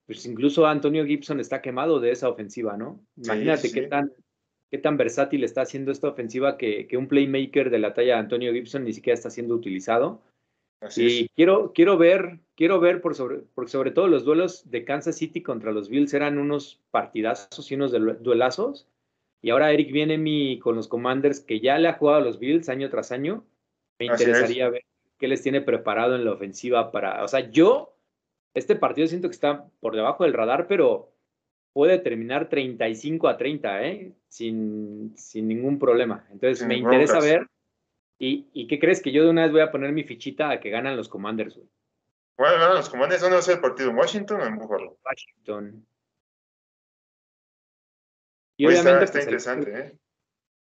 pues 0.07 0.27
incluso 0.27 0.67
Antonio 0.67 1.05
Gibson 1.05 1.39
está 1.39 1.61
quemado 1.61 2.01
de 2.01 2.13
esa 2.13 2.29
ofensiva, 2.29 2.77
¿no? 2.77 3.01
Imagínate 3.17 3.71
qué 3.71 3.83
tan 3.83 4.13
qué 4.73 4.79
tan 4.79 4.97
versátil 4.97 5.45
está 5.45 5.61
haciendo 5.61 5.93
esta 5.93 6.09
ofensiva 6.09 6.57
que, 6.57 6.89
que, 6.89 6.97
un 6.97 7.07
playmaker 7.07 7.71
de 7.71 7.79
la 7.79 7.95
talla 7.95 8.15
de 8.15 8.21
Antonio 8.21 8.53
Gibson 8.53 8.83
ni 8.83 8.93
siquiera 8.93 9.15
está 9.15 9.31
siendo 9.31 9.55
utilizado 9.55 10.21
y 10.97 11.29
quiero, 11.31 11.73
quiero 11.73 11.97
ver, 11.97 12.41
quiero 12.57 12.81
ver 12.81 13.01
por 13.01 13.15
sobre, 13.15 13.39
porque 13.55 13.71
sobre 13.71 13.93
todo 13.93 14.09
los 14.09 14.25
duelos 14.25 14.71
de 14.71 14.85
Kansas 14.85 15.17
City 15.17 15.43
contra 15.43 15.73
los 15.73 15.89
Bills 15.89 16.13
eran 16.15 16.39
unos 16.39 16.81
partidazos 16.91 17.71
y 17.71 17.75
unos 17.75 17.93
duelazos. 18.23 18.89
Y 19.41 19.51
ahora 19.51 19.73
Eric 19.73 19.93
viene 19.93 20.19
mi, 20.19 20.59
con 20.59 20.77
los 20.77 20.89
Commanders 20.89 21.41
que 21.41 21.61
ya 21.61 21.79
le 21.79 21.89
ha 21.89 21.95
jugado 21.95 22.19
a 22.19 22.25
los 22.25 22.39
Bills 22.39 22.69
año 22.69 22.91
tras 22.91 23.13
año. 23.13 23.45
Me 23.99 24.07
interesaría 24.07 24.71
ver 24.71 24.85
qué 25.19 25.29
les 25.29 25.43
tiene 25.43 25.61
preparado 25.61 26.17
en 26.17 26.25
la 26.25 26.33
ofensiva 26.33 26.91
para. 26.91 27.23
O 27.23 27.29
sea, 27.29 27.51
yo, 27.51 27.95
este 28.55 28.77
partido 28.77 29.07
siento 29.07 29.29
que 29.29 29.35
está 29.35 29.69
por 29.81 29.95
debajo 29.95 30.25
del 30.25 30.33
radar, 30.33 30.67
pero 30.67 31.13
puede 31.73 31.99
terminar 31.99 32.49
35 32.49 33.29
a 33.29 33.37
30, 33.37 33.83
¿eh? 33.85 34.13
Sin, 34.29 35.13
sin 35.17 35.49
ningún 35.49 35.79
problema. 35.79 36.27
Entonces, 36.31 36.67
me 36.67 36.77
interesa 36.77 37.21
ver 37.21 37.47
¿Y, 38.23 38.49
¿Y 38.53 38.69
qué 38.69 38.79
crees? 38.79 39.03
Que 39.03 39.11
yo 39.11 39.25
de 39.25 39.31
una 39.31 39.43
vez 39.43 39.51
voy 39.51 39.63
a 39.63 39.73
poner 39.73 39.91
mi 39.91 40.05
fichita 40.05 40.49
a 40.49 40.61
que 40.61 40.71
ganan 40.71 40.97
los 40.97 41.09
Commanders, 41.09 41.57
güey. 41.57 41.69
Bueno, 42.39 42.55
ganan 42.55 42.77
los 42.77 42.89
Commanders. 42.89 43.21
¿Dónde 43.21 43.35
va 43.35 43.41
a 43.41 43.43
ser 43.43 43.57
el 43.57 43.61
partido? 43.61 43.91
¿En 43.91 43.97
Washington 43.97 44.41
o 44.41 44.45
en 44.45 44.59
Buffalo? 44.59 44.97
Washington. 45.05 45.85
Y 48.57 48.67
obviamente 48.67 49.05
está 49.05 49.13
pues, 49.13 49.15
el, 49.15 49.23
interesante, 49.23 49.77
¿eh? 49.77 49.99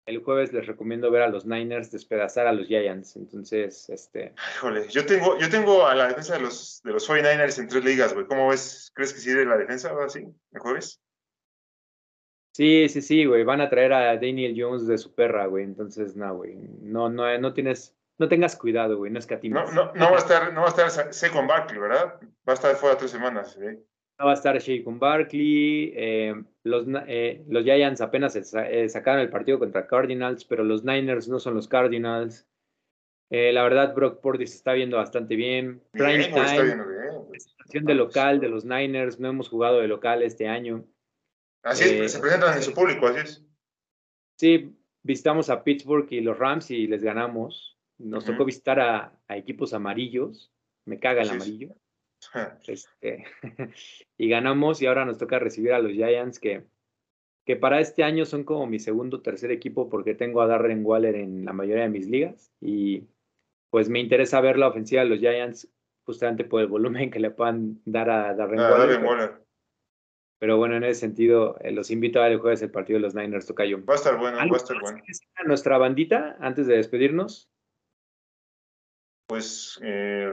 El 0.06 0.22
jueves 0.22 0.52
les 0.52 0.66
recomiendo 0.66 1.10
ver 1.10 1.22
a 1.22 1.28
los 1.28 1.46
Niners 1.46 1.90
despedazar 1.90 2.46
a 2.46 2.52
los 2.52 2.68
Giants. 2.68 3.16
Entonces, 3.16 3.90
este, 3.90 4.32
Híjole, 4.56 4.88
yo 4.88 5.04
tengo, 5.04 5.36
yo 5.38 5.50
tengo 5.50 5.86
a 5.86 5.94
la 5.94 6.08
defensa 6.08 6.34
de 6.34 6.42
los, 6.42 6.80
de 6.84 6.92
los 6.92 7.08
49ers 7.08 7.58
en 7.58 7.68
tres 7.68 7.84
ligas, 7.84 8.14
güey. 8.14 8.26
¿Cómo 8.26 8.48
ves? 8.48 8.92
¿Crees 8.94 9.12
que 9.12 9.18
sirve 9.18 9.44
la 9.44 9.56
defensa 9.58 9.90
ahora 9.90 10.08
sí? 10.08 10.24
¿El 10.52 10.60
jueves? 10.60 11.00
sí, 12.52 12.88
sí, 12.88 13.02
sí, 13.02 13.26
güey, 13.26 13.44
van 13.44 13.60
a 13.60 13.68
traer 13.68 13.92
a 13.92 14.14
Daniel 14.14 14.54
Jones 14.56 14.86
de 14.86 14.96
su 14.96 15.14
perra, 15.14 15.46
güey. 15.46 15.64
Entonces, 15.64 16.16
no, 16.16 16.36
güey, 16.36 16.54
no, 16.80 17.10
no, 17.10 17.38
no 17.38 17.52
tienes, 17.52 17.94
no 18.16 18.28
tengas 18.28 18.56
cuidado, 18.56 18.96
güey, 18.96 19.10
no 19.12 19.18
escatimes. 19.18 19.74
No, 19.74 19.86
no, 19.86 19.92
no 19.92 20.10
va 20.10 20.16
a 20.16 20.20
estar, 20.20 20.54
no 20.54 20.62
va 20.62 20.68
a 20.68 20.70
estar 20.70 21.12
Second 21.12 21.48
Barkley, 21.48 21.78
¿verdad? 21.78 22.18
Va 22.48 22.52
a 22.52 22.54
estar 22.54 22.74
fuera 22.76 22.96
tres 22.96 23.10
semanas, 23.10 23.58
¿eh? 23.60 23.78
No 24.18 24.24
va 24.24 24.30
a 24.30 24.34
estar 24.34 24.56
Shaquon 24.58 24.98
Barkley. 24.98 25.92
eh, 25.94 26.34
los, 26.66 26.84
eh, 27.06 27.44
los 27.48 27.64
Giants 27.64 28.00
apenas 28.00 28.34
eh, 28.36 28.88
sacaron 28.88 29.20
el 29.20 29.30
partido 29.30 29.58
contra 29.58 29.86
Cardinals, 29.86 30.44
pero 30.44 30.64
los 30.64 30.84
Niners 30.84 31.28
no 31.28 31.38
son 31.38 31.54
los 31.54 31.68
Cardinals. 31.68 32.46
Eh, 33.30 33.52
la 33.52 33.62
verdad, 33.62 33.94
Brock 33.94 34.20
Purdy 34.20 34.46
se 34.46 34.56
está 34.56 34.72
viendo 34.72 34.96
bastante 34.96 35.36
bien. 35.36 35.82
Prime 35.92 36.18
Bien, 36.18 36.32
time, 36.32 36.84
presentación 37.28 37.84
de 37.84 37.94
local 37.94 38.40
de 38.40 38.48
los 38.48 38.64
Niners. 38.64 39.20
No 39.20 39.28
hemos 39.28 39.48
jugado 39.48 39.80
de 39.80 39.88
local 39.88 40.22
este 40.22 40.48
año. 40.48 40.84
Así 41.62 41.84
es, 41.84 41.90
Eh, 41.92 42.08
se 42.08 42.20
presentan 42.20 42.56
en 42.56 42.62
su 42.62 42.72
público, 42.72 43.06
así 43.06 43.20
es. 43.20 43.44
Sí, 44.38 44.76
visitamos 45.02 45.50
a 45.50 45.62
Pittsburgh 45.62 46.06
y 46.10 46.20
los 46.20 46.38
Rams 46.38 46.70
y 46.70 46.86
les 46.86 47.02
ganamos. 47.02 47.78
Nos 47.98 48.24
tocó 48.24 48.44
visitar 48.44 48.78
a, 48.80 49.12
a 49.28 49.36
equipos 49.36 49.72
amarillos. 49.72 50.52
Me 50.84 50.98
caga 50.98 51.22
el 51.22 51.30
Así 51.30 51.64
es. 51.64 51.70
Este, 52.66 53.24
y 54.18 54.28
ganamos 54.28 54.82
y 54.82 54.86
ahora 54.86 55.04
nos 55.04 55.18
toca 55.18 55.38
recibir 55.38 55.72
a 55.72 55.78
los 55.78 55.92
Giants 55.92 56.40
que, 56.40 56.64
que 57.44 57.56
para 57.56 57.80
este 57.80 58.02
año 58.04 58.24
son 58.24 58.44
como 58.44 58.66
mi 58.66 58.78
segundo 58.78 59.18
o 59.18 59.22
tercer 59.22 59.50
equipo 59.50 59.88
porque 59.88 60.14
tengo 60.14 60.42
a 60.42 60.46
Darren 60.46 60.84
Waller 60.84 61.14
en 61.14 61.44
la 61.44 61.52
mayoría 61.52 61.84
de 61.84 61.90
mis 61.90 62.08
ligas 62.08 62.52
y 62.60 63.06
pues 63.70 63.88
me 63.88 64.00
interesa 64.00 64.40
ver 64.40 64.58
la 64.58 64.68
ofensiva 64.68 65.02
de 65.02 65.08
los 65.08 65.18
Giants 65.20 65.68
justamente 66.04 66.44
por 66.44 66.60
el 66.60 66.66
volumen 66.68 67.10
que 67.10 67.20
le 67.20 67.30
puedan 67.30 67.80
dar 67.84 68.10
a 68.10 68.34
Darren 68.34 68.60
Ah, 68.60 68.70
Waller. 68.72 68.78
Darren 68.78 68.96
pero, 69.00 69.08
Waller. 69.10 69.46
pero 70.38 70.56
bueno, 70.56 70.76
en 70.76 70.84
ese 70.84 71.00
sentido, 71.00 71.58
eh, 71.60 71.72
los 71.72 71.90
invito 71.90 72.20
a 72.20 72.24
ver 72.24 72.32
el 72.32 72.38
jueves 72.40 72.62
el 72.62 72.70
partido 72.70 72.98
de 72.98 73.02
los 73.02 73.14
Niners, 73.14 73.46
Tocayo. 73.46 73.84
Va 73.84 73.94
a 73.94 73.96
estar 73.96 74.16
bueno, 74.18 74.36
va 74.36 74.42
¿Algo 74.42 74.54
a 74.54 74.58
estar 74.58 74.80
bueno. 74.80 74.98
a 75.36 75.42
nuestra 75.44 75.78
bandita 75.78 76.36
antes 76.40 76.66
de 76.66 76.76
despedirnos? 76.76 77.50
Pues, 79.26 79.80
eh, 79.82 80.32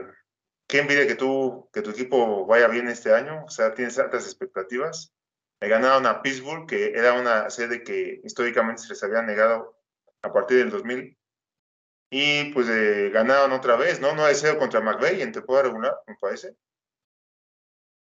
qué 0.74 0.80
envidia 0.80 1.06
que 1.06 1.14
tú, 1.14 1.70
que 1.72 1.82
tu 1.82 1.90
equipo 1.90 2.46
vaya 2.46 2.66
bien 2.66 2.88
este 2.88 3.14
año. 3.14 3.44
O 3.44 3.48
sea, 3.48 3.74
tienes 3.74 3.96
altas 3.96 4.24
expectativas. 4.24 5.14
Le 5.60 5.68
ganaron 5.68 6.04
a 6.04 6.20
Pittsburgh, 6.20 6.66
que 6.66 6.86
era 6.86 7.12
una 7.12 7.48
sede 7.48 7.84
que 7.84 8.20
históricamente 8.24 8.82
se 8.82 8.88
les 8.88 9.02
había 9.04 9.22
negado 9.22 9.78
a 10.22 10.32
partir 10.32 10.56
del 10.58 10.70
2000. 10.70 11.16
Y 12.10 12.52
pues 12.52 12.68
eh, 12.68 13.10
ganaron 13.10 13.52
otra 13.52 13.76
vez, 13.76 14.00
¿no? 14.00 14.14
9-0 14.14 14.58
contra 14.58 14.80
McVeigh 14.80 15.22
en 15.22 15.30
temporada 15.30 15.68
regular, 15.68 15.96
me 16.08 16.16
parece. 16.20 16.56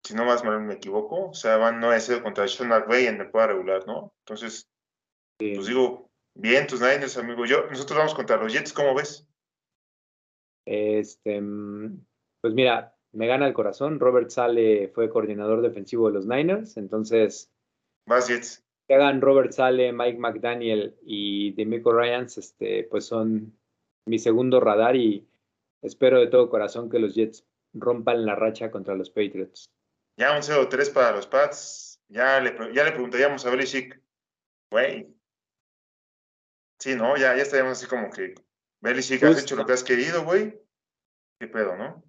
Si 0.04 0.14
no 0.14 0.24
más 0.24 0.44
mal 0.44 0.60
me 0.60 0.74
equivoco. 0.74 1.30
O 1.30 1.34
sea, 1.34 1.56
van 1.56 1.80
9-0 1.80 2.22
contra 2.22 2.46
Sean 2.46 2.68
McVeigh 2.68 3.08
en 3.08 3.18
temporada 3.18 3.48
regular, 3.48 3.84
¿no? 3.88 4.14
Entonces, 4.20 4.70
Sí. 5.40 5.56
pues 5.56 5.66
digo, 5.66 6.08
bien 6.36 6.68
tus 6.68 6.80
Niners, 6.80 7.16
amigo. 7.16 7.44
Yo, 7.46 7.66
nosotros 7.66 7.98
vamos 7.98 8.14
contra 8.14 8.36
los 8.36 8.52
Jets, 8.52 8.72
¿cómo 8.72 8.94
ves? 8.94 9.26
Este, 10.66 11.40
mm, 11.40 12.06
pues 12.40 12.54
mira, 12.54 12.96
me 13.12 13.26
gana 13.26 13.46
el 13.46 13.52
corazón. 13.52 14.00
Robert 14.00 14.30
Sale 14.30 14.88
fue 14.88 15.10
coordinador 15.10 15.62
defensivo 15.62 16.08
de 16.08 16.14
los 16.14 16.26
Niners, 16.26 16.76
entonces 16.76 17.52
Vas 18.06 18.28
Jets. 18.28 18.64
que 18.86 18.94
hagan 18.94 19.20
Robert 19.20 19.52
Sale, 19.52 19.92
Mike 19.92 20.18
McDaniel 20.18 20.96
y 21.02 21.52
Demico 21.52 21.92
Ryans, 21.92 22.38
este, 22.38 22.84
pues 22.84 23.06
son 23.06 23.56
mi 24.06 24.18
segundo 24.18 24.60
radar 24.60 24.96
y 24.96 25.28
espero 25.82 26.20
de 26.20 26.28
todo 26.28 26.50
corazón 26.50 26.90
que 26.90 26.98
los 26.98 27.14
Jets 27.14 27.46
rompan 27.72 28.24
la 28.26 28.34
racha 28.34 28.70
contra 28.70 28.94
los 28.94 29.10
Patriots. 29.10 29.70
Ya 30.16 30.32
un 30.32 30.42
0-3 30.42 30.92
para 30.92 31.12
los 31.12 31.26
Pats. 31.26 32.00
Ya 32.08 32.40
le, 32.40 32.52
ya 32.74 32.84
le 32.84 32.90
preguntaríamos 32.90 33.46
a 33.46 33.50
Belichick, 33.50 34.02
güey. 34.72 35.14
Sí, 36.80 36.96
¿no? 36.96 37.16
Ya, 37.16 37.36
ya 37.36 37.42
estaríamos 37.42 37.78
así 37.78 37.86
como 37.86 38.10
que, 38.10 38.34
Belichick, 38.80 39.22
has 39.22 39.42
hecho 39.42 39.54
lo 39.54 39.64
que 39.64 39.72
has 39.72 39.84
querido, 39.84 40.24
güey. 40.24 40.60
¿Qué 41.38 41.46
pedo, 41.46 41.76
no? 41.76 42.02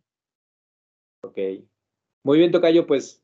Ok. 1.32 1.64
Muy 2.24 2.38
bien, 2.38 2.52
Tocayo, 2.52 2.86
pues 2.86 3.24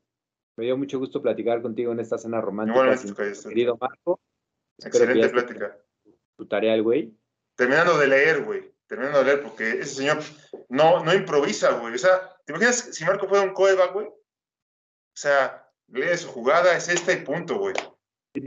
me 0.56 0.64
dio 0.64 0.76
mucho 0.76 0.98
gusto 0.98 1.20
platicar 1.22 1.62
contigo 1.62 1.92
en 1.92 2.00
esta 2.00 2.18
cena 2.18 2.40
romántica. 2.40 2.74
Igualmente, 2.78 3.02
sin- 3.06 3.14
Tocayo, 3.14 3.48
querido 3.48 3.78
Marco. 3.80 4.20
Espero 4.78 5.04
Excelente 5.04 5.28
plática. 5.30 5.78
tu 6.36 6.46
tarea 6.46 6.74
el 6.74 6.82
güey. 6.82 7.14
Terminando 7.56 7.98
de 7.98 8.06
leer, 8.06 8.44
güey. 8.44 8.72
Terminando 8.86 9.18
de 9.18 9.24
leer, 9.24 9.42
porque 9.42 9.70
ese 9.72 9.96
señor 9.96 10.18
no, 10.68 11.04
no 11.04 11.12
improvisa, 11.12 11.72
güey. 11.78 11.94
O 11.94 11.98
sea, 11.98 12.36
¿te 12.44 12.52
imaginas 12.52 12.76
si 12.76 13.04
Marco 13.04 13.28
fuera 13.28 13.44
un 13.44 13.52
coreback, 13.52 13.92
güey? 13.92 14.06
O 14.06 14.14
sea, 15.14 15.68
lee 15.88 16.16
su 16.16 16.28
jugada, 16.28 16.76
es 16.76 16.88
esta 16.88 17.12
y 17.12 17.24
punto, 17.24 17.58
güey. 17.58 17.74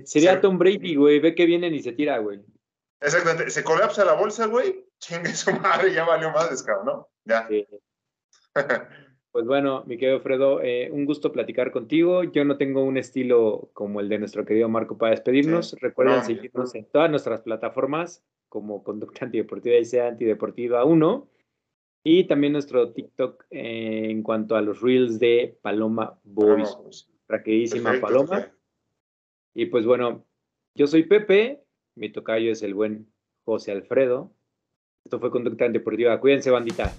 Sería. 0.06 0.40
Tom 0.42 0.58
Brady, 0.58 0.96
güey. 0.96 1.20
Ve 1.20 1.36
que 1.36 1.46
vienen 1.46 1.74
y 1.76 1.84
se 1.84 1.92
tira, 1.92 2.18
güey. 2.20 2.42
Exactamente. 3.02 3.50
Se 3.52 3.64
colapsa 3.64 4.06
la 4.06 4.14
bolsa, 4.14 4.48
güey. 4.48 4.88
Chingue 5.00 5.34
su 5.34 5.52
madre, 5.52 5.94
ya 5.94 6.06
valió 6.06 6.32
más 6.32 6.50
descaro, 6.50 6.84
¿no? 6.84 7.10
Ya. 7.26 7.48
Sí. 7.48 7.68
Pues 9.32 9.46
bueno, 9.46 9.84
mi 9.88 9.98
querido 9.98 10.20
Fredo, 10.20 10.62
eh, 10.62 10.90
un 10.92 11.06
gusto 11.06 11.32
platicar 11.32 11.72
contigo. 11.72 12.24
Yo 12.26 12.44
no 12.44 12.58
tengo 12.58 12.84
un 12.84 12.98
estilo 12.98 13.70
como 13.74 14.02
el 14.02 14.10
de 14.10 14.20
nuestro 14.20 14.46
querido 14.46 14.68
Marco 14.68 14.98
para 14.98 15.12
despedirnos. 15.12 15.70
Sí. 15.70 15.78
Recuerden 15.80 16.18
No, 16.18 16.24
seguirnos 16.26 16.76
en 16.76 16.86
todas 16.86 17.10
nuestras 17.10 17.42
plataformas 17.42 18.26
como 18.50 18.84
Conducta 18.84 19.24
Antideportiva 19.24 19.78
y 19.78 19.86
sea 19.86 20.10
Antideportiva 20.10 20.84
1. 20.84 21.28
Y 22.04 22.26
también 22.26 22.52
nuestro 22.54 22.92
TikTok 22.92 23.46
eh, 23.52 24.08
en 24.10 24.22
cuanto 24.22 24.58
a 24.58 24.62
los 24.62 24.82
reels 24.82 25.20
de 25.20 25.58
Paloma 25.62 26.20
Boys, 26.24 26.76
No, 26.76 26.84
pues, 26.84 27.08
queridísima 27.46 27.92
perfecto, 27.92 28.08
Paloma. 28.08 28.52
Y 29.54 29.68
pues 29.68 29.86
bueno, 29.86 30.26
yo 30.76 30.88
soy 30.88 31.04
Pepe, 31.04 31.64
mi 31.96 32.12
tocayo 32.12 32.52
es 32.52 32.64
el 32.64 32.74
buen 32.74 33.08
José 33.46 33.72
Alfredo. 33.72 34.34
Esto 35.06 35.20
fue 35.20 35.32
Conducta 35.32 35.66
Antideportiva. 35.66 36.20
Cuídense, 36.20 36.52
bandita. 36.52 36.94